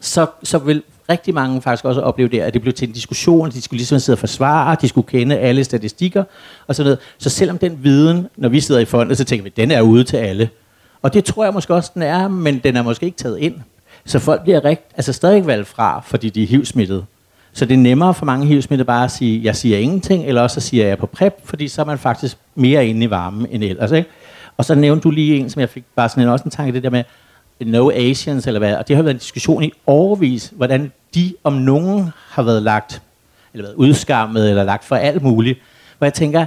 så, 0.00 0.26
så 0.42 0.58
vil 0.58 0.82
rigtig 1.08 1.34
mange 1.34 1.62
faktisk 1.62 1.84
også 1.84 2.00
opleve 2.00 2.28
det, 2.28 2.40
at 2.40 2.54
det 2.54 2.62
blev 2.62 2.74
til 2.74 2.88
en 2.88 2.94
diskussion, 2.94 3.50
de 3.50 3.62
skulle 3.62 3.78
ligesom 3.78 3.98
sidde 3.98 4.14
og 4.14 4.18
forsvare, 4.18 4.76
de 4.80 4.88
skulle 4.88 5.08
kende 5.08 5.38
alle 5.38 5.64
statistikker 5.64 6.24
og 6.66 6.74
sådan 6.74 6.86
noget. 6.86 6.98
Så 7.18 7.30
selvom 7.30 7.58
den 7.58 7.78
viden, 7.82 8.28
når 8.36 8.48
vi 8.48 8.60
sidder 8.60 8.80
i 8.80 8.84
fondet, 8.84 9.18
så 9.18 9.24
tænker 9.24 9.42
vi, 9.42 9.52
den 9.56 9.70
er 9.70 9.80
ude 9.80 10.04
til 10.04 10.16
alle. 10.16 10.48
Og 11.02 11.14
det 11.14 11.24
tror 11.24 11.44
jeg 11.44 11.52
måske 11.54 11.74
også, 11.74 11.90
den 11.94 12.02
er, 12.02 12.28
men 12.28 12.58
den 12.58 12.76
er 12.76 12.82
måske 12.82 13.06
ikke 13.06 13.18
taget 13.18 13.38
ind. 13.38 13.54
Så 14.04 14.18
folk 14.18 14.42
bliver 14.42 14.64
rigt, 14.64 14.82
altså 14.96 15.12
stadig 15.12 15.46
valgt 15.46 15.68
fra, 15.68 16.00
fordi 16.00 16.28
de 16.28 16.42
er 16.42 16.46
hiv 16.46 16.64
Så 17.52 17.64
det 17.64 17.74
er 17.74 17.78
nemmere 17.78 18.14
for 18.14 18.26
mange 18.26 18.46
HIV-smittede 18.46 18.86
bare 18.86 19.04
at 19.04 19.10
sige, 19.10 19.44
jeg 19.44 19.56
siger 19.56 19.78
ingenting, 19.78 20.24
eller 20.24 20.42
også 20.42 20.60
så 20.60 20.68
siger 20.68 20.86
jeg 20.86 20.98
på 20.98 21.06
PrEP, 21.06 21.34
fordi 21.44 21.68
så 21.68 21.80
er 21.80 21.86
man 21.86 21.98
faktisk 21.98 22.36
mere 22.54 22.86
inde 22.86 23.04
i 23.04 23.10
varmen 23.10 23.46
end 23.50 23.64
ellers. 23.64 23.92
Ikke? 23.92 24.08
Og 24.56 24.64
så 24.64 24.74
nævnte 24.74 25.02
du 25.02 25.10
lige 25.10 25.36
en, 25.36 25.50
som 25.50 25.60
jeg 25.60 25.68
fik 25.68 25.84
bare 25.96 26.08
sådan 26.08 26.22
en, 26.22 26.28
også 26.28 26.44
en 26.44 26.50
tanke, 26.50 26.72
det 26.72 26.82
der 26.82 26.90
med 26.90 27.04
no 27.60 27.90
Asians, 27.90 28.46
eller 28.46 28.58
hvad, 28.58 28.76
og 28.76 28.88
det 28.88 28.96
har 28.96 29.02
været 29.02 29.14
en 29.14 29.18
diskussion 29.18 29.62
i 29.62 29.72
overvis, 29.86 30.52
hvordan 30.56 30.92
de 31.14 31.34
om 31.44 31.52
nogen 31.52 32.10
har 32.30 32.42
været 32.42 32.62
lagt, 32.62 33.02
eller 33.52 33.64
været 33.64 33.74
udskammet, 33.74 34.50
eller 34.50 34.64
lagt 34.64 34.84
for 34.84 34.96
alt 34.96 35.22
muligt. 35.22 35.58
Hvor 35.98 36.04
jeg 36.04 36.14
tænker, 36.14 36.46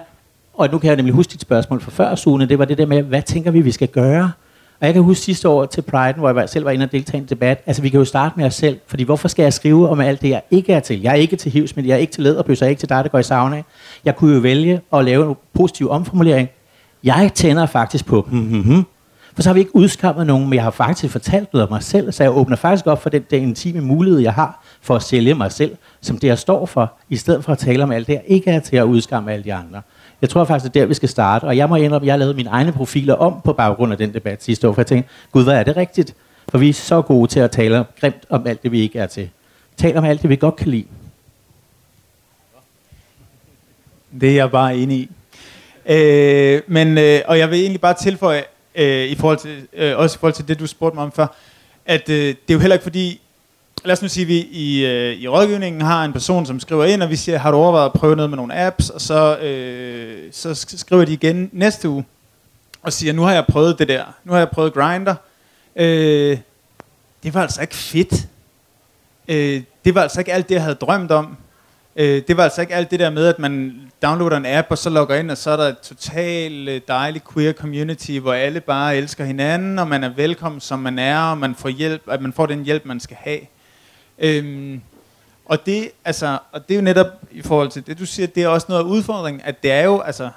og 0.54 0.70
nu 0.72 0.78
kan 0.78 0.88
jeg 0.88 0.96
nemlig 0.96 1.16
huske 1.16 1.32
dit 1.32 1.42
spørgsmål 1.42 1.82
fra 1.82 1.92
før, 1.92 2.16
Sune, 2.16 2.46
det 2.46 2.60
var 2.60 2.66
det 2.66 2.78
der 2.78 2.86
med, 2.86 3.04
hvad 3.04 3.22
tænker 3.22 3.52
vi, 3.52 3.62
vi 3.62 3.72
skal 3.72 3.88
gøre? 3.88 4.32
Og 4.80 4.86
jeg 4.86 4.94
kan 4.94 5.04
huske 5.04 5.24
sidste 5.24 5.50
år 5.50 5.66
til 5.66 5.82
Pride, 5.82 6.14
hvor 6.14 6.40
jeg 6.40 6.50
selv 6.50 6.66
var 6.66 6.72
inde 6.72 6.84
og 6.84 6.92
deltage 6.92 7.18
i 7.18 7.22
en 7.22 7.28
debat. 7.30 7.64
Altså, 7.66 7.82
vi 7.82 7.90
kan 7.90 7.98
jo 7.98 8.06
starte 8.06 8.34
med 8.38 8.46
os 8.46 8.56
selv, 8.56 8.80
fordi 8.88 9.04
hvorfor 9.04 9.28
skal 9.28 9.44
jeg 9.44 9.54
skrive 9.54 9.90
om 9.90 10.00
alt 10.00 10.22
det, 10.22 10.30
jeg 10.30 10.42
ikke 10.52 10.74
er 10.74 10.80
til? 10.80 11.02
Jeg 11.02 11.12
er 11.12 11.16
ikke 11.16 11.36
til 11.36 11.52
hivsmidt, 11.52 11.88
jeg 11.88 11.94
er 11.94 11.98
ikke 11.98 12.14
til 12.14 12.24
læderbøs, 12.24 12.62
jeg 12.62 12.66
er 12.66 12.70
ikke 12.70 12.80
til 12.80 12.90
dig, 12.90 13.04
der 13.04 13.10
går 13.10 13.20
i 13.20 13.24
sauna. 13.24 13.64
Jeg 14.06 14.16
kunne 14.16 14.36
jo 14.36 14.40
vælge 14.40 14.82
at 14.94 15.06
lave 15.06 15.30
en 15.30 15.36
positiv 15.54 15.90
omformulering. 15.90 16.50
Jeg 17.04 17.32
tænder 17.36 17.66
faktisk 17.66 18.06
på, 18.06 18.28
mm-hmm, 18.32 18.86
for 19.38 19.42
så 19.42 19.50
har 19.50 19.54
vi 19.54 19.60
ikke 19.60 19.76
udskammet 19.76 20.28
nogen, 20.28 20.50
men 20.50 20.54
jeg 20.54 20.64
har 20.64 20.72
faktisk 20.72 21.12
fortalt 21.12 21.54
noget 21.54 21.68
om 21.68 21.74
mig 21.74 21.84
selv, 21.84 22.12
så 22.12 22.24
jeg 22.24 22.32
åbner 22.32 22.56
faktisk 22.56 22.88
op 22.88 23.02
for 23.02 23.10
den, 23.10 23.26
den 23.32 23.44
intime 23.44 23.82
mulighed, 23.82 24.20
jeg 24.20 24.34
har 24.34 24.64
for 24.82 24.96
at 24.96 25.04
sælge 25.04 25.34
mig 25.34 25.52
selv, 25.52 25.78
som 26.02 26.18
det 26.18 26.28
jeg 26.28 26.38
står 26.38 26.66
for, 26.66 26.94
i 27.10 27.16
stedet 27.16 27.44
for 27.44 27.52
at 27.52 27.58
tale 27.58 27.84
om 27.84 27.92
alt 27.92 28.08
det, 28.08 28.14
jeg 28.14 28.24
ikke 28.28 28.52
er 28.52 28.60
til 28.60 28.76
at 28.76 28.84
udskamme 28.84 29.34
alle 29.34 29.44
de 29.44 29.54
andre. 29.54 29.82
Jeg 30.22 30.30
tror 30.30 30.44
faktisk, 30.44 30.74
det 30.74 30.80
er 30.80 30.84
der, 30.84 30.88
vi 30.88 30.94
skal 30.94 31.10
starte. 31.10 31.44
Og 31.44 31.58
jeg 31.58 31.70
må 31.70 31.76
indrømme, 31.76 32.04
at 32.04 32.06
jeg 32.06 32.14
har 32.14 32.18
lavet 32.18 32.36
mine 32.36 32.50
egne 32.50 32.72
profiler 32.72 33.14
om 33.14 33.42
på 33.44 33.54
baggrund 33.54 33.92
af 33.92 33.98
den 33.98 34.14
debat 34.14 34.44
sidste 34.44 34.70
år. 34.70 34.74
For 34.74 34.82
jeg 34.82 34.88
tænkte, 34.88 35.10
gud, 35.32 35.44
hvad 35.44 35.54
er 35.54 35.64
det 35.64 35.78
rigtigt? 35.78 36.16
For 36.50 36.58
vi 36.58 36.70
er 36.70 36.74
så 36.74 37.02
gode 37.02 37.32
til 37.32 37.40
at 37.40 37.52
tale 37.52 37.86
grimt 38.00 38.26
om 38.30 38.48
alt 38.48 38.64
det, 38.64 38.72
vi 38.72 38.80
ikke 38.80 39.00
er 39.00 39.08
til. 39.08 39.30
Tal 39.78 39.98
om 39.98 40.06
alt 40.06 40.22
det, 40.22 40.30
vi 40.30 40.36
godt 40.36 40.56
kan 40.56 40.68
lide. 40.68 40.86
Det 44.22 44.30
er 44.30 44.36
jeg 44.36 44.52
bare 44.52 44.78
enig 44.78 44.98
i. 44.98 45.10
Øh, 45.86 46.62
men, 46.68 46.98
øh, 46.98 47.22
og 47.28 47.40
jeg 47.40 47.50
vil 47.50 47.60
egentlig 47.60 47.82
bare 47.82 47.94
tilføje, 47.94 48.44
øh, 48.78 49.08
i 49.08 49.16
forhold 49.16 49.38
til, 49.38 49.68
øh, 49.74 49.98
også 49.98 50.18
i 50.18 50.20
forhold 50.20 50.34
til 50.34 50.48
det, 50.48 50.60
du 50.60 50.68
spurgte 50.68 50.96
mig 50.96 51.04
om 51.04 51.12
før, 51.12 51.28
at 51.86 52.10
øh, 52.10 52.16
det 52.26 52.50
er 52.50 52.54
jo 52.54 52.60
heller 52.60 52.76
ikke 52.76 52.84
fordi, 52.84 53.22
lad 53.86 53.94
os 53.94 54.02
nu 54.02 54.08
sige, 54.08 54.24
at 54.24 54.28
vi 54.28 54.38
i, 54.52 54.86
øh, 54.86 55.14
i 55.14 55.28
rådgivningen 55.28 55.82
har 55.82 56.06
en 56.06 56.14
person, 56.14 56.46
som 56.46 56.60
skriver 56.60 56.86
ind, 56.86 57.04
og 57.04 57.10
vi 57.10 57.16
siger, 57.16 57.38
har 57.38 57.52
du 57.52 57.58
overvejet 57.58 57.86
at 57.86 57.94
prøve 57.94 58.16
noget 58.16 58.30
med 58.30 58.38
nogle 58.38 58.60
apps? 58.66 58.90
Og 58.90 59.02
så, 59.02 59.38
øh, 59.38 60.24
så 60.32 60.66
skriver 60.78 61.06
de 61.06 61.14
igen 61.14 61.50
næste 61.54 61.90
uge, 61.90 62.06
og 62.82 62.94
siger, 62.94 63.14
nu 63.14 63.22
har 63.22 63.34
jeg 63.34 63.46
prøvet 63.46 63.80
det 63.80 63.88
der. 63.88 64.04
Nu 64.24 64.32
har 64.32 64.40
jeg 64.40 64.50
prøvet 64.50 64.74
Grinder. 64.74 65.16
Øh, 65.76 66.38
det 67.24 67.34
var 67.34 67.42
altså 67.42 67.62
ikke 67.62 67.76
fedt. 67.76 68.28
Øh, 69.28 69.64
det 69.86 69.96
var 69.96 70.02
altså 70.02 70.20
ikke 70.20 70.34
alt 70.34 70.50
det, 70.50 70.56
jeg 70.56 70.64
havde 70.64 70.76
drømt 70.76 71.12
om. 71.12 71.38
Øh, 72.00 72.22
det 72.28 72.38
var 72.38 72.44
altså 72.44 72.62
ikke 72.62 72.76
alt 72.76 72.92
det 72.92 73.00
der 73.00 73.10
med, 73.10 73.28
at 73.28 73.40
man 73.40 73.82
downloader 74.02 74.38
en 74.38 74.46
app, 74.46 74.68
og 74.70 74.78
så 74.78 74.90
logger 74.90 75.16
ind, 75.16 75.32
og 75.32 75.38
så 75.38 75.52
er 75.52 75.58
der 75.58 75.64
et 75.64 75.80
totalt 75.80 76.70
øh, 76.70 76.82
dejligt 76.88 77.26
queer 77.34 77.54
community, 77.54 78.12
hvor 78.12 78.34
alle 78.34 78.62
bare 78.62 78.98
elsker 78.98 79.26
hinanden, 79.26 79.80
og 79.80 79.88
man 79.88 80.04
er 80.04 80.10
velkommen, 80.10 80.62
som 80.62 80.80
man 80.80 81.00
er, 81.00 81.20
og 81.20 81.38
man 81.38 81.56
får 81.56 81.70
hjælp, 81.70 82.02
at 82.10 82.22
man 82.22 82.34
får 82.34 82.46
den 82.46 82.64
hjælp, 82.64 82.86
man 82.86 83.00
skal 83.00 83.18
have. 83.20 83.40
Øhm, 84.20 84.82
og 85.46 85.66
det, 85.66 85.90
altså, 86.06 86.38
og 86.52 86.68
det 86.68 86.74
er 86.74 86.80
jo 86.80 86.84
netop 86.84 87.08
i 87.32 87.42
forhold 87.42 87.70
til 87.70 87.88
det, 87.88 88.00
du 88.00 88.06
siger, 88.06 88.28
det 88.28 88.44
er 88.44 88.48
også 88.48 88.66
noget 88.70 88.84
af 88.84 88.88
udfordringen, 88.88 89.42
at 89.46 89.64
det 89.64 89.72
er 89.72 89.84
jo, 89.84 90.00
altså, 90.00 90.30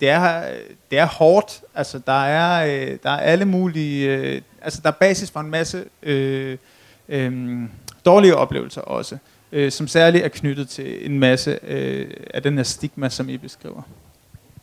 det 0.00 0.08
er, 0.08 0.44
det 0.90 0.98
er 0.98 1.06
hårdt, 1.06 1.60
altså, 1.74 2.00
der 2.06 2.24
er, 2.24 2.66
øh, 2.66 2.98
der 3.02 3.10
er 3.10 3.20
alle 3.20 3.44
mulige, 3.44 4.16
øh, 4.16 4.42
altså, 4.62 4.80
der 4.82 4.88
er 4.88 4.92
basis 5.00 5.30
for 5.30 5.40
en 5.40 5.50
masse 5.50 5.84
øh, 6.02 6.58
øh, 7.08 7.60
dårlige 8.04 8.36
oplevelser 8.36 8.80
også, 8.80 9.18
øh, 9.52 9.72
som 9.72 9.88
særligt 9.88 10.24
er 10.24 10.28
knyttet 10.28 10.68
til 10.68 11.06
en 11.06 11.18
masse 11.18 11.58
øh, 11.62 12.10
af 12.34 12.42
den 12.42 12.56
her 12.56 12.62
stigma, 12.64 13.08
som 13.08 13.28
I 13.28 13.36
beskriver. 13.36 13.82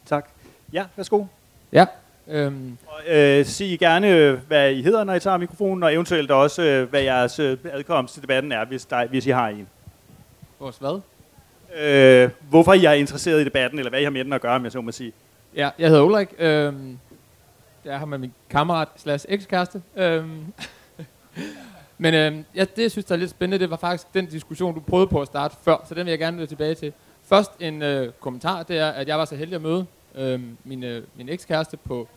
Tak. 0.06 0.30
Ja, 0.74 0.86
værsgo. 0.96 1.24
Ja, 1.72 1.86
Øhm. 2.32 2.78
Og, 2.88 3.16
øh, 3.16 3.46
sig 3.46 3.80
gerne, 3.80 4.32
hvad 4.48 4.72
I 4.72 4.82
hedder, 4.82 5.04
når 5.04 5.14
I 5.14 5.20
tager 5.20 5.38
mikrofonen, 5.38 5.84
og 5.84 5.94
eventuelt 5.94 6.32
også, 6.32 6.62
øh, 6.64 6.90
hvad 6.90 7.02
jeres 7.02 7.40
øh, 7.40 7.58
adkomst 7.72 8.14
til 8.14 8.22
debatten 8.24 8.52
er, 8.52 8.66
hvis, 8.66 8.86
der, 8.86 9.08
hvis 9.08 9.26
I 9.26 9.30
har 9.30 9.48
en. 9.48 9.68
Vores 10.60 10.78
hvad? 10.78 11.02
Øh, 11.80 12.30
hvorfor 12.50 12.74
I 12.74 12.86
er 12.86 12.92
interesseret 12.92 13.42
i 13.42 13.44
debatten, 13.44 13.80
eller 13.80 13.90
hvad 13.90 14.00
I 14.00 14.04
har 14.04 14.12
med 14.12 14.24
den 14.26 14.34
at 14.34 14.42
gøre, 14.42 14.60
med 14.60 14.72
så 14.72 14.82
må 14.82 14.92
sige. 14.92 15.14
Ja, 15.56 15.70
jeg 15.80 15.90
hedder 15.90 16.04
Ulrik. 16.04 16.30
Øhm, 16.40 16.98
Jeg 17.86 17.94
er 17.94 17.98
her 17.98 18.06
med 18.06 18.18
min 18.18 18.34
kammerat 18.50 18.88
slash 18.98 19.26
ekskæreste. 19.30 19.82
Øhm. 19.96 20.46
Men 22.02 22.14
øh, 22.14 22.44
ja, 22.56 22.66
det, 22.76 22.82
jeg 22.82 22.92
synes, 22.92 23.06
der 23.06 23.16
er 23.16 23.20
lidt 23.20 23.30
spændende, 23.30 23.60
det 23.60 23.70
var 23.70 23.78
faktisk 23.78 24.14
den 24.14 24.26
diskussion, 24.26 24.74
du 24.74 24.80
prøvede 24.80 25.08
på 25.08 25.22
at 25.22 25.28
starte 25.28 25.56
før, 25.64 25.86
så 25.88 25.96
den 25.96 26.06
vil 26.06 26.12
jeg 26.12 26.20
gerne 26.20 26.38
vende 26.38 26.52
tilbage 26.52 26.76
til. 26.76 26.94
Først 27.24 27.52
en 27.60 27.82
øh, 27.82 28.12
kommentar, 28.20 28.64
det 28.64 28.78
er, 28.78 28.90
at 28.90 29.08
jeg 29.08 29.20
var 29.20 29.26
så 29.26 29.36
heldig 29.36 29.56
at 29.56 29.62
møde 29.62 29.86
øh, 30.16 30.42
min, 30.64 30.84
øh, 30.84 31.04
min 31.16 31.30
ekskæreste 31.30 31.78
på, 31.78 32.08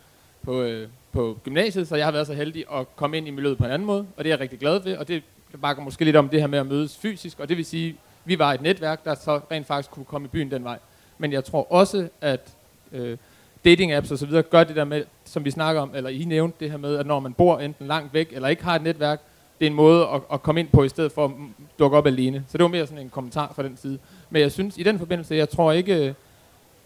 på, 0.43 0.61
øh, 0.61 0.87
på 1.11 1.37
gymnasiet, 1.43 1.87
så 1.87 1.95
jeg 1.95 2.05
har 2.05 2.11
været 2.11 2.27
så 2.27 2.33
heldig 2.33 2.65
at 2.73 2.95
komme 2.95 3.17
ind 3.17 3.27
i 3.27 3.31
miljøet 3.31 3.57
på 3.57 3.65
en 3.65 3.71
anden 3.71 3.85
måde, 3.85 4.07
og 4.17 4.23
det 4.23 4.29
er 4.29 4.33
jeg 4.33 4.39
rigtig 4.39 4.59
glad 4.59 4.79
ved, 4.79 4.97
og 4.97 5.07
det 5.07 5.23
bakker 5.61 5.83
måske 5.83 6.05
lidt 6.05 6.15
om 6.15 6.29
det 6.29 6.39
her 6.39 6.47
med 6.47 6.59
at 6.59 6.67
mødes 6.67 6.97
fysisk, 6.97 7.39
og 7.39 7.49
det 7.49 7.57
vil 7.57 7.65
sige, 7.65 7.95
vi 8.25 8.39
var 8.39 8.53
et 8.53 8.61
netværk, 8.61 9.05
der 9.05 9.15
så 9.15 9.39
rent 9.51 9.67
faktisk 9.67 9.91
kunne 9.91 10.05
komme 10.05 10.25
i 10.25 10.29
byen 10.29 10.51
den 10.51 10.63
vej. 10.63 10.79
Men 11.17 11.31
jeg 11.31 11.43
tror 11.43 11.71
også, 11.71 12.09
at 12.21 12.53
øh, 12.91 13.17
dating 13.65 13.93
apps 13.93 14.11
og 14.11 14.17
så 14.17 14.25
videre 14.25 14.43
gør 14.43 14.63
det 14.63 14.75
der 14.75 14.83
med, 14.83 15.03
som 15.25 15.45
vi 15.45 15.51
snakker 15.51 15.81
om, 15.81 15.91
eller 15.95 16.09
I 16.09 16.23
nævnte 16.23 16.57
det 16.59 16.71
her 16.71 16.77
med, 16.77 16.95
at 16.95 17.05
når 17.05 17.19
man 17.19 17.33
bor 17.33 17.59
enten 17.59 17.87
langt 17.87 18.13
væk, 18.13 18.29
eller 18.31 18.47
ikke 18.47 18.63
har 18.63 18.75
et 18.75 18.81
netværk, 18.81 19.21
det 19.63 19.67
er 19.67 19.71
en 19.71 19.77
måde 19.77 20.07
at, 20.07 20.21
at 20.33 20.43
komme 20.43 20.59
ind 20.61 20.67
på, 20.67 20.83
i 20.83 20.89
stedet 20.89 21.11
for 21.11 21.25
at 21.25 21.31
dukke 21.79 21.97
op 21.97 22.07
alene. 22.07 22.43
Så 22.47 22.57
det 22.57 22.63
var 22.63 22.69
mere 22.69 22.87
sådan 22.87 23.03
en 23.03 23.09
kommentar 23.09 23.53
fra 23.55 23.63
den 23.63 23.77
side. 23.77 23.99
Men 24.29 24.41
jeg 24.41 24.51
synes, 24.51 24.77
i 24.77 24.83
den 24.83 24.99
forbindelse, 24.99 25.35
jeg 25.35 25.49
tror 25.49 25.71
ikke, 25.71 26.07
øh, 26.07 26.13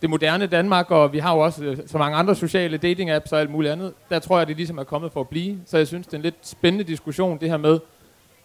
det 0.02 0.10
moderne 0.10 0.48
Danmark, 0.48 0.92
og 0.92 1.14
vi 1.14 1.20
har 1.20 1.34
jo 1.34 1.40
også 1.40 1.64
øh, 1.64 1.78
så 1.88 1.98
mange 1.98 2.18
andre 2.18 2.36
sociale 2.36 2.78
dating 2.78 3.10
apps 3.10 3.32
og 3.32 3.40
alt 3.40 3.50
muligt 3.50 3.72
andet, 3.72 3.94
der 4.10 4.20
tror 4.20 4.38
jeg, 4.38 4.48
det 4.48 4.56
ligesom 4.56 4.78
er 4.78 4.84
kommet 4.84 5.12
for 5.12 5.20
at 5.20 5.28
blive. 5.28 5.58
Så 5.66 5.78
jeg 5.78 5.88
synes, 5.88 6.08
det 6.08 6.14
er 6.14 6.18
en 6.18 6.24
lidt 6.24 6.36
spændende 6.42 6.84
diskussion, 6.84 7.38
det 7.40 7.50
her 7.50 7.58
med, 7.58 7.80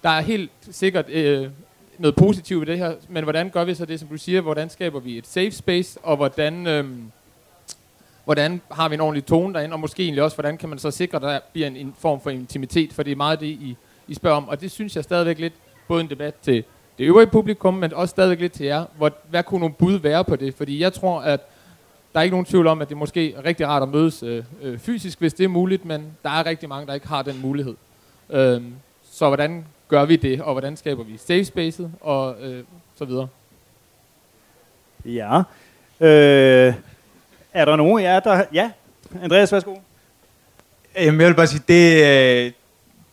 der 0.02 0.08
er 0.08 0.20
helt 0.20 0.50
sikkert 0.70 1.10
øh, 1.10 1.48
noget 1.98 2.16
positivt 2.16 2.60
ved 2.60 2.66
det 2.66 2.78
her, 2.78 2.94
men 3.08 3.24
hvordan 3.24 3.50
gør 3.50 3.64
vi 3.64 3.74
så 3.74 3.84
det, 3.84 4.00
som 4.00 4.08
du 4.08 4.16
siger, 4.16 4.40
hvordan 4.40 4.70
skaber 4.70 5.00
vi 5.00 5.18
et 5.18 5.26
safe 5.26 5.50
space, 5.50 5.98
og 6.02 6.16
hvordan, 6.16 6.66
øh, 6.66 6.84
hvordan 8.24 8.60
har 8.70 8.88
vi 8.88 8.94
en 8.94 9.00
ordentlig 9.00 9.26
tone 9.26 9.54
derinde, 9.54 9.74
og 9.74 9.80
måske 9.80 10.02
egentlig 10.02 10.22
også, 10.22 10.36
hvordan 10.36 10.58
kan 10.58 10.68
man 10.68 10.78
så 10.78 10.90
sikre, 10.90 11.16
at 11.16 11.22
der 11.22 11.40
bliver 11.52 11.66
en, 11.66 11.76
en 11.76 11.94
form 11.98 12.20
for 12.20 12.30
intimitet, 12.30 12.92
for 12.92 13.02
det 13.02 13.10
er 13.10 13.16
meget 13.16 13.40
det, 13.40 13.46
I, 13.46 13.76
i 14.12 14.14
spørger 14.14 14.36
om, 14.36 14.48
og 14.48 14.60
det 14.60 14.70
synes 14.70 14.96
jeg 14.96 15.04
stadigvæk 15.04 15.38
lidt, 15.38 15.52
både 15.88 16.00
en 16.00 16.10
debat 16.10 16.34
til 16.42 16.64
det 16.98 17.04
øvrige 17.04 17.26
publikum, 17.26 17.74
men 17.74 17.94
også 17.94 18.12
stadigvæk 18.12 18.40
lidt 18.40 18.52
til 18.52 18.66
jer. 18.66 18.84
Hvor, 18.96 19.12
hvad 19.30 19.42
kunne 19.42 19.60
nogle 19.60 19.74
bud 19.74 19.98
være 19.98 20.24
på 20.24 20.36
det? 20.36 20.54
Fordi 20.54 20.80
jeg 20.80 20.92
tror, 20.92 21.20
at 21.20 21.40
der 22.12 22.18
er 22.20 22.22
ikke 22.22 22.34
nogen 22.34 22.46
tvivl 22.46 22.66
om, 22.66 22.80
at 22.80 22.88
det 22.88 22.96
måske 22.96 23.34
er 23.34 23.44
rigtig 23.44 23.66
rart 23.66 23.82
at 23.82 23.88
mødes 23.88 24.22
øh, 24.22 24.44
øh, 24.62 24.78
fysisk, 24.78 25.18
hvis 25.20 25.34
det 25.34 25.44
er 25.44 25.48
muligt, 25.48 25.84
men 25.84 26.16
der 26.22 26.30
er 26.30 26.46
rigtig 26.46 26.68
mange, 26.68 26.86
der 26.86 26.94
ikke 26.94 27.08
har 27.08 27.22
den 27.22 27.40
mulighed. 27.42 27.74
Øhm, 28.30 28.74
så 29.10 29.28
hvordan 29.28 29.64
gør 29.88 30.04
vi 30.04 30.16
det, 30.16 30.40
og 30.40 30.52
hvordan 30.52 30.76
skaber 30.76 31.04
vi 31.04 31.16
safe 31.16 31.44
spacet, 31.44 31.92
og 32.00 32.36
øh, 32.40 32.64
så 32.98 33.04
videre? 33.04 33.28
Ja. 35.04 35.42
Øh, 36.00 36.74
er 37.52 37.64
der 37.64 37.76
nogen 37.76 37.98
af 37.98 38.02
jer, 38.02 38.20
der... 38.20 38.44
Ja, 38.52 38.70
Andreas, 39.22 39.52
værsgo. 39.52 39.74
Jamen, 40.96 41.20
jeg 41.20 41.28
vil 41.28 41.34
bare 41.34 41.46
sige, 41.46 41.62
det, 41.68 42.46
øh, 42.46 42.52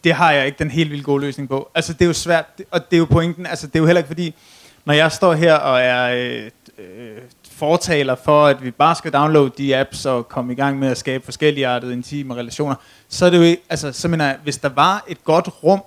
det 0.04 0.14
har 0.14 0.32
jeg 0.32 0.46
ikke 0.46 0.60
den 0.60 0.72
helt 0.72 0.92
vildt 0.92 1.06
gode 1.06 1.22
løsning 1.22 1.50
på. 1.50 1.72
Altså, 1.76 1.94
det 1.94 2.02
er 2.02 2.06
jo 2.06 2.14
svært, 2.14 2.46
og 2.72 2.92
det 2.92 2.98
er 2.98 3.00
jo 3.00 3.06
pointen, 3.06 3.46
altså, 3.46 3.68
det 3.68 3.76
er 3.76 3.80
jo 3.80 3.86
heller 3.86 4.00
ikke 4.00 4.08
fordi, 4.08 4.36
når 4.86 4.94
jeg 4.94 5.12
står 5.12 5.34
her 5.34 5.54
og 5.54 5.82
er 5.82 6.14
øh, 6.14 6.50
øh, 6.78 7.18
fortaler 7.52 8.16
for, 8.16 8.46
at 8.46 8.64
vi 8.64 8.72
bare 8.72 8.96
skal 8.96 9.14
downloade 9.14 9.52
de 9.58 9.78
apps 9.78 10.06
og 10.06 10.30
komme 10.30 10.54
i 10.54 10.56
gang 10.56 10.80
med 10.80 10.88
at 10.88 10.98
skabe 10.98 11.26
forskellige 11.26 11.68
artede 11.68 11.94
intime 11.94 12.36
relationer, 12.36 12.76
så 13.10 13.26
er 13.26 13.30
det 13.30 13.38
jo 13.38 13.44
ikke, 13.44 13.62
altså, 13.70 13.92
så 13.92 14.08
mener 14.08 14.26
jeg, 14.26 14.38
hvis 14.44 14.58
der 14.58 14.70
var 14.70 15.04
et 15.08 15.24
godt 15.24 15.50
rum, 15.64 15.82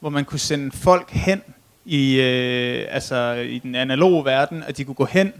hvor 0.00 0.10
man 0.10 0.24
kunne 0.24 0.38
sende 0.38 0.76
folk 0.76 1.10
hen 1.10 1.42
i, 1.84 2.20
øh, 2.20 2.86
altså, 2.90 3.32
i 3.32 3.58
den 3.58 3.74
analoge 3.74 4.24
verden, 4.24 4.62
at 4.66 4.76
de 4.76 4.84
kunne 4.84 4.94
gå 4.94 5.04
hen 5.04 5.32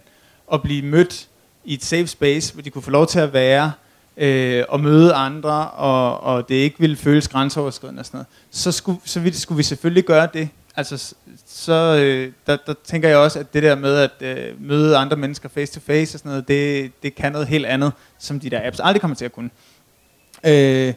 og 0.46 0.62
blive 0.62 0.82
mødt 0.82 1.28
i 1.64 1.74
et 1.74 1.84
safe 1.84 2.06
space, 2.06 2.52
hvor 2.52 2.62
de 2.62 2.70
kunne 2.70 2.82
få 2.82 2.90
lov 2.90 3.06
til 3.06 3.18
at 3.18 3.32
være, 3.32 3.72
øh, 4.16 4.64
og 4.68 4.80
møde 4.80 5.14
andre, 5.14 5.70
og, 5.70 6.20
og 6.20 6.48
det 6.48 6.54
ikke 6.54 6.76
ville 6.78 6.96
føles 6.96 7.28
grænseoverskridende 7.28 8.00
og 8.00 8.06
sådan 8.06 8.18
noget, 8.18 8.26
så 8.50 8.72
skulle, 8.72 9.00
så 9.04 9.20
ville, 9.20 9.38
skulle 9.38 9.56
vi 9.56 9.62
selvfølgelig 9.62 10.04
gøre 10.04 10.28
det. 10.34 10.48
Altså, 10.76 11.14
så 11.46 12.00
øh, 12.02 12.32
der, 12.46 12.56
der 12.66 12.74
tænker 12.84 13.08
jeg 13.08 13.18
også, 13.18 13.38
at 13.38 13.54
det 13.54 13.62
der 13.62 13.74
med 13.74 13.96
at 13.96 14.10
øh, 14.20 14.62
møde 14.62 14.96
andre 14.96 15.16
mennesker 15.16 15.48
face 15.48 15.72
to 15.72 15.80
face 15.80 16.16
og 16.16 16.18
sådan 16.18 16.30
noget, 16.30 16.48
det, 16.48 16.92
det 17.02 17.14
kan 17.14 17.32
noget 17.32 17.48
helt 17.48 17.66
andet, 17.66 17.92
som 18.18 18.40
de 18.40 18.50
der 18.50 18.66
apps 18.66 18.80
aldrig 18.80 19.00
kommer 19.00 19.14
til 19.14 19.24
at 19.24 19.32
kunne. 19.32 19.50
Øh, 20.46 20.94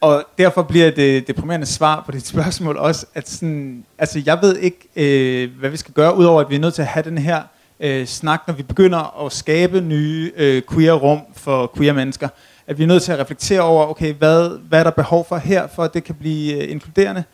og 0.00 0.24
derfor 0.38 0.62
bliver 0.62 0.90
det 0.90 1.26
deprimerende 1.26 1.66
svar 1.66 2.02
på 2.06 2.12
dit 2.12 2.26
spørgsmål 2.34 2.76
også, 2.76 3.06
at 3.14 3.28
sådan, 3.28 3.84
altså 3.98 4.22
jeg 4.26 4.38
ved 4.42 4.56
ikke, 4.58 4.88
øh, 4.96 5.58
hvad 5.58 5.70
vi 5.70 5.76
skal 5.76 5.94
gøre, 5.94 6.16
udover 6.16 6.40
at 6.40 6.50
vi 6.50 6.54
er 6.54 6.60
nødt 6.60 6.74
til 6.74 6.82
at 6.82 6.88
have 6.88 7.04
den 7.04 7.18
her 7.18 7.42
øh, 7.82 8.06
snak, 8.06 8.42
når 8.46 8.54
vi 8.54 8.62
begynder 8.62 9.24
at 9.26 9.32
skabe 9.32 9.80
nye 9.80 10.32
øh, 10.36 10.62
queer-rum 10.70 11.20
for 11.36 11.72
queer-mennesker. 11.76 12.28
At 12.66 12.78
vi 12.78 12.82
er 12.82 12.86
nødt 12.86 13.02
til 13.02 13.12
at 13.12 13.18
reflektere 13.18 13.60
over, 13.60 13.86
okay, 13.86 14.14
hvad, 14.14 14.58
hvad 14.68 14.78
er 14.78 14.84
der 14.84 14.90
behov 14.90 15.26
for 15.28 15.36
her, 15.36 15.66
for 15.66 15.82
at 15.82 15.94
det 15.94 16.04
kan 16.04 16.14
blive 16.14 16.62
øh, 16.62 16.70
inkluderende. 16.70 17.24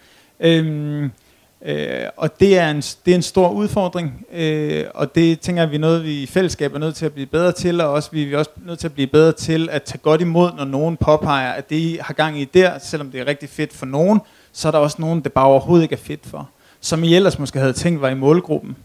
Øhm, 0.41 1.11
øh, 1.65 2.07
og 2.17 2.41
det 2.41 2.59
er, 2.59 2.71
en, 2.71 2.77
det 2.77 3.11
er 3.11 3.15
en 3.15 3.23
stor 3.23 3.51
udfordring, 3.51 4.27
øh, 4.33 4.85
og 4.95 5.15
det 5.15 5.41
tænker 5.41 5.63
jeg, 5.63 5.71
vi 5.71 5.77
er 5.77 5.81
noget, 5.81 6.05
vi 6.05 6.23
i 6.23 6.27
fællesskab 6.27 6.75
er 6.75 6.79
nødt 6.79 6.95
til 6.95 7.07
at 7.07 7.13
blive 7.13 7.27
bedre 7.27 7.53
til, 7.53 7.81
og 7.81 7.91
også, 7.91 8.09
vi 8.13 8.33
er 8.33 8.39
også 8.39 8.51
nødt 8.67 8.79
til 8.79 8.89
at 8.89 8.93
blive 8.93 9.07
bedre 9.07 9.33
til 9.33 9.69
at 9.73 9.83
tage 9.83 9.99
godt 9.99 10.21
imod, 10.21 10.51
når 10.57 10.65
nogen 10.65 10.97
påpeger, 10.97 11.53
at 11.53 11.71
det 11.71 11.77
I 11.77 11.99
har 12.01 12.15
gang 12.15 12.41
i 12.41 12.45
der, 12.45 12.79
selvom 12.79 13.11
det 13.11 13.21
er 13.21 13.27
rigtig 13.27 13.49
fedt 13.49 13.73
for 13.73 13.87
nogen, 13.87 14.21
så 14.53 14.69
er 14.69 14.73
der 14.73 14.79
også 14.79 14.97
nogen, 15.01 15.21
det 15.21 15.33
bare 15.33 15.47
overhovedet 15.47 15.83
ikke 15.83 15.93
er 15.93 16.05
fedt 16.05 16.27
for. 16.27 16.49
Som 16.81 17.05
I 17.05 17.15
ellers 17.15 17.39
måske 17.39 17.59
havde 17.59 17.73
tænkt 17.73 18.01
var 18.01 18.09
i 18.09 18.15
målgruppen 18.15 18.77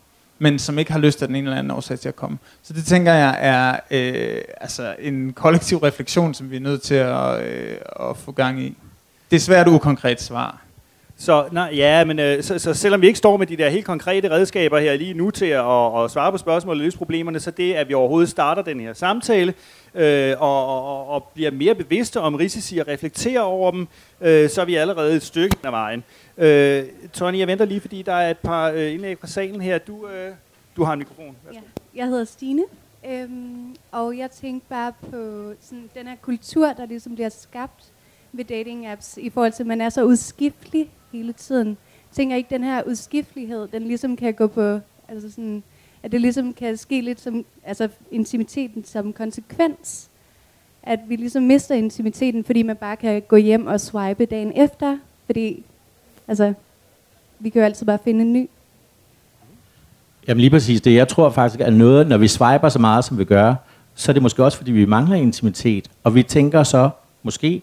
men 0.44 0.60
som 0.60 0.80
ikke 0.80 0.92
har 0.92 1.00
lyst 1.00 1.20
til 1.20 1.28
den 1.28 1.36
ene 1.36 1.46
eller 1.46 1.60
anden 1.60 1.72
årsag 1.72 2.00
til 2.00 2.10
at 2.10 2.16
komme. 2.16 2.38
Så 2.64 2.74
det 2.74 2.86
tænker 2.86 3.14
jeg 3.14 3.38
er 3.40 3.80
øh, 3.92 4.42
altså 4.62 4.96
en 5.00 5.34
kollektiv 5.34 5.78
refleksion, 5.78 6.34
som 6.34 6.52
vi 6.52 6.56
er 6.56 6.60
nødt 6.60 6.82
til 6.82 6.96
at, 6.96 7.42
øh, 7.42 7.78
at 8.10 8.18
få 8.18 8.32
gang 8.32 8.62
i. 8.62 8.78
Det 9.32 9.36
er 9.36 9.40
svært 9.40 9.68
ukonkret 9.68 10.22
svar. 10.22 10.62
Så, 11.18 11.46
nej, 11.52 11.70
ja, 11.76 12.04
men 12.04 12.20
øh, 12.20 12.44
så, 12.44 12.60
så 12.60 12.74
selvom 12.74 13.02
vi 13.02 13.08
ikke 13.08 13.18
står 13.18 13.38
med 13.38 13.48
de 13.48 13.58
der 13.58 13.70
helt 13.70 13.86
konkrete 13.86 14.30
redskaber 14.30 14.80
her 14.80 14.96
lige 14.96 15.14
nu 15.14 15.32
til 15.32 15.46
at, 15.46 15.66
at, 15.66 16.04
at 16.04 16.12
svare 16.12 16.32
på 16.32 16.38
spørgsmål 16.38 16.76
og 16.76 16.78
løse 16.78 16.98
problemerne, 16.98 17.40
så 17.40 17.52
det, 17.52 17.74
at 17.74 17.90
vi 17.90 17.94
overhovedet 17.94 18.30
starter 18.30 18.62
den 18.62 18.80
her 18.80 18.94
samtale, 18.94 19.54
øh, 19.96 20.36
og, 20.40 20.66
og, 20.68 21.08
og 21.08 21.32
bliver 21.34 21.52
mere 21.52 21.76
bevidste 21.76 22.20
om 22.20 22.36
risici 22.36 22.78
og 22.78 22.88
reflekterer 22.88 23.42
over 23.42 23.72
dem, 23.72 23.88
øh, 24.22 24.50
så 24.50 24.62
er 24.62 24.66
vi 24.66 24.76
allerede 24.76 25.16
et 25.16 25.24
stykke 25.24 25.58
af 25.64 25.72
vejen. 25.72 26.04
Øh, 26.38 26.84
Tony, 27.14 27.38
jeg 27.38 27.48
venter 27.48 27.66
lige, 27.66 27.80
fordi 27.82 28.02
der 28.02 28.14
er 28.14 28.32
et 28.32 28.38
par 28.38 28.70
øh, 28.70 28.94
indlæg 28.94 29.20
fra 29.20 29.28
salen 29.28 29.62
her. 29.62 29.78
Du, 29.78 30.08
øh, 30.08 30.36
du 30.76 30.84
har 30.84 30.94
en 30.94 31.00
mikrofon. 31.00 31.36
Ja. 31.54 31.60
Jeg 31.96 32.08
hedder 32.08 32.26
Stine, 32.26 32.64
øhm, 33.08 33.76
og 33.92 34.18
jeg 34.18 34.32
tænkte 34.32 34.70
bare 34.70 34.94
på 35.02 35.54
sådan, 35.62 35.90
den 35.96 36.08
her 36.08 36.16
kultur, 36.22 36.74
der 36.74 36.86
ligesom 36.86 37.16
bliver 37.16 37.30
skabt 37.30 37.92
ved 38.32 38.46
dating 38.46 38.88
apps, 38.88 39.18
i 39.22 39.30
forhold 39.30 39.52
til, 39.52 39.64
at 39.64 39.68
man 39.68 39.82
er 39.82 39.90
så 39.90 40.04
udskiftelig 40.04 40.90
hele 41.12 41.34
tiden. 41.34 41.68
Jeg 41.68 42.16
tænker 42.16 42.36
ikke, 42.36 42.50
den 42.50 42.64
her 42.64 42.84
udskiftelighed, 42.84 43.68
den 43.68 43.84
ligesom 43.84 44.16
kan 44.16 44.34
gå 44.34 44.48
på, 44.48 44.80
altså 45.08 45.32
sådan, 45.32 45.64
at 46.04 46.12
det 46.12 46.22
ligesom 46.22 46.54
kan 46.54 46.78
ske 46.78 47.02
lidt 47.02 47.22
som, 47.22 47.46
altså 47.64 47.90
intimiteten 48.12 48.84
som 48.84 49.14
konsekvens. 49.14 50.10
At 50.84 51.00
vi 51.08 51.16
ligesom 51.16 51.44
mister 51.44 51.76
intimiteten, 51.76 52.44
fordi 52.44 52.64
man 52.64 52.76
bare 52.76 52.98
kan 52.98 53.22
gå 53.22 53.36
hjem 53.36 53.68
og 53.68 53.82
swipe 53.82 54.26
dagen 54.26 54.52
efter, 54.56 54.98
fordi 55.26 55.64
Altså, 56.28 56.54
vi 57.40 57.50
kan 57.50 57.60
jo 57.60 57.66
altid 57.66 57.86
bare 57.86 58.00
finde 58.04 58.22
en 58.22 58.34
ny. 58.34 58.50
Jamen 60.28 60.42
lige 60.42 60.50
præcis 60.50 60.82
det. 60.82 60.96
Jeg 60.96 61.08
tror 61.08 61.30
faktisk, 61.30 61.60
at 61.60 61.74
noget, 61.74 62.08
når 62.08 62.18
vi 62.18 62.28
swiper 62.28 62.70
så 62.70 62.80
meget, 62.80 63.06
som 63.06 63.18
vi 63.18 63.26
gør, 63.26 63.56
så 63.96 64.12
er 64.12 64.14
det 64.14 64.22
måske 64.22 64.44
også, 64.44 64.58
fordi 64.58 64.72
vi 64.72 64.86
mangler 64.86 65.16
intimitet. 65.16 65.88
Og 66.04 66.16
vi 66.16 66.24
tænker 66.24 66.64
så, 66.64 66.90
måske, 67.24 67.62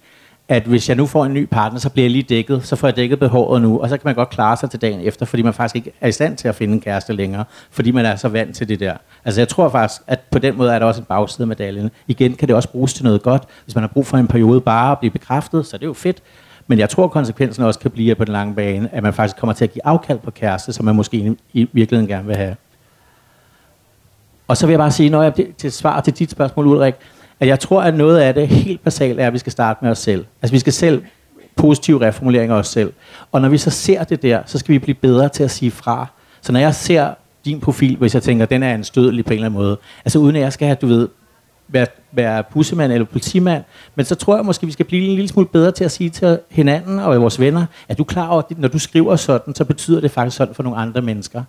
at 0.48 0.62
hvis 0.62 0.88
jeg 0.88 0.96
nu 0.96 1.06
får 1.06 1.24
en 1.24 1.34
ny 1.34 1.44
partner, 1.44 1.80
så 1.80 1.90
bliver 1.90 2.04
jeg 2.04 2.10
lige 2.10 2.22
dækket, 2.22 2.66
så 2.66 2.76
får 2.76 2.88
jeg 2.88 2.96
dækket 2.96 3.18
behovet 3.18 3.62
nu, 3.62 3.80
og 3.80 3.88
så 3.88 3.96
kan 3.96 4.02
man 4.04 4.14
godt 4.14 4.30
klare 4.30 4.56
sig 4.56 4.70
til 4.70 4.80
dagen 4.80 5.00
efter, 5.00 5.26
fordi 5.26 5.42
man 5.42 5.54
faktisk 5.54 5.76
ikke 5.76 5.92
er 6.00 6.08
i 6.08 6.12
stand 6.12 6.36
til 6.36 6.48
at 6.48 6.54
finde 6.54 6.74
en 6.74 6.80
kæreste 6.80 7.12
længere, 7.12 7.44
fordi 7.70 7.90
man 7.90 8.04
er 8.04 8.16
så 8.16 8.28
vant 8.28 8.56
til 8.56 8.68
det 8.68 8.80
der. 8.80 8.96
Altså 9.24 9.40
jeg 9.40 9.48
tror 9.48 9.68
faktisk, 9.68 10.02
at 10.06 10.20
på 10.30 10.38
den 10.38 10.56
måde 10.56 10.72
er 10.72 10.78
der 10.78 10.86
også 10.86 11.00
en 11.00 11.04
bagside 11.04 11.42
af 11.42 11.48
medaljen. 11.48 11.90
Igen 12.08 12.34
kan 12.34 12.48
det 12.48 12.56
også 12.56 12.68
bruges 12.68 12.94
til 12.94 13.04
noget 13.04 13.22
godt. 13.22 13.42
Hvis 13.64 13.74
man 13.74 13.82
har 13.82 13.88
brug 13.88 14.06
for 14.06 14.16
en 14.16 14.28
periode 14.28 14.60
bare 14.60 14.92
at 14.92 14.98
blive 14.98 15.10
bekræftet, 15.10 15.66
så 15.66 15.76
er 15.76 15.78
det 15.78 15.86
jo 15.86 15.92
fedt. 15.92 16.22
Men 16.70 16.78
jeg 16.78 16.90
tror, 16.90 17.04
at 17.04 17.10
konsekvensen 17.10 17.64
også 17.64 17.80
kan 17.80 17.90
blive 17.90 18.14
på 18.14 18.24
den 18.24 18.32
lange 18.32 18.54
bane, 18.54 18.88
at 18.94 19.02
man 19.02 19.12
faktisk 19.12 19.36
kommer 19.36 19.54
til 19.54 19.64
at 19.64 19.72
give 19.72 19.86
afkald 19.86 20.18
på 20.18 20.30
kæreste, 20.30 20.72
som 20.72 20.84
man 20.84 20.96
måske 20.96 21.36
i 21.52 21.68
virkeligheden 21.72 22.08
gerne 22.08 22.26
vil 22.26 22.36
have. 22.36 22.56
Og 24.48 24.56
så 24.56 24.66
vil 24.66 24.72
jeg 24.72 24.78
bare 24.78 24.90
sige, 24.90 25.10
når 25.10 25.22
jeg 25.22 25.32
til 25.58 25.72
svar 25.72 26.00
til 26.00 26.12
dit 26.12 26.30
spørgsmål, 26.30 26.66
Ulrik, 26.66 26.94
at 27.40 27.48
jeg 27.48 27.60
tror, 27.60 27.82
at 27.82 27.94
noget 27.94 28.18
af 28.18 28.34
det 28.34 28.48
helt 28.48 28.84
basalt 28.84 29.20
er, 29.20 29.26
at 29.26 29.32
vi 29.32 29.38
skal 29.38 29.52
starte 29.52 29.78
med 29.82 29.90
os 29.90 29.98
selv. 29.98 30.24
Altså 30.42 30.52
vi 30.54 30.58
skal 30.58 30.72
selv 30.72 31.02
positive 31.56 32.00
reformuleringer 32.00 32.54
af 32.54 32.58
os 32.58 32.68
selv. 32.68 32.92
Og 33.32 33.40
når 33.40 33.48
vi 33.48 33.58
så 33.58 33.70
ser 33.70 34.04
det 34.04 34.22
der, 34.22 34.42
så 34.46 34.58
skal 34.58 34.72
vi 34.72 34.78
blive 34.78 34.94
bedre 34.94 35.28
til 35.28 35.42
at 35.42 35.50
sige 35.50 35.70
fra. 35.70 36.06
Så 36.40 36.52
når 36.52 36.60
jeg 36.60 36.74
ser 36.74 37.14
din 37.44 37.60
profil, 37.60 37.96
hvis 37.96 38.14
jeg 38.14 38.22
tænker, 38.22 38.42
at 38.42 38.50
den 38.50 38.62
er 38.62 38.74
en 38.74 38.84
stødelig 38.84 39.24
på 39.24 39.30
en 39.30 39.34
eller 39.34 39.46
anden 39.46 39.60
måde, 39.60 39.76
altså 40.04 40.18
uden 40.18 40.36
at 40.36 40.42
jeg 40.42 40.52
skal 40.52 40.66
have, 40.66 40.76
du 40.80 40.86
ved, 40.86 41.08
være, 41.72 41.86
være 42.12 42.44
pussemand 42.52 42.92
eller 42.92 43.04
politimand, 43.04 43.64
men 43.94 44.06
så 44.06 44.14
tror 44.14 44.36
jeg 44.36 44.44
måske, 44.44 44.66
vi 44.66 44.72
skal 44.72 44.86
blive 44.86 45.04
en 45.08 45.14
lille 45.14 45.28
smule 45.28 45.48
bedre 45.48 45.72
til 45.72 45.84
at 45.84 45.90
sige 45.90 46.10
til 46.10 46.38
hinanden 46.50 46.98
og 46.98 47.20
vores 47.20 47.40
venner, 47.40 47.66
at 47.88 47.98
du 47.98 48.02
er 48.02 48.06
klar 48.06 48.28
over, 48.28 48.42
at 48.50 48.58
når 48.58 48.68
du 48.68 48.78
skriver 48.78 49.16
sådan, 49.16 49.54
så 49.54 49.64
betyder 49.64 50.00
det 50.00 50.10
faktisk 50.10 50.36
sådan 50.36 50.54
for 50.54 50.62
nogle 50.62 50.78
andre 50.78 51.02
mennesker. 51.02 51.42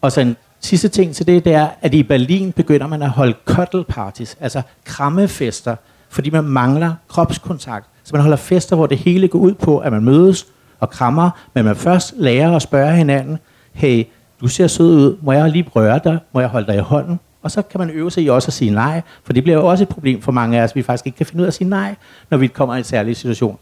Og 0.00 0.12
så 0.12 0.20
en 0.20 0.36
sidste 0.60 0.88
ting 0.88 1.14
til 1.14 1.26
det, 1.26 1.44
det 1.44 1.54
er, 1.54 1.68
at 1.82 1.94
i 1.94 2.02
Berlin 2.02 2.52
begynder 2.52 2.86
man 2.86 3.02
at 3.02 3.10
holde 3.10 3.34
cuddle 3.44 3.84
parties, 3.84 4.36
altså 4.40 4.62
krammefester, 4.84 5.76
fordi 6.08 6.30
man 6.30 6.44
mangler 6.44 6.94
kropskontakt. 7.08 7.86
Så 8.04 8.10
man 8.14 8.22
holder 8.22 8.36
fester, 8.36 8.76
hvor 8.76 8.86
det 8.86 8.98
hele 8.98 9.28
går 9.28 9.38
ud 9.38 9.54
på, 9.54 9.78
at 9.78 9.92
man 9.92 10.04
mødes 10.04 10.46
og 10.80 10.90
krammer, 10.90 11.30
men 11.54 11.64
man 11.64 11.76
først 11.76 12.14
lærer 12.16 12.56
at 12.56 12.62
spørge 12.62 12.96
hinanden, 12.96 13.38
hey, 13.72 14.04
du 14.40 14.48
ser 14.48 14.66
sød 14.66 14.96
ud, 14.96 15.16
må 15.22 15.32
jeg 15.32 15.50
lige 15.50 15.70
røre 15.74 16.00
dig, 16.04 16.18
må 16.32 16.40
jeg 16.40 16.48
holde 16.48 16.66
dig 16.66 16.76
i 16.76 16.80
hånden? 16.80 17.20
Og 17.42 17.50
så 17.50 17.62
kan 17.62 17.80
man 17.80 17.90
øve 17.90 18.10
sig 18.10 18.22
i 18.22 18.28
også 18.28 18.48
at 18.48 18.52
sige 18.52 18.70
nej, 18.70 19.02
for 19.24 19.32
det 19.32 19.42
bliver 19.42 19.58
jo 19.58 19.66
også 19.66 19.84
et 19.84 19.88
problem 19.88 20.22
for 20.22 20.32
mange 20.32 20.58
af 20.60 20.64
os, 20.64 20.76
vi 20.76 20.82
faktisk 20.82 21.06
ikke 21.06 21.16
kan 21.16 21.26
finde 21.26 21.40
ud 21.40 21.44
af 21.44 21.50
at 21.50 21.54
sige 21.54 21.68
nej, 21.68 21.94
når 22.30 22.38
vi 22.38 22.46
kommer 22.46 22.74
i 22.74 22.78
en 22.78 22.84
særlig 22.84 23.16
situation. 23.16 23.58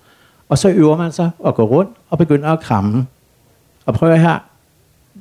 Og 0.49 0.59
så 0.59 0.69
øver 0.69 0.97
man 0.97 1.13
sig 1.13 1.31
at 1.47 1.55
gå 1.55 1.65
rundt 1.65 1.91
og 2.11 2.19
begynder 2.19 2.49
at 2.49 2.61
kramme. 2.61 3.07
Og 3.87 3.95
prøv 3.95 4.17
her, 4.17 4.39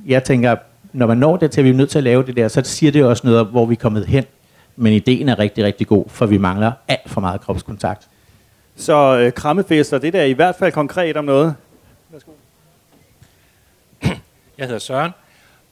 jeg 0.06 0.24
tænker, 0.24 0.56
når 0.94 1.08
man 1.08 1.18
når 1.18 1.38
det 1.38 1.52
til, 1.52 1.62
at 1.62 1.66
vi 1.66 1.70
er 1.70 1.74
nødt 1.74 1.90
til 1.90 1.98
at 1.98 2.04
lave 2.04 2.26
det 2.26 2.36
der, 2.36 2.48
så 2.48 2.62
siger 2.64 2.92
det 2.92 3.06
også 3.06 3.28
noget 3.28 3.40
om, 3.40 3.48
hvor 3.48 3.66
vi 3.66 3.74
er 3.74 3.80
kommet 3.80 4.06
hen. 4.06 4.24
Men 4.76 4.94
ideen 4.94 5.30
er 5.30 5.40
rigtig, 5.40 5.64
rigtig 5.64 5.88
god, 5.88 6.06
for 6.08 6.26
vi 6.26 6.38
mangler 6.38 6.72
alt 6.88 7.10
for 7.10 7.22
meget 7.22 7.42
kropskontakt. 7.42 8.08
Så 8.76 9.18
øh, 9.18 9.34
krammefester, 9.34 9.98
det 9.98 10.14
der 10.14 10.22
er 10.22 10.26
i 10.26 10.32
hvert 10.32 10.56
fald 10.56 10.72
konkret 10.72 11.18
om 11.18 11.26
noget. 11.26 11.56
Værsgo. 12.10 12.32
Jeg 14.58 14.66
hedder 14.66 14.80
Søren, 14.80 15.12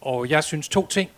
og 0.01 0.29
jeg 0.29 0.43
synes 0.43 0.69
to 0.69 0.88
ting. 0.88 1.09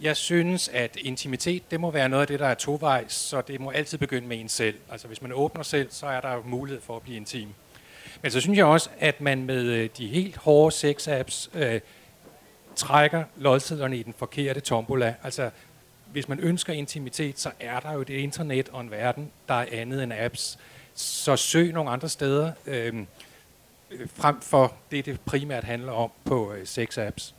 Jeg 0.00 0.16
synes, 0.16 0.68
at 0.68 0.96
intimitet, 0.96 1.70
det 1.70 1.80
må 1.80 1.90
være 1.90 2.08
noget 2.08 2.20
af 2.20 2.26
det, 2.26 2.40
der 2.40 2.46
er 2.46 2.54
tovejs, 2.54 3.12
så 3.12 3.40
det 3.40 3.60
må 3.60 3.70
altid 3.70 3.98
begynde 3.98 4.28
med 4.28 4.40
en 4.40 4.48
selv. 4.48 4.78
Altså 4.90 5.08
hvis 5.08 5.22
man 5.22 5.32
åbner 5.32 5.62
selv, 5.62 5.90
så 5.90 6.06
er 6.06 6.20
der 6.20 6.32
jo 6.32 6.42
mulighed 6.44 6.80
for 6.80 6.96
at 6.96 7.02
blive 7.02 7.16
intim. 7.16 7.48
Men 8.22 8.30
så 8.30 8.40
synes 8.40 8.58
jeg 8.58 8.66
også, 8.66 8.90
at 8.98 9.20
man 9.20 9.44
med 9.44 9.62
øh, 9.62 9.90
de 9.98 10.06
helt 10.06 10.36
hårde 10.36 10.74
sex-apps 10.74 11.58
øh, 11.58 11.80
trækker 12.76 13.24
lodsedlerne 13.36 13.96
i 13.96 14.02
den 14.02 14.14
forkerte 14.18 14.60
tombola. 14.60 15.14
Altså 15.22 15.50
hvis 16.12 16.28
man 16.28 16.40
ønsker 16.40 16.72
intimitet, 16.72 17.40
så 17.40 17.50
er 17.60 17.80
der 17.80 17.92
jo 17.92 18.02
det 18.02 18.14
internet 18.14 18.68
og 18.68 18.80
en 18.80 18.90
verden, 18.90 19.30
der 19.48 19.54
er 19.54 19.66
andet 19.72 20.02
end 20.02 20.12
apps. 20.12 20.58
Så 20.94 21.36
søg 21.36 21.72
nogle 21.72 21.90
andre 21.90 22.08
steder, 22.08 22.52
øhm, 22.66 23.06
øh, 23.90 24.08
frem 24.14 24.40
for 24.40 24.74
det, 24.90 25.06
det 25.06 25.20
primært 25.20 25.64
handler 25.64 25.92
om 25.92 26.10
på 26.24 26.52
øh, 26.52 26.62
sex-apps. 26.62 27.34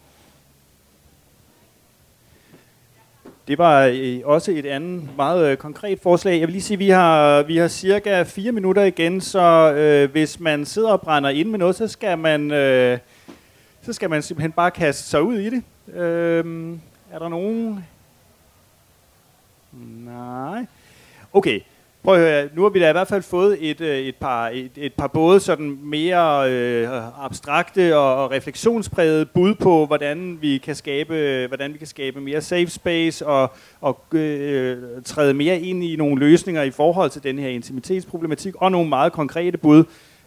Det 3.47 3.57
var 3.57 3.91
øh, 3.93 4.19
også 4.23 4.51
et 4.51 4.65
andet 4.65 5.09
meget 5.17 5.47
øh, 5.51 5.57
konkret 5.57 5.99
forslag. 5.99 6.39
Jeg 6.39 6.47
vil 6.47 6.51
lige 6.51 6.61
sige, 6.61 6.75
at 6.75 6.79
vi 6.79 6.89
har, 6.89 7.43
vi 7.43 7.57
har 7.57 7.67
cirka 7.67 8.23
fire 8.23 8.51
minutter 8.51 8.83
igen, 8.83 9.21
så 9.21 9.73
øh, 9.73 10.11
hvis 10.11 10.39
man 10.39 10.65
sidder 10.65 10.89
og 10.89 11.01
brænder 11.01 11.29
ind 11.29 11.49
med 11.49 11.59
noget, 11.59 11.75
så 11.75 11.87
skal 11.87 12.17
man, 12.17 12.51
øh, 12.51 12.99
så 13.81 13.93
skal 13.93 14.09
man 14.09 14.21
simpelthen 14.21 14.51
bare 14.51 14.71
kaste 14.71 15.03
sig 15.03 15.21
ud 15.21 15.37
i 15.37 15.49
det. 15.49 15.63
Øh, 15.95 16.77
er 17.11 17.19
der 17.19 17.29
nogen? 17.29 17.85
Nej. 20.05 20.65
Okay. 21.33 21.59
Prøv 22.05 22.15
at 22.15 22.19
høre, 22.19 22.49
nu 22.55 22.61
har 22.61 22.69
vi 22.69 22.79
da 22.79 22.89
i 22.89 22.91
hvert 22.91 23.07
fald 23.07 23.23
fået 23.23 23.69
et, 23.69 23.81
øh, 23.81 23.97
et, 23.97 24.15
par, 24.15 24.47
et, 24.47 24.71
et 24.75 24.93
par 24.93 25.07
både 25.07 25.39
sådan 25.39 25.79
mere 25.83 26.51
øh, 26.51 26.87
abstrakte 27.25 27.97
og, 27.97 28.23
og 28.23 28.31
refleksionsprægede 28.31 29.25
bud 29.25 29.55
på, 29.55 29.85
hvordan 29.85 30.37
vi 30.41 30.57
kan 30.57 30.75
skabe, 30.75 31.45
hvordan 31.47 31.73
vi 31.73 31.77
kan 31.77 31.87
skabe 31.87 32.21
mere 32.21 32.41
safe 32.41 32.67
space 32.67 33.25
og, 33.27 33.53
og 33.81 34.05
øh, 34.13 34.77
træde 35.05 35.33
mere 35.33 35.59
ind 35.59 35.83
i 35.83 35.95
nogle 35.95 36.19
løsninger 36.19 36.63
i 36.63 36.71
forhold 36.71 37.09
til 37.09 37.23
den 37.23 37.39
her 37.39 37.49
intimitetsproblematik, 37.49 38.53
og 38.57 38.71
nogle 38.71 38.89
meget 38.89 39.13
konkrete 39.13 39.57
bud. 39.57 39.83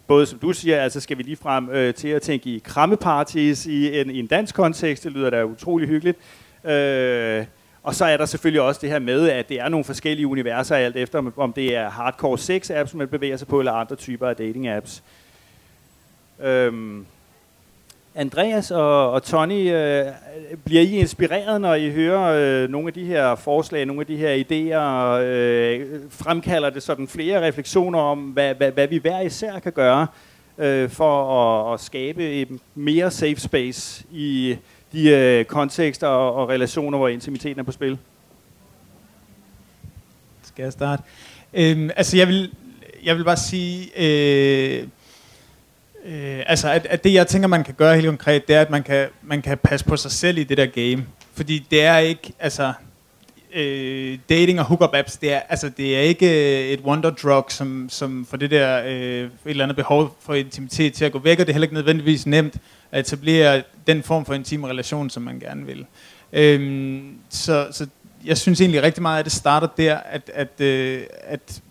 Både 0.07 0.26
som 0.26 0.39
du 0.39 0.53
siger, 0.53 0.81
altså 0.81 1.01
skal 1.01 1.18
vi 1.18 1.22
lige 1.22 1.37
frem 1.37 1.70
øh, 1.70 1.95
til 1.95 2.09
at 2.09 2.22
tænke 2.22 2.51
i 2.51 2.62
krammeparties 2.64 3.66
i 3.66 4.01
en, 4.01 4.11
i 4.11 4.18
en 4.18 4.26
dansk 4.26 4.55
kontekst, 4.55 5.05
det 5.05 5.12
lyder 5.12 5.31
da 5.31 5.45
utrolig 5.45 5.89
hyggeligt. 5.89 6.18
Øh, 6.64 7.45
og 7.89 7.95
så 7.95 8.05
er 8.05 8.16
der 8.16 8.26
selvfølgelig 8.26 8.61
også 8.61 8.80
det 8.82 8.91
her 8.91 8.99
med, 8.99 9.28
at 9.28 9.49
det 9.49 9.61
er 9.61 9.68
nogle 9.68 9.84
forskellige 9.84 10.26
universer 10.26 10.76
alt 10.76 10.97
efter, 10.97 11.32
om 11.36 11.53
det 11.53 11.76
er 11.76 11.91
hardcore 11.91 12.39
sex 12.39 12.70
apps, 12.70 12.95
man 12.95 13.09
bevæger 13.09 13.36
sig 13.36 13.49
på, 13.49 13.59
eller 13.59 13.72
andre 13.72 13.97
typer 13.97 14.28
af 14.28 14.36
dating 14.36 14.68
apps. 14.68 15.03
Øhm, 16.43 17.07
Andreas 18.14 18.70
og, 18.70 19.11
og 19.11 19.22
Tony, 19.22 19.72
øh, 19.72 20.07
bliver 20.64 20.82
I 20.82 20.97
inspireret, 20.97 21.61
når 21.61 21.74
I 21.74 21.91
hører 21.91 22.62
øh, 22.62 22.68
nogle 22.68 22.89
af 22.89 22.93
de 22.93 23.05
her 23.05 23.34
forslag, 23.34 23.86
nogle 23.86 24.01
af 24.01 24.07
de 24.07 24.16
her 24.16 24.45
idéer? 24.45 25.22
Øh, 25.22 26.01
fremkalder 26.11 26.70
det 26.70 26.82
sådan 26.82 27.09
flere 27.09 27.47
refleksioner 27.47 27.99
om, 27.99 28.18
hvad, 28.18 28.55
hvad, 28.55 28.72
hvad 28.72 28.86
vi 28.86 28.99
hver 28.99 29.20
især 29.20 29.59
kan 29.59 29.72
gøre 29.72 30.07
øh, 30.59 30.91
for 30.91 31.41
at, 31.41 31.74
at 31.74 31.80
skabe 31.80 32.30
et 32.30 32.49
mere 32.74 33.11
safe 33.11 33.41
space 33.41 34.05
i 34.12 34.57
de 34.93 35.09
øh, 35.09 35.45
kontekster 35.45 36.07
og, 36.07 36.34
og 36.34 36.49
relationer, 36.49 36.99
hvor 36.99 37.09
intimiteten 37.09 37.61
er 37.61 37.64
på 37.64 37.72
spil? 37.72 37.99
Skal 40.43 40.62
jeg 40.62 40.72
starte? 40.72 41.03
Øhm, 41.55 41.91
altså, 41.97 42.16
jeg 42.16 42.28
vil, 42.28 42.53
jeg 43.05 43.16
vil 43.16 43.24
bare 43.24 43.36
sige, 43.36 43.91
øh, 43.97 44.86
øh, 46.05 46.43
altså, 46.47 46.70
at, 46.70 46.86
at 46.86 47.05
det, 47.05 47.12
jeg 47.12 47.26
tænker, 47.26 47.49
man 47.49 47.64
kan 47.64 47.74
gøre 47.74 47.95
helt 47.95 48.07
konkret, 48.07 48.49
det 48.49 48.57
er, 48.57 48.61
at 48.61 48.70
man 48.70 48.82
kan, 48.82 49.09
man 49.22 49.43
kan 49.43 49.59
passe 49.59 49.86
på 49.86 49.97
sig 49.97 50.11
selv 50.11 50.39
i 50.39 50.45
det 50.45 50.57
der 50.57 50.66
game. 50.66 51.07
Fordi 51.32 51.66
det 51.70 51.82
er 51.84 51.99
ikke, 51.99 52.32
altså, 52.39 52.72
øh, 53.55 54.19
dating 54.29 54.61
og 54.61 54.67
hookup 54.67 54.95
apps, 54.95 55.17
det 55.17 55.33
er, 55.33 55.41
altså, 55.49 55.69
det 55.77 55.97
er 55.97 56.01
ikke 56.01 56.27
øh, 56.27 56.71
et 56.71 56.81
wonder 56.81 57.11
drug, 57.11 57.45
som, 57.49 57.89
som 57.91 58.27
får 58.31 58.37
det 58.37 58.51
der 58.51 58.83
øh, 58.85 59.25
et 59.25 59.31
eller 59.45 59.65
andet 59.65 59.77
behov 59.77 60.17
for 60.21 60.35
intimitet 60.35 60.93
til 60.93 61.05
at 61.05 61.13
gå 61.13 61.19
væk, 61.19 61.41
og 61.41 61.47
det 61.47 61.53
er 61.53 61.55
heller 61.55 61.67
ikke 61.67 61.75
nødvendigvis 61.75 62.27
nemt 62.27 62.57
at 62.93 63.01
etablere 63.01 63.63
den 63.87 64.03
form 64.03 64.25
for 64.25 64.35
intim 64.35 64.65
relation, 64.65 65.11
som 65.11 65.23
man 65.23 65.39
gerne 65.41 65.67
vil. 65.67 65.87
Øh, 66.33 67.01
så, 67.29 67.69
så 67.73 67.87
jeg 68.25 68.39
synes 68.39 68.61
egentlig 68.61 68.83
rigtig 68.83 69.03
meget, 69.03 69.19
at 69.19 69.25
det 69.25 69.33
starter 69.33 69.69
der, 69.77 69.97
at, 69.97 70.31
at, 70.35 70.61
øh, 70.61 71.03
at 71.23 71.63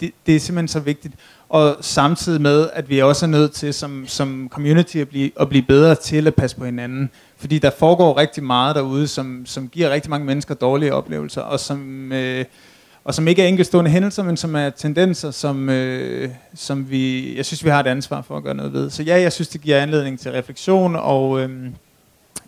det, 0.00 0.12
det 0.26 0.36
er 0.36 0.40
simpelthen 0.40 0.68
så 0.68 0.80
vigtigt. 0.80 1.14
Og 1.48 1.76
samtidig 1.80 2.40
med, 2.40 2.68
at 2.72 2.88
vi 2.88 3.02
også 3.02 3.26
er 3.26 3.30
nødt 3.30 3.52
til 3.52 3.74
som, 3.74 4.04
som 4.06 4.48
community 4.52 4.96
at 4.96 5.08
blive, 5.08 5.30
at 5.40 5.48
blive 5.48 5.62
bedre 5.62 5.94
til 5.94 6.26
at 6.26 6.34
passe 6.34 6.56
på 6.56 6.64
hinanden. 6.64 7.10
Fordi 7.36 7.58
der 7.58 7.70
foregår 7.78 8.16
rigtig 8.16 8.42
meget 8.42 8.76
derude, 8.76 9.08
som, 9.08 9.46
som 9.46 9.68
giver 9.68 9.90
rigtig 9.90 10.10
mange 10.10 10.26
mennesker 10.26 10.54
dårlige 10.54 10.94
oplevelser, 10.94 11.40
og 11.40 11.60
som, 11.60 12.12
øh, 12.12 12.44
og 13.04 13.14
som 13.14 13.28
ikke 13.28 13.42
er 13.42 13.46
enkeltstående 13.46 13.90
hændelser, 13.90 14.22
men 14.22 14.36
som 14.36 14.54
er 14.54 14.70
tendenser, 14.70 15.30
som, 15.30 15.68
øh, 15.68 16.30
som 16.54 16.90
vi, 16.90 17.36
jeg 17.36 17.46
synes, 17.46 17.64
vi 17.64 17.70
har 17.70 17.80
et 17.80 17.86
ansvar 17.86 18.22
for 18.22 18.36
at 18.36 18.42
gøre 18.42 18.54
noget 18.54 18.72
ved. 18.72 18.90
Så 18.90 19.02
ja, 19.02 19.20
jeg 19.20 19.32
synes, 19.32 19.48
det 19.48 19.60
giver 19.60 19.80
anledning 19.80 20.20
til 20.20 20.32
refleksion, 20.32 20.96
og 20.96 21.40
øh, 21.40 21.50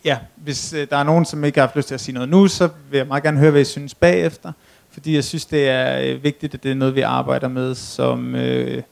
ja, 0.04 0.18
hvis 0.36 0.72
øh, 0.72 0.86
der 0.90 0.96
er 0.96 1.02
nogen, 1.02 1.24
som 1.24 1.44
ikke 1.44 1.60
har 1.60 1.66
haft 1.66 1.76
lyst 1.76 1.88
til 1.88 1.94
at 1.94 2.00
sige 2.00 2.14
noget 2.14 2.28
nu, 2.28 2.48
så 2.48 2.68
vil 2.90 2.98
jeg 2.98 3.06
meget 3.06 3.22
gerne 3.22 3.38
høre, 3.38 3.50
hvad 3.50 3.60
I 3.60 3.64
synes 3.64 3.94
bagefter, 3.94 4.52
fordi 4.92 5.14
jeg 5.14 5.24
synes, 5.24 5.46
det 5.46 5.68
er 5.68 6.00
øh, 6.00 6.24
vigtigt, 6.24 6.54
at 6.54 6.62
det 6.62 6.70
er 6.70 6.74
noget, 6.74 6.94
vi 6.94 7.00
arbejder 7.00 7.48
med 7.48 7.74
som 7.74 8.34
øh, 8.34 8.82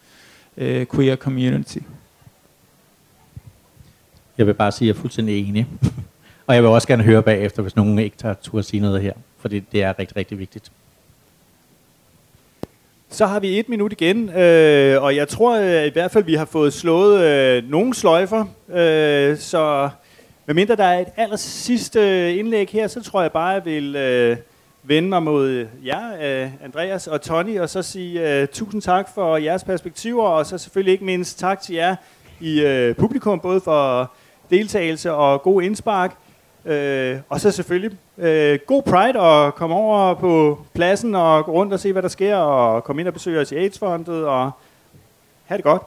øh, 0.57 0.87
queer 0.95 1.17
community. 1.17 1.79
Jeg 4.39 4.47
vil 4.47 4.55
bare 4.55 4.73
sige, 4.73 4.87
at 4.91 4.95
jeg 4.95 4.99
er 4.99 5.01
fuldstændig 5.01 5.49
enig. 5.49 5.67
og 6.47 6.55
jeg 6.55 6.63
vil 6.63 6.71
også 6.71 6.89
gerne 6.89 7.03
høre 7.03 7.23
bagefter, 7.23 7.63
hvis 7.63 7.77
nogen 7.77 7.99
ikke 7.99 8.17
tager 8.17 8.35
tur 8.35 8.59
at 8.59 8.65
sige 8.65 8.81
noget 8.81 9.03
her, 9.03 9.13
fordi 9.39 9.61
det 9.61 9.83
er 9.83 9.99
rigtig, 9.99 10.17
rigtig 10.17 10.39
vigtigt. 10.39 10.73
Så 13.11 13.27
har 13.27 13.41
vi 13.41 13.59
et 13.59 13.69
minut 13.69 13.93
igen, 13.93 14.29
øh, 14.29 15.03
og 15.03 15.17
jeg 15.17 15.29
tror 15.29 15.57
øh, 15.59 15.87
i 15.87 15.91
hvert 15.91 16.11
fald, 16.11 16.25
vi 16.25 16.35
har 16.35 16.45
fået 16.45 16.73
slået 16.73 17.25
øh, 17.25 17.71
nogle 17.71 17.95
sløjfer. 17.95 18.45
Øh, 18.69 19.39
så 19.39 19.91
medmindre 20.47 20.77
der 20.77 20.85
er 20.85 21.01
et 21.01 21.09
aller 21.17 21.37
sidste 21.37 22.35
indlæg 22.37 22.69
her, 22.69 22.87
så 22.87 23.03
tror 23.03 23.23
jeg 23.23 23.33
bare, 23.33 23.49
jeg 23.49 23.65
vil 23.65 23.97
øh, 23.97 24.37
vende 24.89 25.09
mig 25.09 25.23
mod 25.23 25.67
jer, 25.85 26.43
øh, 26.43 26.51
Andreas 26.65 27.07
og 27.07 27.23
Tony, 27.23 27.61
og 27.61 27.69
så 27.69 27.83
sige 27.83 28.41
øh, 28.41 28.49
tusind 28.49 28.83
tak 28.83 29.09
for 29.15 29.37
jeres 29.37 29.65
perspektiver, 29.65 30.25
og 30.25 30.47
så 30.47 30.59
selvfølgelig 30.59 30.93
ikke 30.93 31.05
mindst 31.05 31.39
tak 31.39 31.61
til 31.61 31.75
jer 31.75 31.97
i 32.41 32.61
øh, 32.61 32.97
publikum, 32.97 33.41
både 33.41 33.61
for 33.61 34.13
deltagelse 34.51 35.13
og 35.13 35.43
god 35.43 35.63
indspark. 35.63 36.17
Øh, 36.65 37.19
og 37.29 37.41
så 37.41 37.51
selvfølgelig 37.51 37.99
øh, 38.19 38.59
god 38.67 38.83
Pride 38.83 39.21
og 39.21 39.55
komme 39.55 39.77
over 39.77 40.15
på 40.15 40.59
pladsen 40.75 41.15
og 41.15 41.45
gå 41.45 41.53
rundt 41.53 41.73
og 41.73 41.81
se, 41.81 41.93
hvad 41.93 42.03
der 42.03 42.09
sker, 42.09 42.37
og 42.37 42.85
komme 42.85 43.03
ind 43.03 43.09
og 43.09 43.15
besøge 43.15 43.41
os 43.41 43.53
i 43.53 43.57
AIDS-fondet, 43.57 44.27
og 44.27 44.51
have 45.47 45.57
det 45.57 45.65
godt. 45.65 45.83